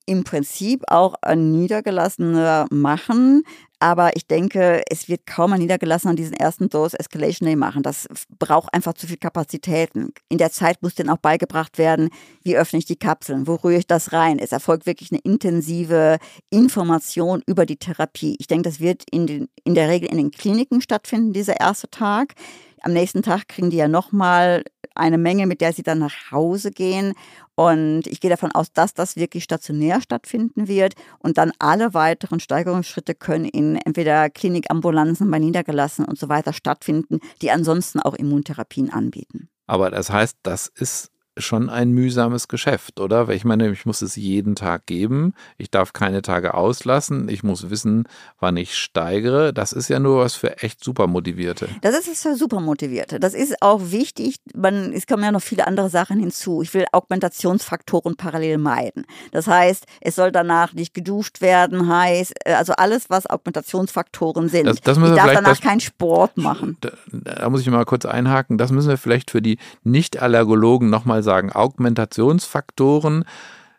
im 0.05 0.23
Prinzip 0.23 0.83
auch 0.87 1.15
ein 1.21 1.51
Niedergelassener 1.51 2.67
machen. 2.69 3.43
Aber 3.79 4.15
ich 4.15 4.27
denke, 4.27 4.83
es 4.91 5.09
wird 5.09 5.25
kaum 5.25 5.53
ein 5.53 5.59
Niedergelassener 5.59 6.13
diesen 6.13 6.35
ersten 6.35 6.69
Dose 6.69 6.99
Escalation 6.99 7.47
Day 7.47 7.55
machen. 7.55 7.81
Das 7.81 8.07
braucht 8.37 8.71
einfach 8.75 8.93
zu 8.93 9.07
viel 9.07 9.17
Kapazitäten. 9.17 10.13
In 10.29 10.37
der 10.37 10.51
Zeit 10.51 10.83
muss 10.83 10.93
denen 10.93 11.09
auch 11.09 11.17
beigebracht 11.17 11.79
werden, 11.79 12.09
wie 12.43 12.55
öffne 12.55 12.77
ich 12.77 12.85
die 12.85 12.95
Kapseln, 12.95 13.47
wo 13.47 13.55
rühre 13.55 13.79
ich 13.79 13.87
das 13.87 14.13
rein. 14.13 14.37
Es 14.37 14.51
erfolgt 14.51 14.85
wirklich 14.85 15.11
eine 15.11 15.21
intensive 15.21 16.19
Information 16.51 17.41
über 17.47 17.65
die 17.65 17.77
Therapie. 17.77 18.35
Ich 18.39 18.45
denke, 18.45 18.69
das 18.69 18.79
wird 18.79 19.03
in, 19.09 19.25
den, 19.25 19.49
in 19.63 19.73
der 19.73 19.89
Regel 19.89 20.09
in 20.11 20.17
den 20.17 20.29
Kliniken 20.29 20.81
stattfinden, 20.81 21.33
dieser 21.33 21.59
erste 21.59 21.89
Tag. 21.89 22.35
Am 22.83 22.93
nächsten 22.93 23.23
Tag 23.23 23.47
kriegen 23.47 23.71
die 23.71 23.77
ja 23.77 23.87
nochmal 23.87 24.63
eine 24.93 25.17
Menge, 25.17 25.47
mit 25.47 25.61
der 25.61 25.73
sie 25.73 25.83
dann 25.83 25.99
nach 25.99 26.31
Hause 26.31 26.71
gehen. 26.71 27.13
Und 27.61 28.07
ich 28.07 28.19
gehe 28.19 28.31
davon 28.31 28.51
aus, 28.51 28.73
dass 28.73 28.95
das 28.95 29.15
wirklich 29.15 29.43
stationär 29.43 30.01
stattfinden 30.01 30.67
wird. 30.67 30.95
Und 31.19 31.37
dann 31.37 31.51
alle 31.59 31.93
weiteren 31.93 32.39
Steigerungsschritte 32.39 33.13
können 33.13 33.45
in 33.45 33.75
entweder 33.75 34.31
Klinikambulanzen 34.31 35.29
bei 35.29 35.37
Niedergelassen 35.37 36.05
und 36.05 36.17
so 36.17 36.27
weiter 36.27 36.53
stattfinden, 36.53 37.19
die 37.43 37.51
ansonsten 37.51 37.99
auch 37.99 38.15
Immuntherapien 38.15 38.91
anbieten. 38.91 39.47
Aber 39.67 39.91
das 39.91 40.09
heißt, 40.09 40.37
das 40.41 40.71
ist 40.73 41.11
schon 41.41 41.69
ein 41.69 41.91
mühsames 41.91 42.47
Geschäft, 42.47 42.99
oder? 42.99 43.27
Weil 43.27 43.35
ich 43.35 43.45
meine, 43.45 43.69
ich 43.69 43.85
muss 43.85 44.01
es 44.01 44.15
jeden 44.15 44.55
Tag 44.55 44.87
geben. 44.87 45.33
Ich 45.57 45.69
darf 45.69 45.93
keine 45.93 46.21
Tage 46.23 46.55
auslassen. 46.55 47.29
Ich 47.29 47.43
muss 47.43 47.69
wissen, 47.69 48.07
wann 48.39 48.57
ich 48.57 48.75
steigere. 48.75 49.53
Das 49.53 49.71
ist 49.71 49.89
ja 49.89 49.99
nur 49.99 50.19
was 50.19 50.33
für 50.33 50.57
echt 50.63 50.83
super 50.83 51.07
Motivierte. 51.07 51.69
Das 51.81 51.95
ist 51.95 52.07
es 52.07 52.23
für 52.23 52.35
super 52.35 52.59
Motivierte. 52.59 53.19
Das 53.19 53.33
ist 53.33 53.61
auch 53.61 53.91
wichtig. 53.91 54.37
Man, 54.55 54.91
es 54.93 55.05
kommen 55.07 55.23
ja 55.23 55.31
noch 55.31 55.41
viele 55.41 55.67
andere 55.67 55.89
Sachen 55.89 56.19
hinzu. 56.19 56.61
Ich 56.61 56.73
will 56.73 56.85
Augmentationsfaktoren 56.91 58.15
parallel 58.15 58.57
meiden. 58.57 59.05
Das 59.31 59.47
heißt, 59.47 59.85
es 60.01 60.15
soll 60.15 60.31
danach 60.31 60.73
nicht 60.73 60.93
geduscht 60.93 61.41
werden, 61.41 61.87
heiß, 61.87 62.33
äh, 62.45 62.53
also 62.53 62.73
alles, 62.73 63.09
was 63.09 63.27
Augmentationsfaktoren 63.27 64.49
sind. 64.49 64.65
Das, 64.65 64.81
das 64.81 64.97
ich 64.97 65.15
darf 65.15 65.33
danach 65.33 65.61
keinen 65.61 65.79
Sport 65.79 66.37
machen. 66.37 66.77
Da, 66.81 66.91
da 67.11 67.49
muss 67.49 67.61
ich 67.61 67.69
mal 67.69 67.85
kurz 67.85 68.05
einhaken. 68.05 68.57
Das 68.57 68.71
müssen 68.71 68.89
wir 68.89 68.97
vielleicht 68.97 69.31
für 69.31 69.41
die 69.41 69.57
Nicht-Allergologen 69.83 70.89
nochmal 70.89 71.11
mal 71.11 71.23
sagen, 71.31 71.53
Augmentationsfaktoren 71.53 73.23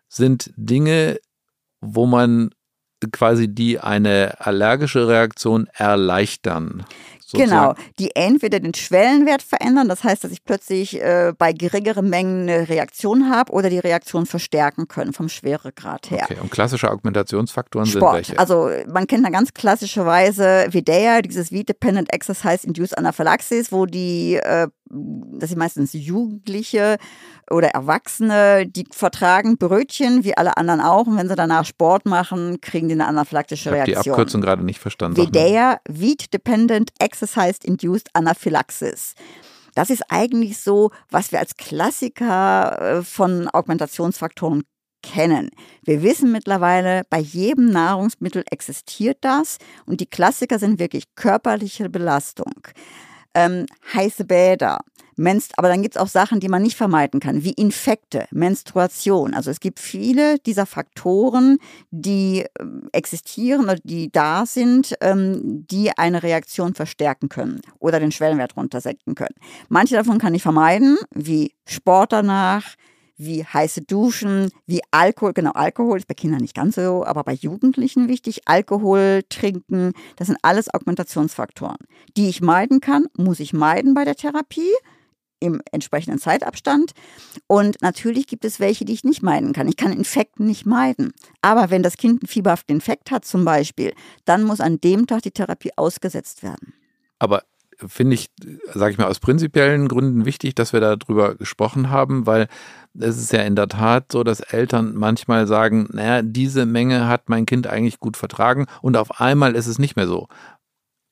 sind 0.09 0.51
Dinge, 0.57 1.19
wo 1.83 2.07
man 2.07 2.51
quasi 3.11 3.49
die 3.49 3.79
eine 3.79 4.35
allergische 4.38 5.09
Reaktion 5.09 5.67
erleichtern. 5.75 6.85
Sozusagen. 7.21 7.51
Genau, 7.51 7.75
die 7.99 8.15
entweder 8.15 8.61
den 8.61 8.75
Schwellenwert 8.75 9.43
verändern, 9.43 9.88
das 9.88 10.05
heißt, 10.05 10.23
dass 10.23 10.33
ich 10.33 10.45
plötzlich 10.45 11.01
äh, 11.01 11.33
bei 11.37 11.53
geringeren 11.53 12.11
Mengen 12.11 12.49
eine 12.49 12.69
Reaktion 12.69 13.31
habe 13.31 13.53
oder 13.53 13.71
die 13.71 13.79
Reaktion 13.79 14.27
verstärken 14.27 14.87
können 14.87 15.15
vom 15.15 15.31
Schweregrad 15.31 16.11
her. 16.11 16.27
Okay, 16.31 16.41
und 16.41 16.51
klassische 16.51 16.91
Augmentationsfaktoren 16.91 17.87
Sport. 17.87 18.27
sind 18.27 18.37
welche? 18.37 18.38
Also 18.38 18.69
man 18.93 19.07
kennt 19.07 19.25
da 19.25 19.31
ganz 19.31 19.55
klassischerweise 19.55 20.67
Videa, 20.71 21.23
dieses 21.23 21.49
V-Dependent 21.49 22.12
Exercise 22.12 22.67
Induced 22.67 22.99
Anaphylaxis, 22.99 23.73
wo 23.73 23.87
die, 23.87 24.35
äh, 24.35 24.69
das 24.92 25.48
sind 25.48 25.59
meistens 25.59 25.92
Jugendliche 25.94 26.98
oder 27.50 27.68
Erwachsene, 27.68 28.66
die 28.66 28.85
vertragen 28.90 29.57
Brötchen 29.57 30.22
wie 30.24 30.37
alle 30.37 30.57
anderen 30.57 30.81
auch 30.81 31.07
und 31.07 31.16
wenn 31.16 31.28
sie 31.28 31.35
danach 31.35 31.64
Sport 31.64 32.05
machen, 32.05 32.61
kriegen 32.61 32.88
die 32.88 32.94
eine 32.94 33.07
anaphylaktische 33.07 33.70
ich 33.70 33.74
Reaktion. 33.74 33.98
Ich 33.98 34.02
die 34.05 34.11
Abkürzung 34.11 34.40
gerade 34.42 34.64
nicht 34.64 34.81
verstanden. 34.81 35.16
VDEA, 35.16 35.81
Wheat 35.88 36.33
Dependent 36.35 36.90
Exercise 36.98 37.59
Induced 37.64 38.11
Anaphylaxis. 38.12 39.14
Das 39.74 39.88
ist 39.88 40.02
eigentlich 40.11 40.59
so, 40.59 40.90
was 41.11 41.33
wir 41.33 41.38
als 41.38 41.57
Klassiker 41.57 42.98
äh, 42.98 43.02
von 43.02 43.48
Augmentationsfaktoren 43.48 44.64
kennen. 45.02 45.50
Wir 45.83 46.02
wissen 46.02 46.31
mittlerweile, 46.31 47.02
bei 47.11 47.19
jedem 47.19 47.71
Nahrungsmittel 47.71 48.44
existiert 48.50 49.19
das 49.23 49.58
und 49.87 50.00
die 50.00 50.06
Klassiker 50.06 50.58
sind 50.58 50.79
wirklich 50.79 51.04
körperliche 51.17 51.88
Belastung, 51.88 52.54
ähm, 53.35 53.66
heiße 53.94 54.24
Bäder, 54.24 54.80
Menst 55.16 55.58
aber 55.58 55.68
dann 55.68 55.83
gibt 55.83 55.96
es 55.96 56.00
auch 56.00 56.08
Sachen, 56.08 56.40
die 56.40 56.48
man 56.48 56.62
nicht 56.62 56.76
vermeiden 56.76 57.20
kann, 57.20 57.44
wie 57.44 57.52
Infekte, 57.52 58.26
Menstruation. 58.30 59.35
Also 59.35 59.50
es 59.50 59.60
gibt 59.60 59.78
viele 59.78 60.38
dieser 60.38 60.66
Faktoren, 60.66 61.58
die 61.90 62.46
ähm, 62.58 62.88
existieren 62.92 63.64
oder 63.64 63.76
die 63.83 64.10
da 64.10 64.46
sind, 64.46 64.94
ähm, 65.00 65.66
die 65.70 65.96
eine 65.96 66.22
Reaktion 66.22 66.74
verstärken 66.74 67.28
können 67.28 67.60
oder 67.78 68.00
den 68.00 68.12
Schwellenwert 68.12 68.56
runtersenken 68.56 69.14
können. 69.14 69.35
Manche 69.68 69.94
davon 69.94 70.18
kann 70.18 70.35
ich 70.35 70.42
vermeiden, 70.42 70.98
wie 71.14 71.54
Sport 71.66 72.12
danach, 72.12 72.74
wie 73.25 73.44
heiße 73.44 73.83
Duschen, 73.83 74.50
wie 74.66 74.81
Alkohol. 74.90 75.33
Genau, 75.33 75.52
Alkohol 75.52 75.98
ist 75.98 76.08
bei 76.08 76.14
Kindern 76.14 76.40
nicht 76.40 76.54
ganz 76.54 76.77
so, 76.77 77.04
aber 77.04 77.25
bei 77.25 77.33
Jugendlichen 77.33 78.08
wichtig. 78.08 78.42
Alkohol 78.46 79.23
trinken, 79.29 79.92
das 80.16 80.29
sind 80.29 80.38
alles 80.42 80.73
Augmentationsfaktoren, 80.73 81.79
die 82.16 82.29
ich 82.29 82.40
meiden 82.40 82.81
kann, 82.81 83.06
muss 83.16 83.40
ich 83.40 83.52
meiden 83.52 83.94
bei 83.94 84.04
der 84.04 84.16
Therapie 84.16 84.73
im 85.42 85.60
entsprechenden 85.73 86.20
Zeitabstand. 86.20 86.92
Und 87.48 87.83
natürlich 87.83 88.27
gibt 88.27 88.44
es 88.44 88.60
welche, 88.60 88.85
die 88.85 88.92
ich 88.92 89.04
nicht 89.04 89.23
meiden 89.23 89.52
kann. 89.52 89.68
Ich 89.68 89.77
kann 89.77 89.92
Infekten 89.92 90.46
nicht 90.46 90.66
meiden. 90.66 91.12
Aber 91.40 91.70
wenn 91.70 91.83
das 91.83 91.96
Kind 91.96 92.23
einen 92.23 92.29
fieberhaften 92.29 92.77
Infekt 92.77 93.10
hat 93.10 93.25
zum 93.25 93.44
Beispiel, 93.44 93.92
dann 94.25 94.44
muss 94.44 94.60
an 94.60 94.81
dem 94.81 95.06
Tag 95.06 95.23
die 95.23 95.33
Therapie 95.33 95.73
ausgesetzt 95.77 96.42
werden. 96.42 96.75
Aber 97.18 97.42
finde 97.87 98.14
ich, 98.14 98.30
sage 98.72 98.92
ich 98.92 98.98
mal, 98.98 99.06
aus 99.06 99.20
prinzipiellen 99.20 99.88
Gründen 99.88 100.24
wichtig, 100.24 100.54
dass 100.54 100.72
wir 100.72 100.80
darüber 100.80 101.35
gesprochen 101.35 101.90
haben, 101.90 102.26
weil 102.26 102.48
es 102.98 103.16
ist 103.18 103.33
ja 103.33 103.42
in 103.42 103.56
der 103.56 103.68
Tat 103.68 104.12
so, 104.12 104.22
dass 104.22 104.40
Eltern 104.40 104.94
manchmal 104.94 105.46
sagen, 105.46 105.88
naja, 105.92 106.22
diese 106.22 106.66
Menge 106.66 107.08
hat 107.08 107.28
mein 107.28 107.46
Kind 107.46 107.66
eigentlich 107.66 107.98
gut 107.98 108.16
vertragen 108.16 108.66
und 108.83 108.96
auf 108.96 109.20
einmal 109.20 109.54
ist 109.54 109.66
es 109.66 109.78
nicht 109.78 109.96
mehr 109.96 110.06
so 110.06 110.28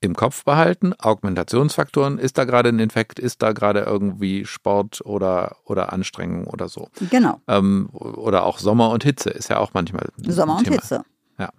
im 0.00 0.14
Kopf 0.14 0.44
behalten. 0.44 0.94
Augmentationsfaktoren, 0.98 2.18
ist 2.18 2.38
da 2.38 2.44
gerade 2.44 2.70
ein 2.70 2.78
Infekt, 2.78 3.18
ist 3.18 3.42
da 3.42 3.52
gerade 3.52 3.80
irgendwie 3.80 4.46
Sport 4.46 5.02
oder, 5.04 5.56
oder 5.64 5.92
Anstrengung 5.92 6.46
oder 6.46 6.68
so. 6.68 6.88
Genau. 7.10 7.40
Ähm, 7.46 7.90
oder 7.92 8.44
auch 8.44 8.58
Sommer 8.58 8.90
und 8.90 9.04
Hitze 9.04 9.30
ist 9.30 9.50
ja 9.50 9.58
auch 9.58 9.74
manchmal. 9.74 10.08
Sommer 10.26 10.56
und 10.58 10.68
Hitze. 10.68 11.02
Ja. 11.38 11.50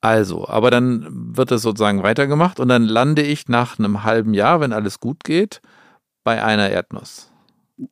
Also, 0.00 0.46
aber 0.46 0.70
dann 0.70 1.36
wird 1.36 1.50
es 1.50 1.62
sozusagen 1.62 2.02
weitergemacht 2.02 2.60
und 2.60 2.68
dann 2.68 2.84
lande 2.84 3.22
ich 3.22 3.48
nach 3.48 3.78
einem 3.78 4.04
halben 4.04 4.32
Jahr, 4.32 4.60
wenn 4.60 4.72
alles 4.72 5.00
gut 5.00 5.24
geht, 5.24 5.60
bei 6.22 6.42
einer 6.42 6.70
Erdnuss. 6.70 7.32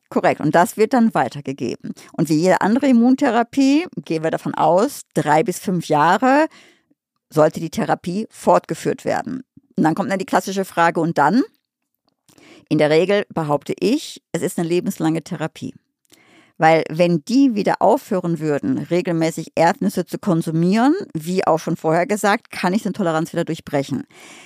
Korrekt. 0.09 0.41
Und 0.41 0.55
das 0.55 0.77
wird 0.77 0.93
dann 0.93 1.13
weitergegeben. 1.13 1.93
Und 2.13 2.29
wie 2.29 2.39
jede 2.39 2.61
andere 2.61 2.87
Immuntherapie 2.87 3.87
gehen 4.03 4.23
wir 4.23 4.31
davon 4.31 4.53
aus, 4.53 5.01
drei 5.13 5.43
bis 5.43 5.59
fünf 5.59 5.87
Jahre 5.87 6.47
sollte 7.29 7.59
die 7.59 7.69
Therapie 7.69 8.27
fortgeführt 8.29 9.05
werden. 9.05 9.43
Und 9.75 9.83
dann 9.83 9.95
kommt 9.95 10.11
dann 10.11 10.19
die 10.19 10.25
klassische 10.25 10.65
Frage, 10.65 10.99
und 10.99 11.17
dann? 11.17 11.43
In 12.69 12.77
der 12.77 12.89
Regel 12.89 13.25
behaupte 13.33 13.73
ich, 13.79 14.21
es 14.31 14.41
ist 14.41 14.59
eine 14.59 14.67
lebenslange 14.67 15.23
Therapie. 15.23 15.73
Weil 16.57 16.83
wenn 16.89 17.23
die 17.25 17.53
wieder 17.55 17.75
aufhören 17.81 18.39
würden, 18.39 18.77
regelmäßig 18.77 19.51
Erdnüsse 19.55 20.05
zu 20.05 20.17
konsumieren, 20.17 20.95
wie 21.13 21.45
auch 21.45 21.59
schon 21.59 21.77
vorher 21.77 22.07
gesagt, 22.07 22.51
kann 22.51 22.73
ich 22.73 22.83
den 22.83 22.93
Toleranz 22.93 23.31
wieder 23.33 23.45
durchbrechen. 23.45 24.05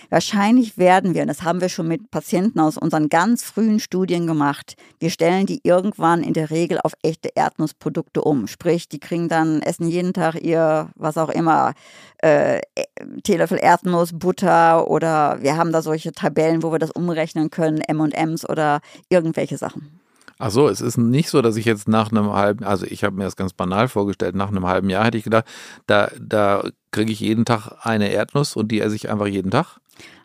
Wahrscheinlich 0.09 0.77
werden 0.77 1.13
wir, 1.13 1.21
und 1.21 1.29
das 1.29 1.43
haben 1.43 1.61
wir 1.61 1.69
schon 1.69 1.87
mit 1.87 2.11
Patienten 2.11 2.59
aus 2.59 2.77
unseren 2.77 3.07
ganz 3.07 3.43
frühen 3.43 3.79
Studien 3.79 4.27
gemacht, 4.27 4.75
wir 4.99 5.09
stellen 5.09 5.45
die 5.45 5.61
irgendwann 5.63 6.21
in 6.21 6.33
der 6.33 6.49
Regel 6.49 6.79
auf 6.83 6.93
echte 7.01 7.29
Erdnussprodukte 7.33 8.21
um. 8.21 8.47
Sprich, 8.47 8.89
die 8.89 8.99
kriegen 8.99 9.29
dann, 9.29 9.61
essen 9.61 9.87
jeden 9.87 10.13
Tag 10.13 10.35
ihr, 10.41 10.89
was 10.95 11.17
auch 11.17 11.29
immer, 11.29 11.73
äh, 12.17 12.59
Teelöffel 13.23 13.57
Erdnuss, 13.57 14.11
Butter 14.13 14.89
oder 14.89 15.41
wir 15.41 15.55
haben 15.55 15.71
da 15.71 15.81
solche 15.81 16.11
Tabellen, 16.11 16.61
wo 16.61 16.71
wir 16.71 16.79
das 16.79 16.91
umrechnen 16.91 17.49
können, 17.49 17.79
M&Ms 17.79 18.47
oder 18.49 18.81
irgendwelche 19.09 19.57
Sachen. 19.57 20.00
Ach 20.43 20.49
so, 20.49 20.67
es 20.69 20.81
ist 20.81 20.97
nicht 20.97 21.29
so, 21.29 21.43
dass 21.43 21.55
ich 21.55 21.65
jetzt 21.65 21.87
nach 21.87 22.11
einem 22.11 22.33
halben, 22.33 22.65
also 22.65 22.87
ich 22.87 23.03
habe 23.03 23.15
mir 23.15 23.25
das 23.25 23.35
ganz 23.35 23.53
banal 23.53 23.87
vorgestellt, 23.87 24.33
nach 24.33 24.47
einem 24.47 24.65
halben 24.65 24.89
Jahr 24.89 25.05
hätte 25.05 25.19
ich 25.19 25.23
gedacht, 25.23 25.45
da, 25.85 26.09
da 26.19 26.67
kriege 26.89 27.11
ich 27.11 27.19
jeden 27.19 27.45
Tag 27.45 27.73
eine 27.81 28.11
Erdnuss 28.11 28.55
und 28.55 28.71
die 28.71 28.79
esse 28.79 28.95
ich 28.95 29.11
einfach 29.11 29.27
jeden 29.27 29.51
Tag. 29.51 29.77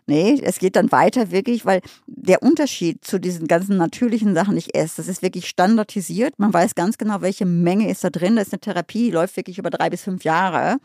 Nee, 0.07 0.41
es 0.41 0.57
geht 0.57 0.75
dann 0.75 0.91
weiter 0.91 1.29
wirklich, 1.29 1.67
weil 1.67 1.81
der 2.07 2.41
Unterschied 2.41 3.05
zu 3.05 3.19
diesen 3.19 3.47
ganzen 3.47 3.77
natürlichen 3.77 4.33
Sachen, 4.33 4.53
die 4.53 4.61
ich 4.61 4.75
esse, 4.75 4.95
das 4.97 5.07
ist 5.07 5.21
wirklich 5.21 5.47
standardisiert. 5.47 6.33
Man 6.39 6.51
weiß 6.51 6.73
ganz 6.73 6.97
genau, 6.97 7.21
welche 7.21 7.45
Menge 7.45 7.87
ist 7.87 8.03
da 8.03 8.09
drin. 8.09 8.37
Das 8.37 8.47
ist 8.47 8.53
eine 8.53 8.61
Therapie, 8.61 9.05
die 9.05 9.11
läuft 9.11 9.37
wirklich 9.37 9.59
über 9.59 9.69
drei 9.69 9.91
bis 9.91 10.01
fünf 10.01 10.23
Jahre, 10.23 10.77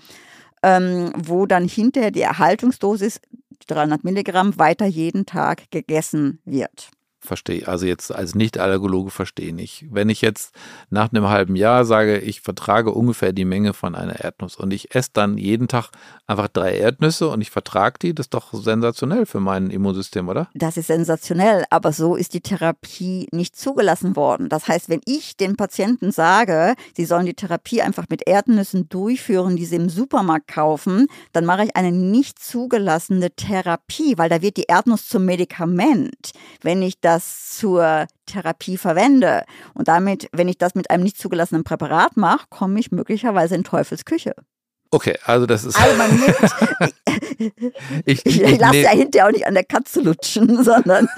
ähm, 0.62 1.10
wo 1.16 1.46
dann 1.46 1.66
hinterher 1.66 2.10
die 2.10 2.20
Erhaltungsdosis, 2.20 3.18
300 3.66 4.04
Milligramm, 4.04 4.58
weiter 4.58 4.84
jeden 4.84 5.24
Tag 5.24 5.70
gegessen 5.70 6.40
wird 6.44 6.90
verstehe, 7.24 7.68
also 7.68 7.86
jetzt 7.86 8.14
als 8.14 8.34
Nicht-Allergologe 8.34 9.10
verstehe 9.10 9.54
ich. 9.56 9.86
Wenn 9.90 10.08
ich 10.08 10.20
jetzt 10.20 10.54
nach 10.90 11.12
einem 11.12 11.28
halben 11.28 11.56
Jahr 11.56 11.84
sage, 11.84 12.18
ich 12.18 12.40
vertrage 12.40 12.90
ungefähr 12.90 13.32
die 13.32 13.44
Menge 13.44 13.74
von 13.74 13.94
einer 13.94 14.20
Erdnuss 14.20 14.56
und 14.56 14.72
ich 14.72 14.94
esse 14.94 15.10
dann 15.12 15.38
jeden 15.38 15.68
Tag 15.68 15.90
einfach 16.26 16.48
drei 16.48 16.76
Erdnüsse 16.76 17.28
und 17.28 17.40
ich 17.40 17.50
vertrage 17.50 17.98
die, 18.02 18.14
das 18.14 18.26
ist 18.26 18.34
doch 18.34 18.52
sensationell 18.52 19.26
für 19.26 19.40
mein 19.40 19.70
Immunsystem, 19.70 20.28
oder? 20.28 20.48
Das 20.54 20.76
ist 20.76 20.88
sensationell, 20.88 21.64
aber 21.70 21.92
so 21.92 22.16
ist 22.16 22.34
die 22.34 22.40
Therapie 22.40 23.28
nicht 23.30 23.56
zugelassen 23.56 24.16
worden. 24.16 24.48
Das 24.48 24.66
heißt, 24.66 24.88
wenn 24.88 25.00
ich 25.04 25.36
den 25.36 25.56
Patienten 25.56 26.10
sage, 26.10 26.74
sie 26.96 27.04
sollen 27.04 27.26
die 27.26 27.34
Therapie 27.34 27.82
einfach 27.82 28.06
mit 28.08 28.26
Erdnüssen 28.26 28.88
durchführen, 28.88 29.56
die 29.56 29.66
sie 29.66 29.76
im 29.76 29.88
Supermarkt 29.88 30.48
kaufen, 30.48 31.06
dann 31.32 31.44
mache 31.44 31.64
ich 31.64 31.76
eine 31.76 31.92
nicht 31.92 32.38
zugelassene 32.38 33.30
Therapie, 33.30 34.18
weil 34.18 34.28
da 34.28 34.42
wird 34.42 34.56
die 34.56 34.64
Erdnuss 34.64 35.08
zum 35.08 35.24
Medikament. 35.24 36.32
Wenn 36.62 36.82
ich 36.82 37.00
das 37.00 37.11
das 37.14 37.56
zur 37.56 38.06
Therapie 38.26 38.76
verwende 38.76 39.44
und 39.74 39.88
damit, 39.88 40.28
wenn 40.32 40.48
ich 40.48 40.58
das 40.58 40.74
mit 40.74 40.90
einem 40.90 41.02
nicht 41.02 41.18
zugelassenen 41.18 41.64
Präparat 41.64 42.16
mache, 42.16 42.46
komme 42.48 42.80
ich 42.80 42.90
möglicherweise 42.90 43.54
in 43.54 43.64
Teufels 43.64 44.04
Küche. 44.04 44.34
Okay, 44.94 45.16
also 45.24 45.46
das 45.46 45.64
ist. 45.64 45.80
Also 45.80 45.96
man 45.96 46.10
nimmt, 46.10 46.94
ich, 48.04 48.26
ich, 48.26 48.42
ich 48.42 48.58
lasse 48.58 48.76
ja 48.76 48.90
hinterher 48.90 49.26
auch 49.26 49.32
nicht 49.32 49.46
an 49.46 49.54
der 49.54 49.64
Katze 49.64 50.02
lutschen, 50.02 50.62
sondern 50.64 51.08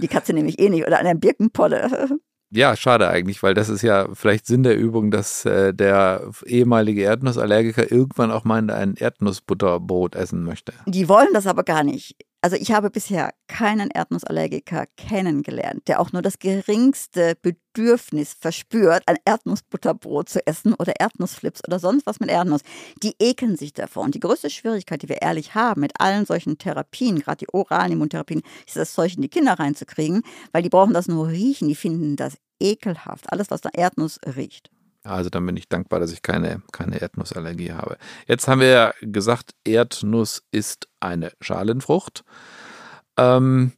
die 0.00 0.08
Katze 0.08 0.32
nehme 0.32 0.48
ich 0.48 0.60
eh 0.60 0.68
nicht 0.68 0.86
oder 0.86 1.00
an 1.00 1.06
der 1.06 1.14
Birkenpolle. 1.14 2.08
Ja, 2.52 2.74
schade 2.74 3.08
eigentlich, 3.08 3.44
weil 3.44 3.54
das 3.54 3.68
ist 3.68 3.82
ja 3.82 4.08
vielleicht 4.12 4.44
Sinn 4.44 4.64
der 4.64 4.76
Übung, 4.76 5.12
dass 5.12 5.44
äh, 5.44 5.72
der 5.72 6.32
ehemalige 6.44 7.02
Erdnussallergiker 7.02 7.92
irgendwann 7.92 8.32
auch 8.32 8.42
mal 8.42 8.68
ein 8.72 8.96
Erdnussbutterbrot 8.96 10.16
essen 10.16 10.42
möchte. 10.42 10.72
Die 10.86 11.08
wollen 11.08 11.28
das 11.32 11.46
aber 11.46 11.62
gar 11.62 11.84
nicht. 11.84 12.16
Also 12.42 12.56
ich 12.56 12.72
habe 12.72 12.88
bisher 12.88 13.34
keinen 13.48 13.90
Erdnussallergiker 13.90 14.86
kennengelernt, 14.96 15.88
der 15.88 16.00
auch 16.00 16.12
nur 16.12 16.22
das 16.22 16.38
geringste 16.38 17.36
Bedürfnis 17.42 18.32
verspürt, 18.32 19.02
ein 19.06 19.18
Erdnussbutterbrot 19.26 20.30
zu 20.30 20.46
essen 20.46 20.72
oder 20.72 20.98
Erdnussflips 20.98 21.60
oder 21.66 21.78
sonst 21.78 22.06
was 22.06 22.18
mit 22.18 22.30
Erdnuss. 22.30 22.62
Die 23.02 23.14
ekeln 23.18 23.56
sich 23.56 23.74
davor. 23.74 24.04
Und 24.04 24.14
die 24.14 24.20
größte 24.20 24.48
Schwierigkeit, 24.48 25.02
die 25.02 25.10
wir 25.10 25.20
ehrlich 25.20 25.54
haben 25.54 25.82
mit 25.82 26.00
allen 26.00 26.24
solchen 26.24 26.56
Therapien, 26.56 27.18
gerade 27.20 27.44
die 27.44 27.52
oralen 27.52 27.92
Immuntherapien, 27.92 28.42
ist 28.66 28.76
das 28.76 28.94
Zeug 28.94 29.16
in 29.16 29.22
die 29.22 29.28
Kinder 29.28 29.54
reinzukriegen, 29.54 30.22
weil 30.52 30.62
die 30.62 30.70
brauchen 30.70 30.94
das 30.94 31.08
nur 31.08 31.28
riechen. 31.28 31.68
Die 31.68 31.74
finden 31.74 32.16
das 32.16 32.38
ekelhaft. 32.58 33.30
Alles, 33.30 33.50
was 33.50 33.64
nach 33.64 33.74
Erdnuss 33.74 34.18
riecht. 34.34 34.70
Also 35.02 35.30
dann 35.30 35.46
bin 35.46 35.56
ich 35.56 35.68
dankbar, 35.68 36.00
dass 36.00 36.12
ich 36.12 36.22
keine, 36.22 36.62
keine 36.72 37.00
Erdnussallergie 37.00 37.72
habe. 37.72 37.96
Jetzt 38.26 38.48
haben 38.48 38.60
wir 38.60 38.68
ja 38.68 38.94
gesagt, 39.00 39.54
Erdnuss 39.64 40.42
ist 40.50 40.88
eine 41.00 41.32
Schalenfrucht. 41.40 42.22
Ähm, 43.16 43.72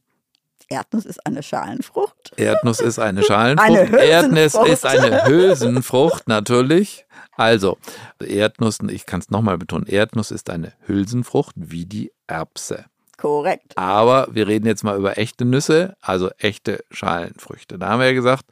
Erdnuss 0.67 1.05
ist 1.05 1.25
eine 1.25 1.43
Schalenfrucht. 1.43 2.33
Erdnuss 2.35 2.79
ist 2.79 2.99
eine 2.99 3.23
Schalenfrucht. 3.27 3.69
Eine 3.69 3.97
Erdnuss 3.97 4.55
ist 4.55 4.85
eine 4.85 5.25
Hülsenfrucht, 5.25 6.27
natürlich. 6.27 7.05
Also, 7.35 7.77
Erdnuss, 8.19 8.79
ich 8.89 9.05
kann 9.05 9.19
es 9.19 9.29
nochmal 9.29 9.57
betonen, 9.57 9.87
Erdnuss 9.87 10.31
ist 10.31 10.49
eine 10.49 10.73
Hülsenfrucht 10.85 11.55
wie 11.55 11.85
die 11.85 12.11
Erbse. 12.27 12.85
Korrekt. 13.17 13.77
Aber 13.77 14.27
wir 14.31 14.47
reden 14.47 14.65
jetzt 14.65 14.83
mal 14.83 14.97
über 14.97 15.17
echte 15.17 15.45
Nüsse, 15.45 15.95
also 16.01 16.29
echte 16.37 16.83
Schalenfrüchte. 16.91 17.79
Da 17.79 17.89
haben 17.89 17.99
wir 17.99 18.07
ja 18.07 18.13
gesagt, 18.13 18.45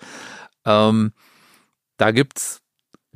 ähm, 0.65 1.13
da 1.97 2.11
gibt 2.11 2.37
es 2.37 2.60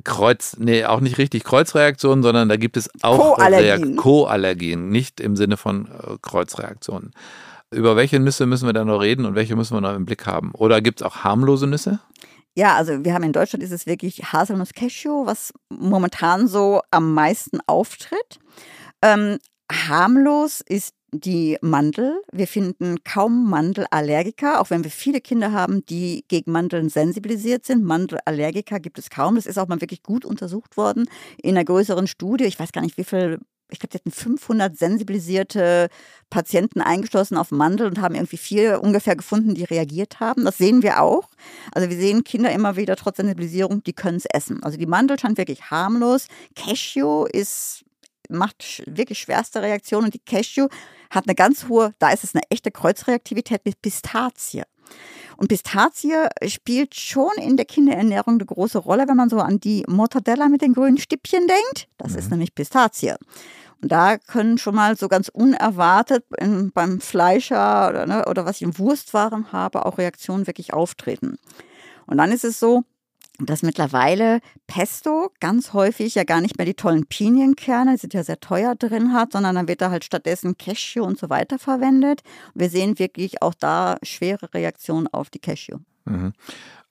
Kreuz, 0.06 0.56
nee, 0.58 0.84
auch 0.84 1.00
nicht 1.00 1.18
richtig 1.18 1.42
Kreuzreaktionen, 1.44 2.22
sondern 2.22 2.48
da 2.48 2.56
gibt 2.56 2.76
es 2.76 2.88
auch 3.02 3.36
Co-Allergien, 3.36 3.96
Co 3.96 4.88
nicht 4.88 5.20
im 5.20 5.34
Sinne 5.34 5.56
von 5.56 5.86
äh, 5.86 6.16
Kreuzreaktionen. 6.22 7.10
Über 7.72 7.96
welche 7.96 8.20
Nüsse 8.20 8.46
müssen 8.46 8.66
wir 8.66 8.72
da 8.72 8.84
noch 8.84 9.00
reden 9.00 9.26
und 9.26 9.34
welche 9.34 9.56
müssen 9.56 9.76
wir 9.76 9.80
noch 9.80 9.94
im 9.94 10.06
Blick 10.06 10.24
haben? 10.24 10.52
Oder 10.52 10.80
gibt 10.80 11.00
es 11.00 11.06
auch 11.06 11.24
harmlose 11.24 11.66
Nüsse? 11.66 11.98
Ja, 12.54 12.76
also 12.76 13.04
wir 13.04 13.12
haben 13.12 13.24
in 13.24 13.32
Deutschland 13.32 13.64
ist 13.64 13.72
es 13.72 13.86
wirklich 13.86 14.32
Haselnuss-Cashew, 14.32 15.26
was 15.26 15.52
momentan 15.68 16.46
so 16.46 16.80
am 16.92 17.12
meisten 17.12 17.58
auftritt. 17.66 18.38
Ähm, 19.02 19.38
harmlos 19.70 20.62
ist 20.66 20.94
die 21.20 21.58
Mandel. 21.60 22.22
Wir 22.32 22.46
finden 22.46 23.02
kaum 23.04 23.48
Mandelallergiker, 23.48 24.60
auch 24.60 24.70
wenn 24.70 24.84
wir 24.84 24.90
viele 24.90 25.20
Kinder 25.20 25.52
haben, 25.52 25.84
die 25.86 26.24
gegen 26.28 26.52
Mandeln 26.52 26.88
sensibilisiert 26.88 27.66
sind. 27.66 27.84
Mandelallergiker 27.84 28.80
gibt 28.80 28.98
es 28.98 29.10
kaum. 29.10 29.36
Das 29.36 29.46
ist 29.46 29.58
auch 29.58 29.68
mal 29.68 29.80
wirklich 29.80 30.02
gut 30.02 30.24
untersucht 30.24 30.76
worden 30.76 31.08
in 31.42 31.56
einer 31.56 31.64
größeren 31.64 32.06
Studie. 32.06 32.44
Ich 32.44 32.58
weiß 32.58 32.72
gar 32.72 32.82
nicht, 32.82 32.96
wie 32.96 33.04
viel 33.04 33.40
ich 33.70 33.80
glaube, 33.80 33.90
die 33.90 33.98
hatten 33.98 34.10
500 34.12 34.76
sensibilisierte 34.76 35.88
Patienten 36.30 36.80
eingeschlossen 36.80 37.36
auf 37.36 37.50
Mandel 37.50 37.88
und 37.88 38.00
haben 38.00 38.14
irgendwie 38.14 38.36
vier 38.36 38.80
ungefähr 38.82 39.16
gefunden, 39.16 39.54
die 39.54 39.64
reagiert 39.64 40.20
haben. 40.20 40.44
Das 40.44 40.58
sehen 40.58 40.82
wir 40.82 41.02
auch. 41.02 41.28
Also 41.72 41.90
wir 41.90 41.96
sehen 41.96 42.24
Kinder 42.24 42.52
immer 42.52 42.76
wieder 42.76 42.96
trotz 42.96 43.16
Sensibilisierung, 43.16 43.82
die 43.82 43.92
können 43.92 44.18
es 44.18 44.26
essen. 44.26 44.62
Also 44.62 44.78
die 44.78 44.86
Mandel 44.86 45.18
scheint 45.18 45.38
wirklich 45.38 45.70
harmlos. 45.70 46.28
Cashew 46.54 47.24
ist 47.24 47.85
macht 48.28 48.82
wirklich 48.86 49.18
schwerste 49.18 49.62
Reaktionen 49.62 50.06
und 50.06 50.14
die 50.14 50.20
Cashew 50.20 50.68
hat 51.10 51.26
eine 51.26 51.34
ganz 51.34 51.68
hohe, 51.68 51.94
da 51.98 52.10
ist 52.10 52.24
es 52.24 52.34
eine 52.34 52.42
echte 52.50 52.70
Kreuzreaktivität 52.70 53.64
mit 53.64 53.80
Pistazie. 53.80 54.62
Und 55.36 55.48
Pistazie 55.48 56.28
spielt 56.46 56.94
schon 56.94 57.32
in 57.40 57.56
der 57.56 57.66
Kinderernährung 57.66 58.34
eine 58.34 58.46
große 58.46 58.78
Rolle, 58.78 59.06
wenn 59.08 59.16
man 59.16 59.28
so 59.28 59.38
an 59.38 59.60
die 59.60 59.84
Mortadella 59.86 60.48
mit 60.48 60.62
den 60.62 60.72
grünen 60.72 60.98
Stippchen 60.98 61.46
denkt. 61.46 61.88
Das 61.98 62.12
mhm. 62.12 62.18
ist 62.18 62.30
nämlich 62.30 62.54
Pistazie. 62.54 63.14
Und 63.82 63.92
da 63.92 64.16
können 64.16 64.56
schon 64.56 64.74
mal 64.74 64.96
so 64.96 65.08
ganz 65.08 65.28
unerwartet 65.28 66.24
in, 66.38 66.72
beim 66.72 67.00
Fleischer 67.00 67.88
oder, 67.88 68.06
ne, 68.06 68.24
oder 68.26 68.46
was 68.46 68.56
ich 68.56 68.62
in 68.62 68.78
Wurstwaren 68.78 69.52
habe, 69.52 69.84
auch 69.84 69.98
Reaktionen 69.98 70.46
wirklich 70.46 70.72
auftreten. 70.72 71.38
Und 72.06 72.16
dann 72.16 72.32
ist 72.32 72.44
es 72.44 72.58
so, 72.58 72.84
dass 73.38 73.62
mittlerweile 73.62 74.40
Pesto 74.66 75.30
ganz 75.40 75.72
häufig 75.72 76.14
ja 76.14 76.24
gar 76.24 76.40
nicht 76.40 76.58
mehr 76.58 76.66
die 76.66 76.74
tollen 76.74 77.06
Pinienkerne, 77.06 77.92
die 77.92 77.98
sind 77.98 78.14
ja 78.14 78.24
sehr 78.24 78.40
teuer 78.40 78.74
drin 78.74 79.12
hat, 79.12 79.32
sondern 79.32 79.54
dann 79.56 79.68
wird 79.68 79.80
da 79.80 79.90
halt 79.90 80.04
stattdessen 80.04 80.56
Cashew 80.56 81.04
und 81.04 81.18
so 81.18 81.28
weiter 81.28 81.58
verwendet. 81.58 82.22
Wir 82.54 82.70
sehen 82.70 82.98
wirklich 82.98 83.42
auch 83.42 83.54
da 83.54 83.98
schwere 84.02 84.52
Reaktionen 84.54 85.08
auf 85.08 85.30
die 85.30 85.38
Cashew. 85.38 85.78
Mhm. 86.04 86.32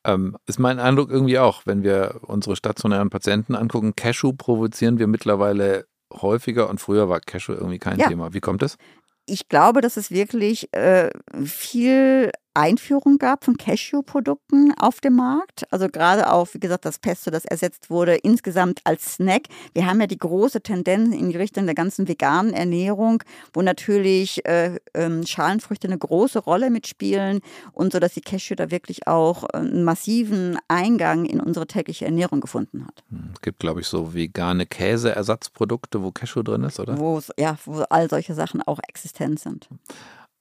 Ähm, 0.03 0.37
ist 0.45 0.59
mein 0.59 0.79
Eindruck 0.79 1.09
irgendwie 1.09 1.39
auch, 1.39 1.63
wenn 1.65 1.81
wir 1.81 2.19
unsere 2.21 2.55
stationären 2.55 3.09
Patienten 3.09 3.55
angucken, 3.55 3.95
Cashew 3.95 4.33
provozieren 4.33 4.99
wir 4.99 5.07
mittlerweile 5.07 5.87
häufiger 6.13 6.69
und 6.69 6.79
früher 6.79 7.09
war 7.09 7.19
Cashew 7.19 7.53
irgendwie 7.53 7.79
kein 7.79 7.99
ja. 7.99 8.07
Thema. 8.07 8.33
Wie 8.33 8.39
kommt 8.39 8.61
es? 8.61 8.77
Ich 9.25 9.49
glaube, 9.49 9.81
dass 9.81 9.97
es 9.97 10.11
wirklich 10.11 10.71
äh, 10.73 11.09
viel 11.43 12.31
Einführung 12.55 13.17
gab 13.17 13.43
von 13.43 13.57
Cashew-Produkten 13.57 14.73
auf 14.79 15.01
dem 15.01 15.15
Markt. 15.15 15.71
Also 15.71 15.89
gerade 15.89 16.31
auch, 16.31 16.47
wie 16.53 16.59
gesagt, 16.59 16.85
das 16.85 16.99
Pesto, 16.99 17.31
das 17.31 17.45
ersetzt 17.45 17.89
wurde, 17.89 18.15
insgesamt 18.15 18.81
als 18.83 19.15
Snack. 19.15 19.43
Wir 19.73 19.85
haben 19.85 19.99
ja 19.99 20.07
die 20.07 20.17
große 20.17 20.61
Tendenz 20.61 21.13
in 21.13 21.29
die 21.29 21.37
Richtung 21.37 21.65
der 21.65 21.75
ganzen 21.75 22.07
veganen 22.07 22.53
Ernährung, 22.53 23.23
wo 23.53 23.61
natürlich 23.61 24.45
äh, 24.45 24.77
äh, 24.93 25.25
Schalenfrüchte 25.25 25.87
eine 25.87 25.97
große 25.97 26.39
Rolle 26.39 26.69
mitspielen 26.69 27.41
und 27.73 27.93
so, 27.93 27.99
dass 27.99 28.13
die 28.13 28.21
Cashew 28.21 28.55
da 28.55 28.71
wirklich 28.71 29.07
auch 29.07 29.43
äh, 29.43 29.57
einen 29.57 29.83
massiven 29.83 30.57
Eingang 30.67 31.25
in 31.25 31.39
unsere 31.39 31.67
tägliche 31.67 32.05
Ernährung 32.05 32.39
gefunden 32.39 32.85
hat. 32.85 33.03
Hm, 33.09 33.31
es 33.33 33.41
gibt, 33.41 33.59
glaube 33.59 33.81
ich, 33.81 33.87
so 33.87 34.13
vegane 34.13 34.65
Käseersatzprodukte, 34.65 36.01
wo 36.01 36.11
Cashew 36.11 36.41
drin 36.41 36.63
ist, 36.63 36.79
oder? 36.79 36.97
Wo, 36.97 37.21
ja, 37.37 37.57
wo 37.65 37.81
all 37.89 38.09
solche 38.09 38.33
Sachen 38.33 38.61
auch 38.61 38.79
existent 38.87 39.39
sind. 39.39 39.67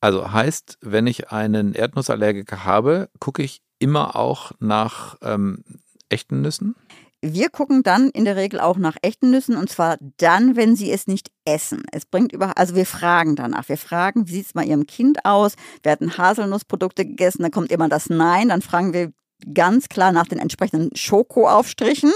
Also 0.04 0.30
heißt, 0.30 0.76
wenn 0.82 1.06
ich 1.06 1.30
einen 1.30 1.72
Erdnussallergiker 1.72 2.66
habe, 2.66 3.08
gucke 3.20 3.42
ich 3.42 3.62
immer 3.78 4.16
auch 4.16 4.52
nach 4.60 5.16
ähm, 5.22 5.64
echten 6.10 6.42
Nüssen? 6.42 6.74
Wir 7.22 7.48
gucken 7.48 7.82
dann 7.82 8.10
in 8.10 8.26
der 8.26 8.36
Regel 8.36 8.60
auch 8.60 8.76
nach 8.76 8.98
echten 9.00 9.30
Nüssen 9.30 9.56
und 9.56 9.70
zwar 9.70 9.96
dann, 10.18 10.56
wenn 10.56 10.76
sie 10.76 10.92
es 10.92 11.06
nicht 11.06 11.30
essen. 11.46 11.84
Es 11.90 12.04
bringt 12.04 12.32
über, 12.34 12.58
also 12.58 12.74
wir 12.74 12.84
fragen 12.84 13.34
danach. 13.34 13.70
Wir 13.70 13.78
fragen, 13.78 14.28
wie 14.28 14.32
sieht 14.32 14.46
es 14.48 14.52
bei 14.52 14.64
Ihrem 14.64 14.86
Kind 14.86 15.24
aus? 15.24 15.54
Hatten 15.86 16.18
Haselnussprodukte 16.18 17.06
gegessen, 17.06 17.40
dann 17.40 17.50
kommt 17.50 17.72
immer 17.72 17.88
das 17.88 18.10
Nein. 18.10 18.50
Dann 18.50 18.60
fragen 18.60 18.92
wir 18.92 19.10
ganz 19.52 19.88
klar 19.88 20.12
nach 20.12 20.26
den 20.26 20.38
entsprechenden 20.38 20.94
Schokoaufstrichen, 20.94 22.12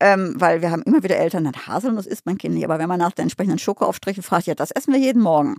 ähm, 0.00 0.34
weil 0.36 0.62
wir 0.62 0.70
haben 0.70 0.82
immer 0.82 1.02
wieder 1.02 1.16
Eltern, 1.16 1.50
Haselnuss 1.66 2.06
isst 2.06 2.26
mein 2.26 2.38
Kind 2.38 2.54
nicht, 2.54 2.64
aber 2.64 2.78
wenn 2.78 2.88
man 2.88 2.98
nach 2.98 3.12
den 3.12 3.24
entsprechenden 3.24 3.58
Schokoaufstrichen 3.58 4.22
fragt, 4.22 4.46
ja, 4.46 4.54
das 4.54 4.70
essen 4.70 4.92
wir 4.92 5.00
jeden 5.00 5.22
Morgen. 5.22 5.56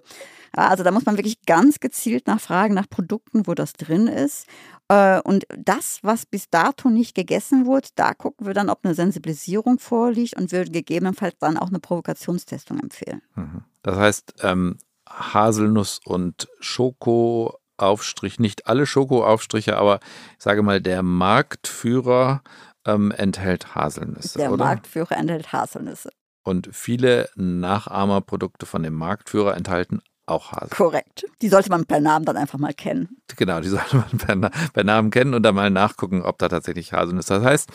Also 0.56 0.84
da 0.84 0.92
muss 0.92 1.06
man 1.06 1.18
wirklich 1.18 1.42
ganz 1.46 1.80
gezielt 1.80 2.28
nachfragen 2.28 2.74
nach 2.74 2.90
Produkten, 2.90 3.48
wo 3.48 3.54
das 3.54 3.74
drin 3.74 4.08
ist. 4.08 4.48
Äh, 4.88 5.20
und 5.22 5.46
das, 5.58 6.00
was 6.02 6.26
bis 6.26 6.50
dato 6.50 6.90
nicht 6.90 7.16
gegessen 7.16 7.66
wurde, 7.66 7.90
da 7.96 8.14
gucken 8.14 8.48
wir 8.48 8.54
dann, 8.54 8.70
ob 8.70 8.84
eine 8.84 8.96
Sensibilisierung 8.96 9.80
vorliegt 9.80 10.36
und 10.38 10.52
würden 10.52 10.72
gegebenenfalls 10.72 11.36
dann 11.40 11.58
auch 11.58 11.70
eine 11.70 11.80
Provokationstestung 11.80 12.80
empfehlen. 12.80 13.22
Mhm. 13.36 13.64
Das 13.84 13.98
heißt, 13.98 14.34
ähm, 14.44 14.78
Haselnuss 15.08 16.00
und 16.04 16.48
Schoko 16.60 17.60
Aufstrich, 17.78 18.40
nicht 18.40 18.68
alle 18.68 18.86
Schokoaufstriche, 18.86 19.78
aber 19.78 20.00
ich 20.38 20.44
sage 20.44 20.64
mal, 20.64 20.80
der 20.80 21.04
Marktführer 21.04 22.42
ähm, 22.86 23.12
enthält 23.12 23.76
Haselnüsse. 23.76 24.40
Der 24.40 24.54
oder? 24.54 24.64
Marktführer 24.64 25.18
enthält 25.18 25.52
Haselnüsse. 25.52 26.10
Und 26.44 26.70
viele 26.72 27.30
Nachahmerprodukte 27.36 28.66
von 28.66 28.84
dem 28.84 28.94
Marktführer 28.94 29.58
enthalten 29.58 30.02
auch 30.26 30.52
Haselnüsse. 30.52 30.76
Korrekt. 30.76 31.26
Die 31.42 31.50
sollte 31.50 31.70
man 31.70 31.86
per 31.86 32.00
Namen 32.00 32.26
dann 32.26 32.38
einfach 32.38 32.60
mal 32.60 32.74
kennen. 32.74 33.18
Genau, 33.36 33.60
die 33.60 33.70
sollte 33.70 33.98
man 33.98 34.10
per, 34.18 34.50
per 34.72 34.84
Namen 34.84 35.12
kennen 35.12 35.34
und 35.34 35.44
dann 35.44 35.56
mal 35.56 35.70
nachgucken, 35.70 36.22
ob 36.22 36.38
da 36.38 36.50
tatsächlich 36.50 36.94
Haselnüsse. 36.94 37.36
Das 37.36 37.44
heißt, 37.44 37.70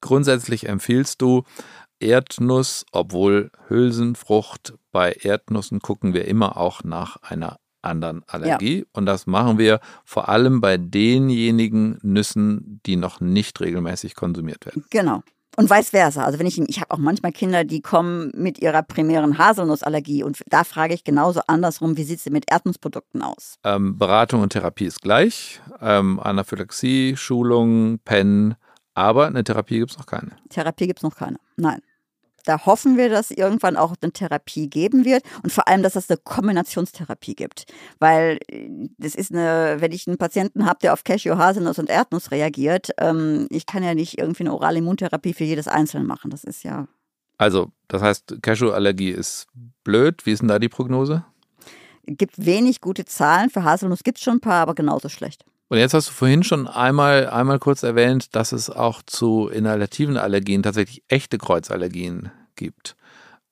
grundsätzlich 0.00 0.68
empfiehlst 0.68 1.20
du 1.22 1.44
Erdnuss, 1.98 2.84
obwohl 2.92 3.50
Hülsenfrucht 3.68 4.74
bei 4.92 5.12
Erdnüssen 5.12 5.80
gucken 5.80 6.14
wir 6.14 6.26
immer 6.26 6.56
auch 6.56 6.84
nach 6.84 7.16
einer 7.22 7.58
anderen 7.82 8.22
Allergie. 8.26 8.80
Ja. 8.80 8.84
Und 8.92 9.06
das 9.06 9.26
machen 9.26 9.58
wir 9.58 9.80
vor 10.04 10.28
allem 10.28 10.60
bei 10.60 10.76
denjenigen 10.76 11.98
Nüssen, 12.02 12.80
die 12.84 12.96
noch 12.96 13.20
nicht 13.20 13.60
regelmäßig 13.60 14.14
konsumiert 14.14 14.66
werden. 14.66 14.84
Genau. 14.90 15.22
Und 15.56 15.70
vice 15.70 15.90
versa. 15.90 16.24
Also 16.24 16.38
wenn 16.38 16.46
ich, 16.46 16.58
ich 16.60 16.80
habe 16.80 16.90
auch 16.90 16.98
manchmal 16.98 17.32
Kinder, 17.32 17.64
die 17.64 17.80
kommen 17.80 18.30
mit 18.34 18.60
ihrer 18.60 18.82
primären 18.82 19.38
Haselnussallergie 19.38 20.22
und 20.22 20.42
da 20.48 20.64
frage 20.64 20.94
ich 20.94 21.02
genauso 21.02 21.40
andersrum, 21.46 21.96
wie 21.96 22.04
sieht 22.04 22.18
es 22.18 22.26
mit 22.26 22.50
Erdnussprodukten 22.50 23.22
aus? 23.22 23.58
Ähm, 23.64 23.98
Beratung 23.98 24.42
und 24.42 24.52
Therapie 24.52 24.84
ist 24.84 25.00
gleich. 25.00 25.60
Ähm, 25.80 26.20
Anaphylaxie, 26.20 27.16
Schulung, 27.16 27.98
PEN, 28.04 28.54
aber 28.94 29.26
eine 29.26 29.44
Therapie 29.44 29.78
gibt 29.78 29.92
es 29.92 29.98
noch 29.98 30.06
keine. 30.06 30.32
Therapie 30.50 30.86
gibt 30.86 30.98
es 30.98 31.02
noch 31.02 31.16
keine. 31.16 31.38
Nein. 31.56 31.80
Da 32.46 32.64
hoffen 32.64 32.96
wir, 32.96 33.10
dass 33.10 33.32
irgendwann 33.32 33.76
auch 33.76 33.94
eine 34.00 34.12
Therapie 34.12 34.70
geben 34.70 35.04
wird 35.04 35.24
und 35.42 35.52
vor 35.52 35.66
allem, 35.68 35.82
dass 35.82 35.96
es 35.96 36.08
eine 36.08 36.16
Kombinationstherapie 36.16 37.34
gibt. 37.34 37.66
Weil 37.98 38.38
äh, 38.48 38.70
das 38.98 39.14
ist 39.16 39.32
eine, 39.32 39.76
wenn 39.80 39.92
ich 39.92 40.06
einen 40.06 40.16
Patienten 40.16 40.64
habe, 40.64 40.78
der 40.80 40.92
auf 40.92 41.04
Cashew, 41.04 41.36
Haselnuss 41.36 41.78
und 41.78 41.90
Erdnuss 41.90 42.30
reagiert, 42.30 42.90
ähm, 42.98 43.48
ich 43.50 43.66
kann 43.66 43.82
ja 43.82 43.94
nicht 43.94 44.18
irgendwie 44.18 44.44
eine 44.44 44.54
orale 44.54 44.78
Immuntherapie 44.78 45.34
für 45.34 45.44
jedes 45.44 45.66
Einzelne 45.66 46.04
machen. 46.04 46.30
Das 46.30 46.44
ist 46.44 46.62
ja. 46.62 46.86
Also, 47.36 47.72
das 47.88 48.00
heißt, 48.00 48.38
Cashew-Allergie 48.40 49.10
ist 49.10 49.48
blöd. 49.82 50.24
Wie 50.24 50.32
ist 50.32 50.40
denn 50.40 50.48
da 50.48 50.60
die 50.60 50.68
Prognose? 50.68 51.24
Gibt 52.06 52.46
wenig 52.46 52.80
gute 52.80 53.04
Zahlen. 53.04 53.50
Für 53.50 53.64
Haselnuss 53.64 54.04
gibt 54.04 54.18
es 54.18 54.24
schon 54.24 54.36
ein 54.36 54.40
paar, 54.40 54.62
aber 54.62 54.76
genauso 54.76 55.08
schlecht. 55.08 55.44
Und 55.68 55.78
jetzt 55.78 55.94
hast 55.94 56.08
du 56.08 56.12
vorhin 56.12 56.44
schon 56.44 56.68
einmal, 56.68 57.28
einmal 57.28 57.58
kurz 57.58 57.82
erwähnt, 57.82 58.36
dass 58.36 58.52
es 58.52 58.70
auch 58.70 59.02
zu 59.02 59.48
inhalativen 59.48 60.16
Allergien 60.16 60.62
tatsächlich 60.62 61.02
echte 61.08 61.38
Kreuzallergien 61.38 62.30
gibt. 62.54 62.96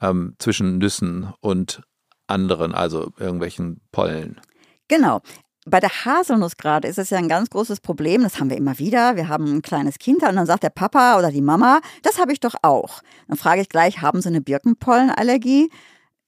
Ähm, 0.00 0.34
zwischen 0.38 0.78
Nüssen 0.78 1.32
und 1.40 1.82
anderen, 2.26 2.74
also 2.74 3.12
irgendwelchen 3.18 3.80
Pollen. 3.90 4.40
Genau. 4.88 5.20
Bei 5.66 5.80
der 5.80 6.04
Haselnuss 6.04 6.58
gerade 6.58 6.88
ist 6.88 6.98
es 6.98 7.08
ja 7.08 7.16
ein 7.16 7.28
ganz 7.28 7.48
großes 7.48 7.80
Problem. 7.80 8.22
Das 8.22 8.38
haben 8.38 8.50
wir 8.50 8.56
immer 8.56 8.78
wieder. 8.78 9.16
Wir 9.16 9.28
haben 9.28 9.46
ein 9.46 9.62
kleines 9.62 9.98
Kind 9.98 10.22
und 10.22 10.36
dann 10.36 10.46
sagt 10.46 10.62
der 10.62 10.70
Papa 10.70 11.18
oder 11.18 11.30
die 11.30 11.40
Mama, 11.40 11.80
das 12.02 12.18
habe 12.18 12.32
ich 12.32 12.40
doch 12.40 12.54
auch. 12.62 13.00
Dann 13.28 13.38
frage 13.38 13.62
ich 13.62 13.70
gleich, 13.70 14.02
haben 14.02 14.20
Sie 14.20 14.28
eine 14.28 14.42
Birkenpollenallergie? 14.42 15.70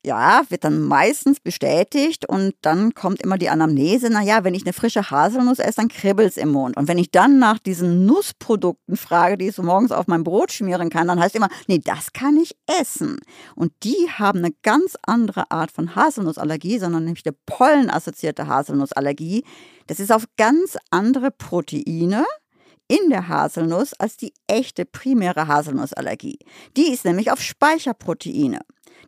Ja, 0.07 0.45
wird 0.51 0.63
dann 0.63 0.83
meistens 0.83 1.41
bestätigt 1.41 2.29
und 2.29 2.55
dann 2.63 2.95
kommt 2.95 3.21
immer 3.23 3.39
die 3.39 3.49
Anamnese, 3.49 4.09
naja, 4.09 4.45
wenn 4.45 4.55
ich 4.55 4.63
eine 4.63 4.73
frische 4.73 5.11
Haselnuss 5.11 5.59
esse, 5.59 5.79
dann 5.79 5.89
kribbelt 5.89 6.29
es 6.29 6.37
im 6.37 6.53
Mund. 6.53 6.77
Und 6.77 6.87
wenn 6.87 6.97
ich 6.97 7.11
dann 7.11 7.41
nach 7.41 7.59
diesen 7.59 8.07
Nussprodukten 8.07 8.97
frage, 8.97 9.37
die 9.37 9.49
ich 9.49 9.57
so 9.57 9.65
morgens 9.65 9.91
auf 9.91 10.07
mein 10.07 10.23
Brot 10.23 10.53
schmieren 10.53 10.91
kann, 10.91 11.09
dann 11.09 11.19
heißt 11.19 11.35
immer, 11.35 11.49
nee, 11.67 11.81
das 11.81 12.13
kann 12.13 12.37
ich 12.37 12.57
essen. 12.81 13.19
Und 13.57 13.73
die 13.83 14.09
haben 14.17 14.39
eine 14.39 14.53
ganz 14.63 14.97
andere 15.03 15.51
Art 15.51 15.73
von 15.73 15.97
Haselnussallergie, 15.97 16.79
sondern 16.79 17.05
nämlich 17.05 17.27
eine 17.27 17.35
pollenassoziierte 17.45 18.47
Haselnussallergie. 18.47 19.43
Das 19.89 19.99
ist 19.99 20.13
auf 20.13 20.27
ganz 20.37 20.77
andere 20.91 21.33
Proteine, 21.33 22.25
in 22.89 23.11
der 23.11 23.29
Haselnuss 23.29 23.93
als 23.95 24.17
die 24.17 24.33
echte 24.47 24.85
primäre 24.85 25.49
Haselnussallergie. 25.49 26.39
Die 26.77 26.93
ist 26.93 27.05
nämlich 27.05 27.33
auf 27.33 27.41
Speicherproteine. 27.41 28.61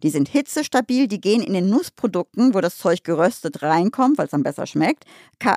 Die 0.02 0.10
sind 0.10 0.28
hitzestabil, 0.28 1.08
die 1.08 1.20
gehen 1.20 1.42
in 1.42 1.54
den 1.54 1.68
Nussprodukten, 1.68 2.54
wo 2.54 2.60
das 2.60 2.78
Zeug 2.78 3.04
geröstet 3.04 3.62
reinkommt, 3.62 4.18
weil 4.18 4.26
es 4.26 4.30
dann 4.30 4.42
besser 4.42 4.66
schmeckt, 4.66 5.04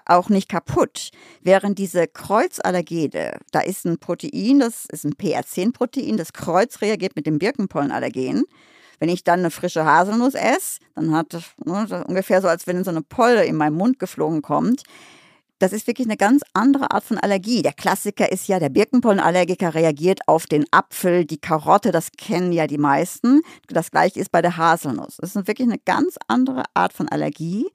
auch 0.05 0.29
nicht 0.29 0.49
kaputt. 0.49 1.11
Während 1.41 1.77
diese 1.77 2.07
Kreuzallergene, 2.07 3.37
da 3.51 3.59
ist 3.61 3.85
ein 3.85 3.99
Protein, 3.99 4.59
das 4.59 4.85
ist 4.85 5.05
ein 5.05 5.13
PR10-Protein, 5.13 6.17
das 6.17 6.33
Kreuz 6.33 6.81
reagiert 6.81 7.15
mit 7.15 7.25
dem 7.25 7.39
Birkenpollenallergen. 7.39 8.43
Wenn 8.99 9.09
ich 9.09 9.23
dann 9.23 9.39
eine 9.39 9.49
frische 9.49 9.83
Haselnuss 9.83 10.35
esse, 10.35 10.79
dann 10.93 11.11
hat 11.11 11.33
das, 11.33 11.43
ne, 11.65 11.87
das 11.89 12.05
ungefähr 12.05 12.41
so, 12.41 12.47
als 12.47 12.67
wenn 12.67 12.83
so 12.83 12.91
eine 12.91 13.01
Polle 13.01 13.45
in 13.45 13.55
meinen 13.55 13.75
Mund 13.75 13.97
geflogen 13.97 14.43
kommt. 14.43 14.83
Das 15.61 15.73
ist 15.73 15.85
wirklich 15.85 16.07
eine 16.07 16.17
ganz 16.17 16.41
andere 16.53 16.89
Art 16.89 17.03
von 17.03 17.19
Allergie. 17.19 17.61
Der 17.61 17.73
Klassiker 17.73 18.31
ist 18.31 18.47
ja, 18.47 18.59
der 18.59 18.69
Birkenpollenallergiker 18.69 19.75
reagiert 19.75 20.21
auf 20.25 20.47
den 20.47 20.65
Apfel, 20.71 21.23
die 21.23 21.37
Karotte, 21.37 21.91
das 21.91 22.11
kennen 22.17 22.51
ja 22.51 22.65
die 22.65 22.79
meisten. 22.79 23.41
Das 23.67 23.91
gleiche 23.91 24.19
ist 24.19 24.31
bei 24.31 24.41
der 24.41 24.57
Haselnuss. 24.57 25.17
Das 25.17 25.35
ist 25.35 25.47
wirklich 25.47 25.67
eine 25.67 25.77
ganz 25.77 26.15
andere 26.27 26.63
Art 26.73 26.93
von 26.93 27.07
Allergie. 27.09 27.67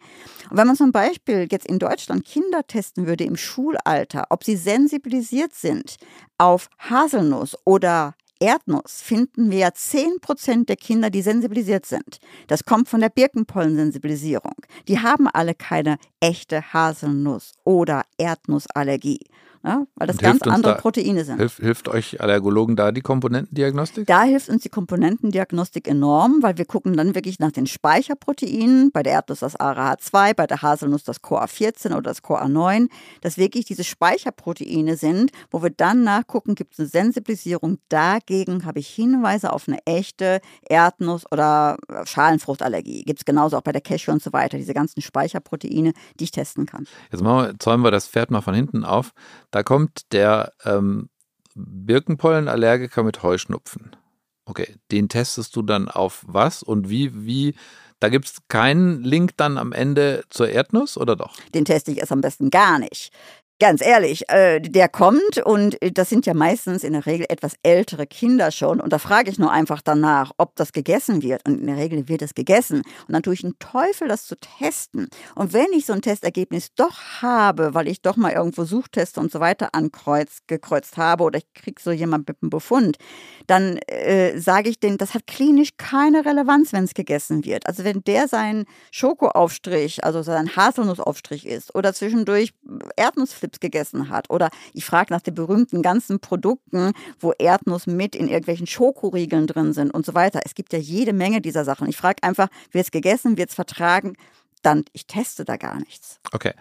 Und 0.51 0.57
wenn 0.57 0.67
man 0.67 0.75
zum 0.75 0.91
Beispiel 0.91 1.47
jetzt 1.49 1.69
in 1.69 1.79
Deutschland 1.79 2.25
Kinder 2.25 2.67
testen 2.67 3.07
würde 3.07 3.23
im 3.23 3.37
Schulalter, 3.37 4.27
ob 4.31 4.43
sie 4.43 4.57
sensibilisiert 4.57 5.55
sind 5.55 5.95
auf 6.39 6.69
Haselnuss 6.81 7.57
oder 7.65 8.17
Erdnuss 8.41 9.01
finden 9.03 9.51
wir 9.51 9.59
ja 9.59 9.69
10% 9.69 10.67
der 10.67 10.77
Kinder, 10.77 11.11
die 11.11 11.23
sensibilisiert 11.23 11.87
sind. 11.87 12.19
Das 12.47 12.65
kommt 12.65 12.89
von 12.89 13.01
der 13.01 13.09
Birkenpollensensibilisierung. 13.09 14.55
Die 14.89 15.01
haben 15.01 15.27
alle 15.29 15.55
keine 15.55 15.97
echte 16.21 16.73
Haselnuss- 16.73 17.53
oder 17.65 18.03
Erdnussallergie 18.19 19.21
ja, 19.67 19.85
weil 19.97 20.07
das 20.07 20.19
ganz 20.19 20.43
andere 20.43 20.75
da, 20.75 20.81
Proteine 20.81 21.25
sind. 21.25 21.39
Hilft, 21.39 21.59
hilft 21.59 21.89
euch 21.89 22.21
Allergologen 22.21 22.77
da 22.77 22.93
die 22.93 23.01
Komponentendiagnostik? 23.01 24.07
Da 24.07 24.23
hilft 24.23 24.49
uns 24.49 24.63
die 24.63 24.69
Komponentendiagnostik 24.69 25.89
enorm, 25.89 26.37
weil 26.41 26.57
wir 26.57 26.67
gucken 26.67 26.97
dann 26.97 27.17
wirklich 27.17 27.41
nach 27.41 27.51
den 27.51 27.67
Speicherproteinen, 27.67 28.93
bei 28.93 29.03
der 29.03 29.15
Erdnuss 29.15 29.41
das 29.41 29.59
ARH2, 29.59 30.35
bei 30.35 30.47
der 30.47 30.63
Haselnuss 30.63 31.03
das 31.03 31.21
CoA14 31.21 31.89
oder 31.89 32.03
das 32.03 32.23
CoA9, 32.23 32.89
dass 33.23 33.39
wirklich 33.39 33.65
diese 33.65 33.83
Speicherproteine 33.83 34.97
sind, 34.97 35.33
wo 35.51 35.65
wir 35.65 35.71
dann 35.71 36.05
nachgucken, 36.05 36.55
gibt 36.55 36.75
es 36.75 36.79
eine 36.79 36.89
Sensibilisierung. 36.89 37.79
Dagegen 37.89 38.65
habe 38.67 38.79
ich 38.79 38.87
Hinweise 38.87 39.53
auf 39.53 39.67
eine 39.67 39.79
echte 39.85 40.41
Erdnuss- 40.71 41.27
oder 41.33 41.77
Schalenfruchtallergie. 42.05 43.03
Gibt 43.03 43.19
es 43.19 43.25
genauso 43.25 43.57
auch 43.57 43.63
bei 43.63 43.73
der 43.73 43.83
Cashew 43.83 44.13
und 44.13 44.23
so 44.23 44.33
weiter, 44.33 44.59
diese 44.59 44.75
ganzen 44.75 45.03
Speicherproteine, 45.03 45.93
die 46.21 46.25
ich 46.25 46.31
testen 46.31 46.67
kann. 46.67 46.87
Jetzt 47.11 47.25
wir, 47.25 47.55
zäumen 47.59 47.83
wir 47.83 47.91
das 47.91 48.07
Pferd 48.07 48.31
mal 48.31 48.43
von 48.43 48.55
hinten 48.55 48.85
auf. 48.85 49.13
Da 49.57 49.63
kommt 49.63 50.13
der 50.13 50.53
ähm, 50.67 51.09
Birkenpollenallergiker 51.55 53.03
mit 53.03 53.23
Heuschnupfen. 53.23 53.97
Okay, 54.45 54.75
den 54.93 55.09
testest 55.09 55.57
du 55.57 55.63
dann 55.63 55.89
auf 55.89 56.23
was 56.27 56.63
und 56.63 56.91
wie, 56.91 57.25
wie, 57.25 57.55
da 57.99 58.11
gibt 58.11 58.27
es 58.27 58.37
keinen 58.49 59.03
Link 59.03 59.31
dann 59.39 59.57
am 59.57 59.73
Ende 59.73 60.25
zur 60.29 60.51
Erdnuss 60.51 60.99
oder 60.99 61.17
doch? 61.17 61.41
Den 61.55 61.65
teste 61.65 61.91
ich 61.91 62.01
erst 62.01 62.13
am 62.13 62.21
besten 62.21 62.51
gar 62.51 62.79
nicht. 62.79 63.11
Ganz 63.59 63.81
ehrlich, 63.81 64.29
äh, 64.29 64.61
der 64.61 64.87
kommt 64.87 65.39
und 65.43 65.81
äh, 65.81 65.91
das 65.91 66.11
sind 66.11 66.27
ja 66.27 66.35
meistens 66.35 66.85
in 66.85 66.93
der 66.93 67.07
Regel 67.07 67.25
etwas 67.31 67.55
ältere 67.63 68.07
Kinder 68.07 68.51
schon. 68.51 68.83
Und 68.83 68.93
da 68.93 68.99
frage 68.99 69.31
ich 69.31 69.39
nur 69.39 69.51
einfach 69.51 69.81
danach, 69.81 70.33
ob 70.37 70.55
das 70.57 70.73
gegessen 70.73 71.23
wird. 71.23 71.49
Und 71.49 71.61
in 71.61 71.67
der 71.67 71.79
Regel 71.79 72.07
wird 72.07 72.21
es 72.21 72.35
gegessen. 72.35 72.83
Und 73.09 73.15
dann 73.15 73.23
tue 73.23 73.33
ich 73.33 73.45
einen 73.45 73.59
Teufel, 73.59 74.09
das 74.09 74.27
zu 74.27 74.37
testen. 74.37 75.09
Und 75.35 75.55
wenn 75.55 75.73
ich 75.73 75.87
so 75.87 75.95
ein 75.95 76.03
Testergebnis 76.03 76.75
doch 76.75 76.99
habe, 77.23 77.73
weil 77.73 77.89
ich 77.89 78.03
doch 78.03 78.17
mal 78.17 78.33
irgendwo 78.33 78.65
Suchteste 78.65 79.21
und 79.21 79.33
so 79.33 79.41
weiter 79.41 79.71
ankreuz, 79.73 80.41
gekreuzt 80.47 80.99
habe 80.99 81.25
oder 81.25 81.39
ich 81.39 81.47
kriege 81.55 81.81
so 81.81 81.93
jemand 81.93 82.29
mit 82.29 82.37
einem 82.43 82.51
Befund, 82.51 82.99
dann 83.47 83.79
äh, 83.87 84.39
sage 84.39 84.69
ich 84.69 84.81
denen, 84.81 84.99
das 84.99 85.15
hat 85.15 85.27
klinisch 85.27 85.79
keine 85.79 86.27
Relevanz, 86.27 86.75
wenn 86.75 86.85
es 86.85 86.93
gegessen 86.93 87.47
wird. 87.47 87.67
Also 87.67 87.85
wenn 87.85 88.05
der 88.05 88.29
seinen 88.29 88.67
Schokoaufstrich, 88.91 90.05
also 90.05 90.21
sein 90.21 90.55
Haselnussaufstrich 90.55 91.47
isst 91.47 91.75
oder 91.75 91.95
zwischendurch 91.95 92.53
Erdnussflips 92.97 93.46
Chips 93.47 93.61
gegessen 93.61 94.11
hat. 94.11 94.31
Oder 94.31 94.51
ich 94.73 94.85
frage 94.85 95.13
nach 95.13 95.21
den 95.21 95.35
berühmten 95.35 95.83
ganzen 95.83 96.21
Produkten, 96.21 96.93
wo 97.19 97.33
Erdnuss 97.33 97.87
mit 97.87 98.15
in 98.15 98.29
irgendwelchen 98.29 98.67
Schokoriegeln 98.67 99.47
drin 99.47 99.73
sind 99.73 99.93
und 99.93 100.05
so 100.05 100.15
weiter. 100.15 100.41
Es 100.45 100.55
gibt 100.55 100.73
ja 100.73 100.79
jede 100.79 101.13
Menge 101.13 101.41
dieser 101.41 101.65
Sachen. 101.65 101.89
Ich 101.89 101.97
frage 101.97 102.23
einfach, 102.23 102.49
wird 102.73 102.85
es 102.85 102.91
gegessen, 102.91 103.39
wird 103.39 103.51
es 103.51 103.55
vertragen? 103.55 104.15
Dann, 104.63 104.85
ich 104.93 105.07
teste 105.07 105.45
da 105.45 105.57
gar 105.57 105.79
nichts. 105.79 106.19
Okay, 106.33 106.53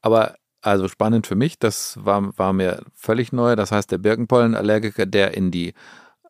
aber 0.00 0.36
also 0.60 0.88
spannend 0.88 1.26
für 1.26 1.34
mich, 1.34 1.58
das 1.58 1.98
war, 2.02 2.36
war 2.36 2.52
mir 2.52 2.82
völlig 2.94 3.32
neu. 3.32 3.56
Das 3.56 3.72
heißt, 3.72 3.90
der 3.90 3.98
Birkenpollenallergiker, 3.98 5.06
der 5.06 5.34
in 5.34 5.50
die 5.50 5.74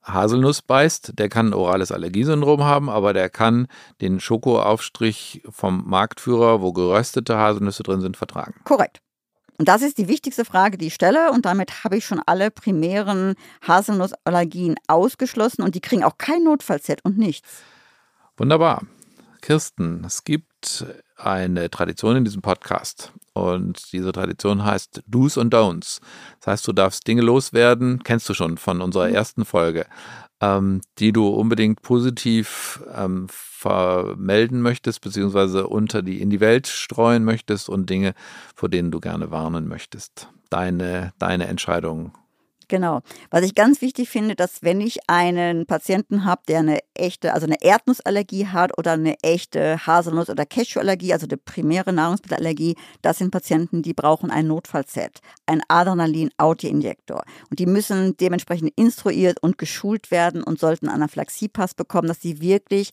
Haselnuss 0.04 0.62
beißt, 0.62 1.18
der 1.18 1.28
kann 1.28 1.48
ein 1.48 1.54
orales 1.54 1.92
Allergiesyndrom 1.92 2.64
haben, 2.64 2.88
aber 2.88 3.12
der 3.12 3.28
kann 3.28 3.68
den 4.00 4.20
Schokoaufstrich 4.20 5.42
vom 5.50 5.84
Marktführer, 5.86 6.62
wo 6.62 6.72
geröstete 6.72 7.36
Haselnüsse 7.36 7.82
drin 7.82 8.00
sind, 8.00 8.16
vertragen. 8.16 8.54
Korrekt. 8.64 9.02
Und 9.58 9.66
das 9.66 9.82
ist 9.82 9.98
die 9.98 10.06
wichtigste 10.06 10.44
Frage, 10.44 10.78
die 10.78 10.86
ich 10.86 10.94
stelle. 10.94 11.32
Und 11.32 11.44
damit 11.44 11.84
habe 11.84 11.96
ich 11.96 12.06
schon 12.06 12.22
alle 12.24 12.50
primären 12.50 13.34
Haselnussallergien 13.66 14.76
ausgeschlossen. 14.86 15.62
Und 15.62 15.74
die 15.74 15.80
kriegen 15.80 16.04
auch 16.04 16.16
kein 16.16 16.44
Notfallset 16.44 17.04
und 17.04 17.18
nichts. 17.18 17.62
Wunderbar. 18.36 18.82
Kirsten, 19.40 20.04
es 20.04 20.22
gibt 20.24 20.86
eine 21.16 21.70
Tradition 21.70 22.16
in 22.16 22.24
diesem 22.24 22.42
Podcast. 22.42 23.12
Und 23.32 23.92
diese 23.92 24.12
Tradition 24.12 24.64
heißt 24.64 25.02
Do's 25.06 25.36
und 25.36 25.52
Don'ts. 25.52 26.00
Das 26.40 26.46
heißt, 26.46 26.68
du 26.68 26.72
darfst 26.72 27.06
Dinge 27.06 27.22
loswerden, 27.22 28.02
kennst 28.04 28.28
du 28.28 28.34
schon 28.34 28.58
von 28.58 28.80
unserer 28.80 29.08
mhm. 29.08 29.14
ersten 29.14 29.44
Folge, 29.44 29.86
ähm, 30.40 30.80
die 30.98 31.12
du 31.12 31.28
unbedingt 31.28 31.82
positiv 31.82 32.80
ähm, 32.94 33.26
vermelden 33.28 34.62
möchtest, 34.62 35.00
beziehungsweise 35.00 35.66
unter 35.66 36.02
die 36.02 36.20
in 36.20 36.30
die 36.30 36.40
Welt 36.40 36.66
streuen 36.66 37.24
möchtest 37.24 37.68
und 37.68 37.90
Dinge, 37.90 38.14
vor 38.54 38.68
denen 38.68 38.90
du 38.90 39.00
gerne 39.00 39.30
warnen 39.30 39.66
möchtest. 39.66 40.28
Deine, 40.50 41.12
deine 41.18 41.48
Entscheidung. 41.48 42.12
Genau. 42.68 43.00
Was 43.30 43.44
ich 43.44 43.54
ganz 43.54 43.80
wichtig 43.80 44.10
finde, 44.10 44.34
dass 44.34 44.62
wenn 44.62 44.82
ich 44.82 44.98
einen 45.08 45.64
Patienten 45.64 46.26
habe, 46.26 46.42
der 46.48 46.58
eine 46.58 46.80
echte, 46.92 47.32
also 47.32 47.46
eine 47.46 47.62
Erdnussallergie 47.62 48.48
hat 48.48 48.76
oder 48.76 48.92
eine 48.92 49.16
echte 49.22 49.78
Haselnuss- 49.86 50.30
oder 50.30 50.44
Cashewallergie, 50.44 51.14
also 51.14 51.26
eine 51.26 51.38
primäre 51.38 51.94
Nahrungsmittelallergie, 51.94 52.76
das 53.00 53.18
sind 53.18 53.30
Patienten, 53.30 53.80
die 53.80 53.94
brauchen 53.94 54.30
ein 54.30 54.46
Notfallset, 54.48 55.20
ein 55.46 55.62
Adrenalin-Autoinjektor. 55.68 57.22
Und 57.48 57.58
die 57.58 57.66
müssen 57.66 58.18
dementsprechend 58.18 58.72
instruiert 58.76 59.42
und 59.42 59.56
geschult 59.56 60.10
werden 60.10 60.42
und 60.42 60.60
sollten 60.60 60.90
Anaphylaxiepass 60.90 61.72
bekommen, 61.72 62.08
dass 62.08 62.20
sie 62.20 62.42
wirklich 62.42 62.90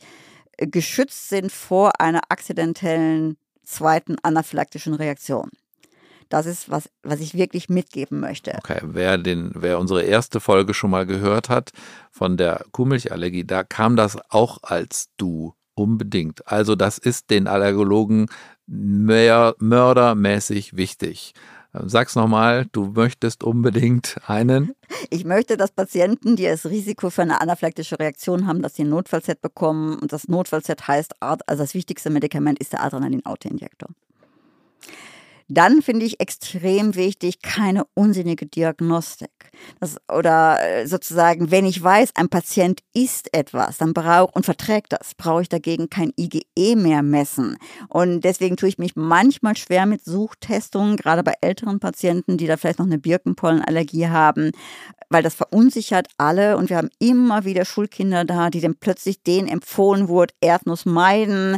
geschützt 0.58 1.28
sind 1.28 1.52
vor 1.52 2.00
einer 2.00 2.22
akzidentellen 2.30 3.36
zweiten 3.66 4.16
anaphylaktischen 4.24 4.94
Reaktion. 4.94 5.50
Das 6.30 6.46
ist, 6.46 6.70
was, 6.70 6.90
was 7.04 7.20
ich 7.20 7.36
wirklich 7.36 7.70
mitgeben 7.70 8.20
möchte. 8.20 8.56
Okay, 8.58 8.80
wer, 8.84 9.18
den, 9.18 9.52
wer 9.54 9.80
unsere 9.80 10.04
erste 10.04 10.40
Folge 10.40 10.74
schon 10.74 10.90
mal 10.90 11.06
gehört 11.06 11.50
hat 11.50 11.72
von 12.12 12.38
der 12.38 12.66
Kuhmilchallergie, 12.72 13.46
da 13.46 13.64
kam 13.64 13.96
das 13.96 14.18
auch 14.30 14.64
als 14.64 15.10
du 15.18 15.54
unbedingt. 15.76 16.48
Also 16.48 16.76
das 16.76 16.98
ist 16.98 17.30
den 17.30 17.48
Allergologen 17.48 18.28
mehr, 18.66 19.56
mördermäßig 19.60 20.76
wichtig. 20.76 21.34
Sag's 21.84 22.16
nochmal, 22.16 22.68
du 22.72 22.86
möchtest 22.96 23.44
unbedingt 23.44 24.18
einen. 24.28 24.74
Ich 25.10 25.26
möchte, 25.26 25.58
dass 25.58 25.72
Patienten, 25.72 26.38
die 26.38 26.46
das 26.46 26.66
Risiko 26.66 27.10
für 27.10 27.24
eine 27.24 27.42
anaphylaktische 27.42 28.00
Reaktion 28.00 28.48
haben, 28.48 28.62
dass 28.62 28.76
sie 28.76 28.84
ein 28.84 28.90
Notfallset 28.90 29.42
bekommen. 29.42 30.00
Und 30.00 30.14
das 30.14 30.28
Notfallset 30.28 30.88
heißt, 30.88 31.22
also 31.22 31.42
das 31.64 31.74
wichtigste 31.74 32.10
Medikament 32.10 32.60
ist 32.60 32.72
der 32.72 32.82
Adrenalin-Autoinjektor. 32.84 33.90
Dann 35.48 35.84
finde 35.84 36.06
ich 36.06 36.20
extrem 36.20 36.96
wichtig, 36.96 37.42
keine 37.44 37.86
unsinnige 37.94 38.48
Diagnostik. 38.48 39.30
Das, 39.80 39.98
oder 40.12 40.58
äh, 40.60 40.88
sozusagen, 40.88 41.52
wenn 41.52 41.66
ich 41.66 41.82
weiß, 41.82 42.12
ein 42.16 42.30
Patient 42.30 42.82
isst 42.96 43.32
etwas, 43.32 43.78
dann 43.78 43.94
braucht 43.94 44.36
und 44.36 44.44
verträgt 44.46 44.94
das, 44.94 45.14
brauche 45.14 45.44
ich 45.44 45.50
dagegen 45.50 45.90
kein 45.90 46.14
IgE 46.18 46.76
mehr 46.76 47.04
messen. 47.04 47.58
Und 47.90 48.22
deswegen 48.22 48.58
tue 48.58 48.70
ich 48.70 48.80
mich 48.80 48.96
manchmal 48.96 49.56
schwer 49.56 49.86
mit 49.86 50.04
Suchtestungen, 50.04 50.98
gerade 50.98 51.22
bei 51.22 51.34
älteren 51.42 51.80
Patienten, 51.80 52.38
die 52.38 52.48
da 52.48 52.58
vielleicht 52.58 52.80
noch 52.80 52.88
eine 52.88 52.98
Birkenpollenallergie 52.98 54.08
haben, 54.08 54.52
weil 55.10 55.22
das 55.22 55.36
verunsichert 55.36 56.08
alle 56.18 56.58
und 56.58 56.72
wir 56.72 56.78
haben 56.78 56.90
immer 56.98 57.46
wieder 57.46 57.66
Schulkinder 57.66 58.26
da, 58.26 58.50
die 58.50 58.62
dann 58.62 58.76
plötzlich 58.76 59.22
denen 59.22 59.48
empfohlen 59.48 60.08
wurde, 60.08 60.34
Erdnuss 60.42 60.86
meiden, 60.86 61.58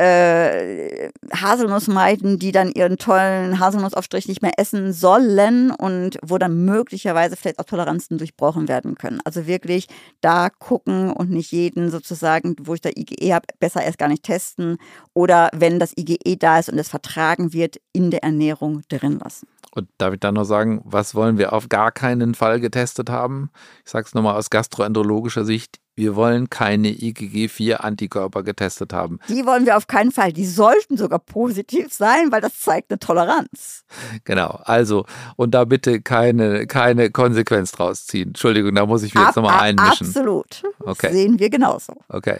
äh, 0.00 1.10
Haselnuss 1.30 1.86
meiden, 1.86 2.38
die 2.38 2.52
dann 2.52 2.72
ihren 2.72 2.96
tollen 2.96 3.60
Haselnussaufstrich 3.60 4.28
nicht 4.28 4.40
mehr 4.40 4.54
essen 4.56 4.94
sollen 4.94 5.70
und 5.70 6.16
wo 6.22 6.38
dann 6.38 6.64
möglicherweise 6.64 7.36
vielleicht 7.36 7.58
auch 7.58 7.64
Toleranzen 7.64 8.16
durchbrochen 8.16 8.66
werden 8.66 8.94
können. 8.94 9.20
Also 9.24 9.46
wirklich 9.46 9.88
da 10.22 10.48
gucken 10.48 11.12
und 11.12 11.30
nicht 11.30 11.52
jeden 11.52 11.90
sozusagen, 11.90 12.56
wo 12.62 12.72
ich 12.72 12.80
da 12.80 12.88
IgE 12.88 13.34
habe, 13.34 13.46
besser 13.58 13.82
erst 13.82 13.98
gar 13.98 14.08
nicht 14.08 14.22
testen 14.22 14.78
oder 15.12 15.50
wenn 15.54 15.78
das 15.78 15.92
IgE 15.94 16.36
da 16.38 16.58
ist 16.58 16.70
und 16.70 16.78
es 16.78 16.88
vertragen 16.88 17.52
wird, 17.52 17.78
in 17.92 18.10
der 18.10 18.22
Ernährung 18.22 18.80
drin 18.88 19.18
lassen. 19.22 19.48
Und 19.72 19.88
darf 19.98 20.14
ich 20.14 20.20
dann 20.20 20.34
noch 20.34 20.44
sagen, 20.44 20.80
was 20.84 21.14
wollen 21.14 21.36
wir 21.36 21.52
auf 21.52 21.68
gar 21.68 21.92
keinen 21.92 22.34
Fall 22.34 22.58
getestet 22.58 23.10
haben? 23.10 23.50
Ich 23.84 23.90
sage 23.90 24.06
es 24.06 24.14
nochmal 24.14 24.36
aus 24.36 24.50
gastroenterologischer 24.50 25.44
Sicht. 25.44 25.78
Wir 26.00 26.16
wollen 26.16 26.48
keine 26.48 26.88
IgG4-Antikörper 26.88 28.42
getestet 28.42 28.94
haben. 28.94 29.18
Die 29.28 29.44
wollen 29.44 29.66
wir 29.66 29.76
auf 29.76 29.86
keinen 29.86 30.12
Fall. 30.12 30.32
Die 30.32 30.46
sollten 30.46 30.96
sogar 30.96 31.18
positiv 31.18 31.92
sein, 31.92 32.32
weil 32.32 32.40
das 32.40 32.58
zeigt 32.58 32.90
eine 32.90 32.98
Toleranz. 32.98 33.84
Genau. 34.24 34.60
Also, 34.64 35.04
und 35.36 35.50
da 35.52 35.66
bitte 35.66 36.00
keine, 36.00 36.66
keine 36.66 37.10
Konsequenz 37.10 37.72
draus 37.72 38.06
ziehen. 38.06 38.28
Entschuldigung, 38.28 38.74
da 38.74 38.86
muss 38.86 39.02
ich 39.02 39.14
mich 39.14 39.22
jetzt 39.22 39.36
nochmal 39.36 39.60
einmischen. 39.60 40.06
Absolut. 40.06 40.62
Okay. 40.78 41.12
Sehen 41.12 41.38
wir 41.38 41.50
genauso. 41.50 41.92
Okay. 42.08 42.38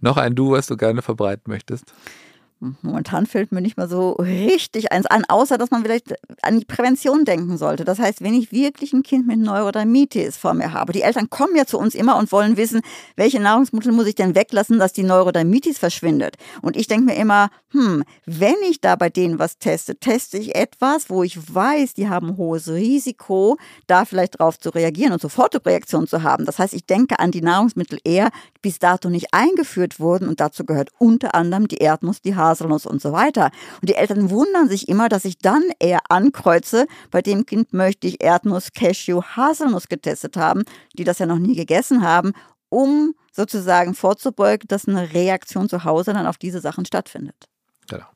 Noch 0.00 0.16
ein 0.16 0.34
Du, 0.34 0.52
was 0.52 0.66
du 0.66 0.78
gerne 0.78 1.02
verbreiten 1.02 1.52
möchtest? 1.52 1.92
Momentan 2.82 3.26
fällt 3.26 3.52
mir 3.52 3.60
nicht 3.60 3.76
mal 3.76 3.88
so 3.88 4.12
richtig 4.12 4.92
eins 4.92 5.06
an, 5.06 5.24
außer 5.28 5.58
dass 5.58 5.70
man 5.70 5.82
vielleicht 5.82 6.14
an 6.42 6.58
die 6.58 6.64
Prävention 6.64 7.24
denken 7.24 7.58
sollte. 7.58 7.84
Das 7.84 7.98
heißt, 7.98 8.22
wenn 8.22 8.34
ich 8.34 8.52
wirklich 8.52 8.92
ein 8.92 9.02
Kind 9.02 9.26
mit 9.26 9.38
Neurodermitis 9.38 10.36
vor 10.36 10.54
mir 10.54 10.72
habe, 10.72 10.92
die 10.92 11.02
Eltern 11.02 11.30
kommen 11.30 11.56
ja 11.56 11.66
zu 11.66 11.78
uns 11.78 11.94
immer 11.94 12.16
und 12.16 12.32
wollen 12.32 12.56
wissen, 12.56 12.80
welche 13.16 13.40
Nahrungsmittel 13.40 13.92
muss 13.92 14.06
ich 14.06 14.14
denn 14.14 14.34
weglassen, 14.34 14.78
dass 14.78 14.92
die 14.92 15.02
Neurodermitis 15.02 15.78
verschwindet. 15.78 16.36
Und 16.62 16.76
ich 16.76 16.86
denke 16.86 17.06
mir 17.06 17.16
immer, 17.16 17.50
hm, 17.70 18.04
wenn 18.26 18.56
ich 18.68 18.80
da 18.80 18.96
bei 18.96 19.10
denen 19.10 19.38
was 19.38 19.58
teste, 19.58 19.96
teste 19.96 20.38
ich 20.38 20.54
etwas, 20.54 21.10
wo 21.10 21.22
ich 21.22 21.54
weiß, 21.54 21.94
die 21.94 22.08
haben 22.08 22.28
ein 22.28 22.36
hohes 22.36 22.68
Risiko, 22.68 23.56
da 23.86 24.04
vielleicht 24.04 24.38
drauf 24.38 24.58
zu 24.58 24.70
reagieren 24.70 25.12
und 25.12 25.20
sofort 25.20 25.54
eine 25.54 25.66
Reaktion 25.66 26.06
zu 26.06 26.22
haben. 26.22 26.44
Das 26.46 26.58
heißt, 26.58 26.74
ich 26.74 26.86
denke 26.86 27.18
an 27.18 27.30
die 27.30 27.42
Nahrungsmittel 27.42 27.98
eher, 28.04 28.30
bis 28.64 28.78
dato 28.78 29.10
nicht 29.10 29.34
eingeführt 29.34 30.00
wurden 30.00 30.26
und 30.26 30.40
dazu 30.40 30.64
gehört 30.64 30.88
unter 30.96 31.34
anderem 31.34 31.68
die 31.68 31.76
Erdnuss, 31.76 32.22
die 32.22 32.34
Haselnuss, 32.34 32.86
und 32.86 33.02
so 33.02 33.12
weiter. 33.12 33.50
Und 33.82 33.90
die 33.90 33.94
Eltern 33.94 34.30
wundern 34.30 34.70
sich 34.70 34.88
immer, 34.88 35.10
dass 35.10 35.26
ich 35.26 35.36
dann 35.36 35.62
eher 35.78 36.00
ankreuze, 36.08 36.86
bei 37.10 37.20
dem 37.20 37.44
Kind 37.44 37.74
möchte 37.74 38.06
ich 38.06 38.22
Erdnuss, 38.22 38.72
Cashew, 38.72 39.20
Haselnuss 39.22 39.88
getestet 39.88 40.38
haben, 40.38 40.62
die 40.94 41.04
das 41.04 41.18
ja 41.18 41.26
noch 41.26 41.38
nie 41.38 41.54
gegessen 41.54 42.02
haben, 42.02 42.32
um 42.70 43.14
sozusagen 43.32 43.94
vorzubeugen, 43.94 44.66
dass 44.66 44.88
eine 44.88 45.12
Reaktion 45.12 45.68
zu 45.68 45.84
Hause 45.84 46.14
dann 46.14 46.26
auf 46.26 46.38
diese 46.38 46.60
Sachen 46.60 46.86
stattfindet. 46.86 47.36
Genau. 47.86 48.06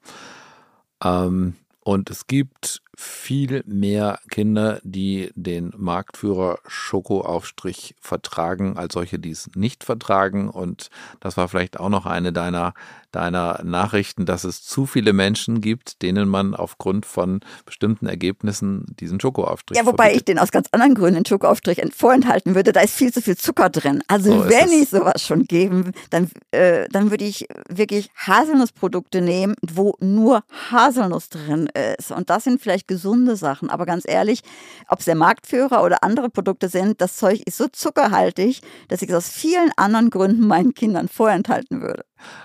Ähm, 1.04 1.56
und 1.84 2.08
es 2.08 2.26
gibt 2.26 2.80
viel 3.00 3.62
mehr 3.64 4.18
Kinder, 4.28 4.80
die 4.82 5.30
den 5.36 5.72
Marktführer 5.76 6.58
Schokoaufstrich 6.66 7.94
vertragen, 8.00 8.76
als 8.76 8.94
solche, 8.94 9.20
die 9.20 9.30
es 9.30 9.48
nicht 9.54 9.84
vertragen. 9.84 10.48
Und 10.48 10.90
das 11.20 11.36
war 11.36 11.46
vielleicht 11.46 11.78
auch 11.78 11.90
noch 11.90 12.06
eine 12.06 12.32
deiner, 12.32 12.74
deiner 13.12 13.60
Nachrichten, 13.62 14.26
dass 14.26 14.42
es 14.42 14.64
zu 14.64 14.84
viele 14.84 15.12
Menschen 15.12 15.60
gibt, 15.60 16.02
denen 16.02 16.28
man 16.28 16.56
aufgrund 16.56 17.06
von 17.06 17.38
bestimmten 17.64 18.06
Ergebnissen 18.06 18.84
diesen 18.98 19.20
Schokoaufstrich 19.20 19.78
Ja, 19.78 19.86
wobei 19.86 20.06
verbietet. 20.06 20.16
ich 20.16 20.24
den 20.24 20.38
aus 20.40 20.50
ganz 20.50 20.66
anderen 20.72 20.96
Gründen 20.96 21.22
den 21.22 21.26
Schokoaufstrich 21.26 21.80
vorenthalten 21.94 22.56
würde. 22.56 22.72
Da 22.72 22.80
ist 22.80 22.96
viel 22.96 23.12
zu 23.12 23.22
viel 23.22 23.36
Zucker 23.36 23.70
drin. 23.70 24.02
Also 24.08 24.42
so 24.42 24.48
wenn 24.48 24.70
ich 24.72 24.88
sowas 24.88 25.24
schon 25.24 25.44
geben, 25.44 25.92
dann, 26.10 26.28
äh, 26.50 26.88
dann 26.90 27.12
würde 27.12 27.24
ich 27.24 27.46
wirklich 27.68 28.10
Haselnussprodukte 28.16 29.20
nehmen, 29.20 29.54
wo 29.62 29.94
nur 30.00 30.42
Haselnuss 30.72 31.28
drin 31.28 31.70
ist. 31.96 32.10
Und 32.10 32.28
das 32.28 32.42
sind 32.42 32.60
vielleicht 32.60 32.87
gesunde 32.88 33.36
Sachen. 33.36 33.70
Aber 33.70 33.86
ganz 33.86 34.04
ehrlich, 34.06 34.42
ob 34.88 34.98
es 34.98 35.04
der 35.04 35.14
Marktführer 35.14 35.84
oder 35.84 36.02
andere 36.02 36.30
Produkte 36.30 36.68
sind, 36.68 37.00
das 37.00 37.16
Zeug 37.16 37.40
ist 37.46 37.56
so 37.56 37.68
zuckerhaltig, 37.68 38.62
dass 38.88 39.02
ich 39.02 39.10
es 39.10 39.14
aus 39.14 39.28
vielen 39.28 39.70
anderen 39.76 40.10
Gründen 40.10 40.46
meinen 40.46 40.74
Kindern 40.74 41.06
vorenthalten 41.06 41.80
würde. 41.80 42.04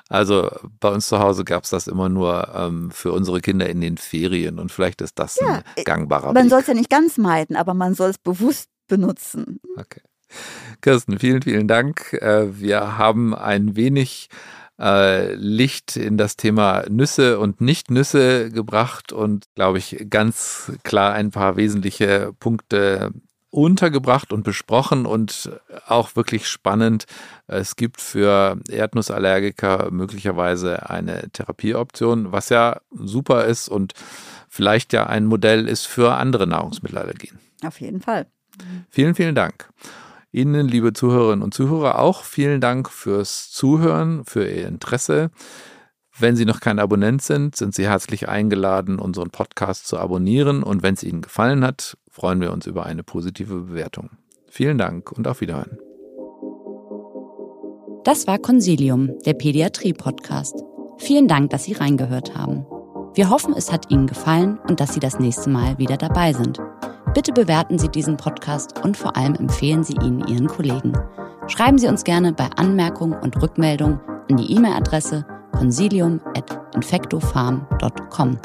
Also 0.09 0.51
bei 0.79 0.89
uns 0.89 1.07
zu 1.07 1.17
Hause 1.17 1.43
gab 1.43 1.63
es 1.63 1.71
das 1.71 1.87
immer 1.87 2.09
nur 2.09 2.53
ähm, 2.55 2.91
für 2.91 3.11
unsere 3.11 3.41
Kinder 3.41 3.67
in 3.67 3.81
den 3.81 3.97
Ferien 3.97 4.59
und 4.59 4.71
vielleicht 4.71 5.01
ist 5.01 5.17
das 5.17 5.39
ja, 5.41 5.47
ein 5.47 5.63
äh, 5.75 5.83
gangbarer 5.83 6.33
Man 6.33 6.49
soll 6.49 6.61
es 6.61 6.67
ja 6.67 6.75
nicht 6.75 6.91
ganz 6.91 7.17
meiden, 7.17 7.55
aber 7.55 7.73
man 7.73 7.95
soll 7.95 8.11
es 8.11 8.19
bewusst 8.19 8.69
benutzen. 8.87 9.59
Okay. 9.77 10.01
Kirsten, 10.81 11.19
vielen, 11.19 11.41
vielen 11.41 11.67
Dank. 11.67 12.13
Äh, 12.13 12.59
wir 12.59 12.97
haben 12.97 13.33
ein 13.35 13.75
wenig 13.75 14.29
äh, 14.83 15.33
Licht 15.35 15.95
in 15.95 16.17
das 16.17 16.35
Thema 16.35 16.83
Nüsse 16.89 17.39
und 17.39 17.61
Nicht-Nüsse 17.61 18.49
gebracht 18.51 19.13
und, 19.13 19.45
glaube 19.55 19.77
ich, 19.77 20.07
ganz 20.09 20.73
klar 20.83 21.13
ein 21.13 21.31
paar 21.31 21.55
wesentliche 21.55 22.33
Punkte 22.39 23.11
untergebracht 23.49 24.33
und 24.33 24.43
besprochen 24.43 25.05
und 25.05 25.51
auch 25.87 26.15
wirklich 26.15 26.47
spannend. 26.47 27.05
Es 27.47 27.75
gibt 27.75 28.01
für 28.01 28.57
Erdnussallergiker 28.69 29.91
möglicherweise 29.91 30.89
eine 30.89 31.29
Therapieoption, 31.31 32.31
was 32.31 32.49
ja 32.49 32.81
super 32.91 33.45
ist 33.45 33.69
und 33.69 33.93
vielleicht 34.49 34.91
ja 34.91 35.05
ein 35.05 35.25
Modell 35.25 35.67
ist 35.67 35.85
für 35.85 36.15
andere 36.15 36.47
Nahrungsmittelallergien. 36.47 37.39
Auf 37.63 37.79
jeden 37.79 38.01
Fall. 38.01 38.25
Vielen, 38.89 39.15
vielen 39.15 39.35
Dank. 39.35 39.69
Ihnen, 40.33 40.67
liebe 40.67 40.93
Zuhörerinnen 40.93 41.43
und 41.43 41.53
Zuhörer, 41.53 41.99
auch 41.99 42.23
vielen 42.23 42.59
Dank 42.59 42.89
fürs 42.89 43.51
Zuhören, 43.51 44.25
für 44.25 44.49
Ihr 44.49 44.67
Interesse. 44.67 45.29
Wenn 46.17 46.35
Sie 46.35 46.45
noch 46.45 46.59
kein 46.59 46.79
Abonnent 46.79 47.21
sind, 47.21 47.55
sind 47.55 47.75
Sie 47.75 47.87
herzlich 47.87 48.27
eingeladen, 48.27 48.97
unseren 48.97 49.29
Podcast 49.29 49.87
zu 49.87 49.99
abonnieren. 49.99 50.63
Und 50.63 50.81
wenn 50.81 50.95
es 50.95 51.03
Ihnen 51.03 51.21
gefallen 51.21 51.63
hat, 51.63 51.97
freuen 52.09 52.41
wir 52.41 52.51
uns 52.51 52.65
über 52.65 52.85
eine 52.85 53.03
positive 53.03 53.61
Bewertung. 53.61 54.09
Vielen 54.49 54.79
Dank 54.79 55.11
und 55.11 55.27
auf 55.27 55.41
Wiederhören. 55.41 55.77
Das 58.03 58.25
war 58.25 58.39
Consilium, 58.39 59.11
der 59.25 59.33
Pädiatrie-Podcast. 59.33 60.55
Vielen 60.97 61.27
Dank, 61.27 61.51
dass 61.51 61.65
Sie 61.65 61.73
reingehört 61.73 62.35
haben. 62.35 62.65
Wir 63.13 63.29
hoffen, 63.29 63.53
es 63.55 63.71
hat 63.71 63.91
Ihnen 63.91 64.07
gefallen 64.07 64.57
und 64.67 64.79
dass 64.79 64.93
Sie 64.93 64.99
das 64.99 65.19
nächste 65.19 65.51
Mal 65.51 65.77
wieder 65.77 65.97
dabei 65.97 66.33
sind. 66.33 66.59
Bitte 67.13 67.31
bewerten 67.31 67.77
Sie 67.77 67.89
diesen 67.89 68.17
Podcast 68.17 68.83
und 68.83 68.97
vor 68.97 69.15
allem 69.15 69.35
empfehlen 69.35 69.83
Sie 69.83 69.93
ihn 69.93 70.25
Ihren 70.27 70.47
Kollegen. 70.47 70.93
Schreiben 71.47 71.77
Sie 71.77 71.87
uns 71.87 72.03
gerne 72.03 72.33
bei 72.33 72.49
Anmerkungen 72.55 73.13
und 73.13 73.39
Rückmeldungen 73.41 74.01
an 74.29 74.37
die 74.37 74.51
E-Mail-Adresse 74.51 75.25
consilium.infectofarm.com. 75.51 78.37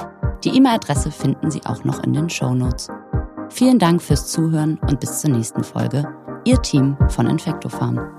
Die 0.45 0.51
E-Mail-Adresse 0.51 1.11
finden 1.11 1.51
Sie 1.51 1.65
auch 1.65 1.83
noch 1.85 2.05
in 2.05 2.13
den 2.13 2.29
Show 2.29 2.55
Notes. 2.55 2.89
Vielen 3.49 3.79
Dank 3.79 4.03
fürs 4.03 4.27
Zuhören 4.29 4.79
und 4.87 5.01
bis 5.01 5.21
zur 5.21 5.31
nächsten 5.31 5.65
Folge. 5.65 6.07
Ihr 6.45 6.61
Team 6.61 6.99
von 7.09 7.27
Infectofarm. 7.27 8.19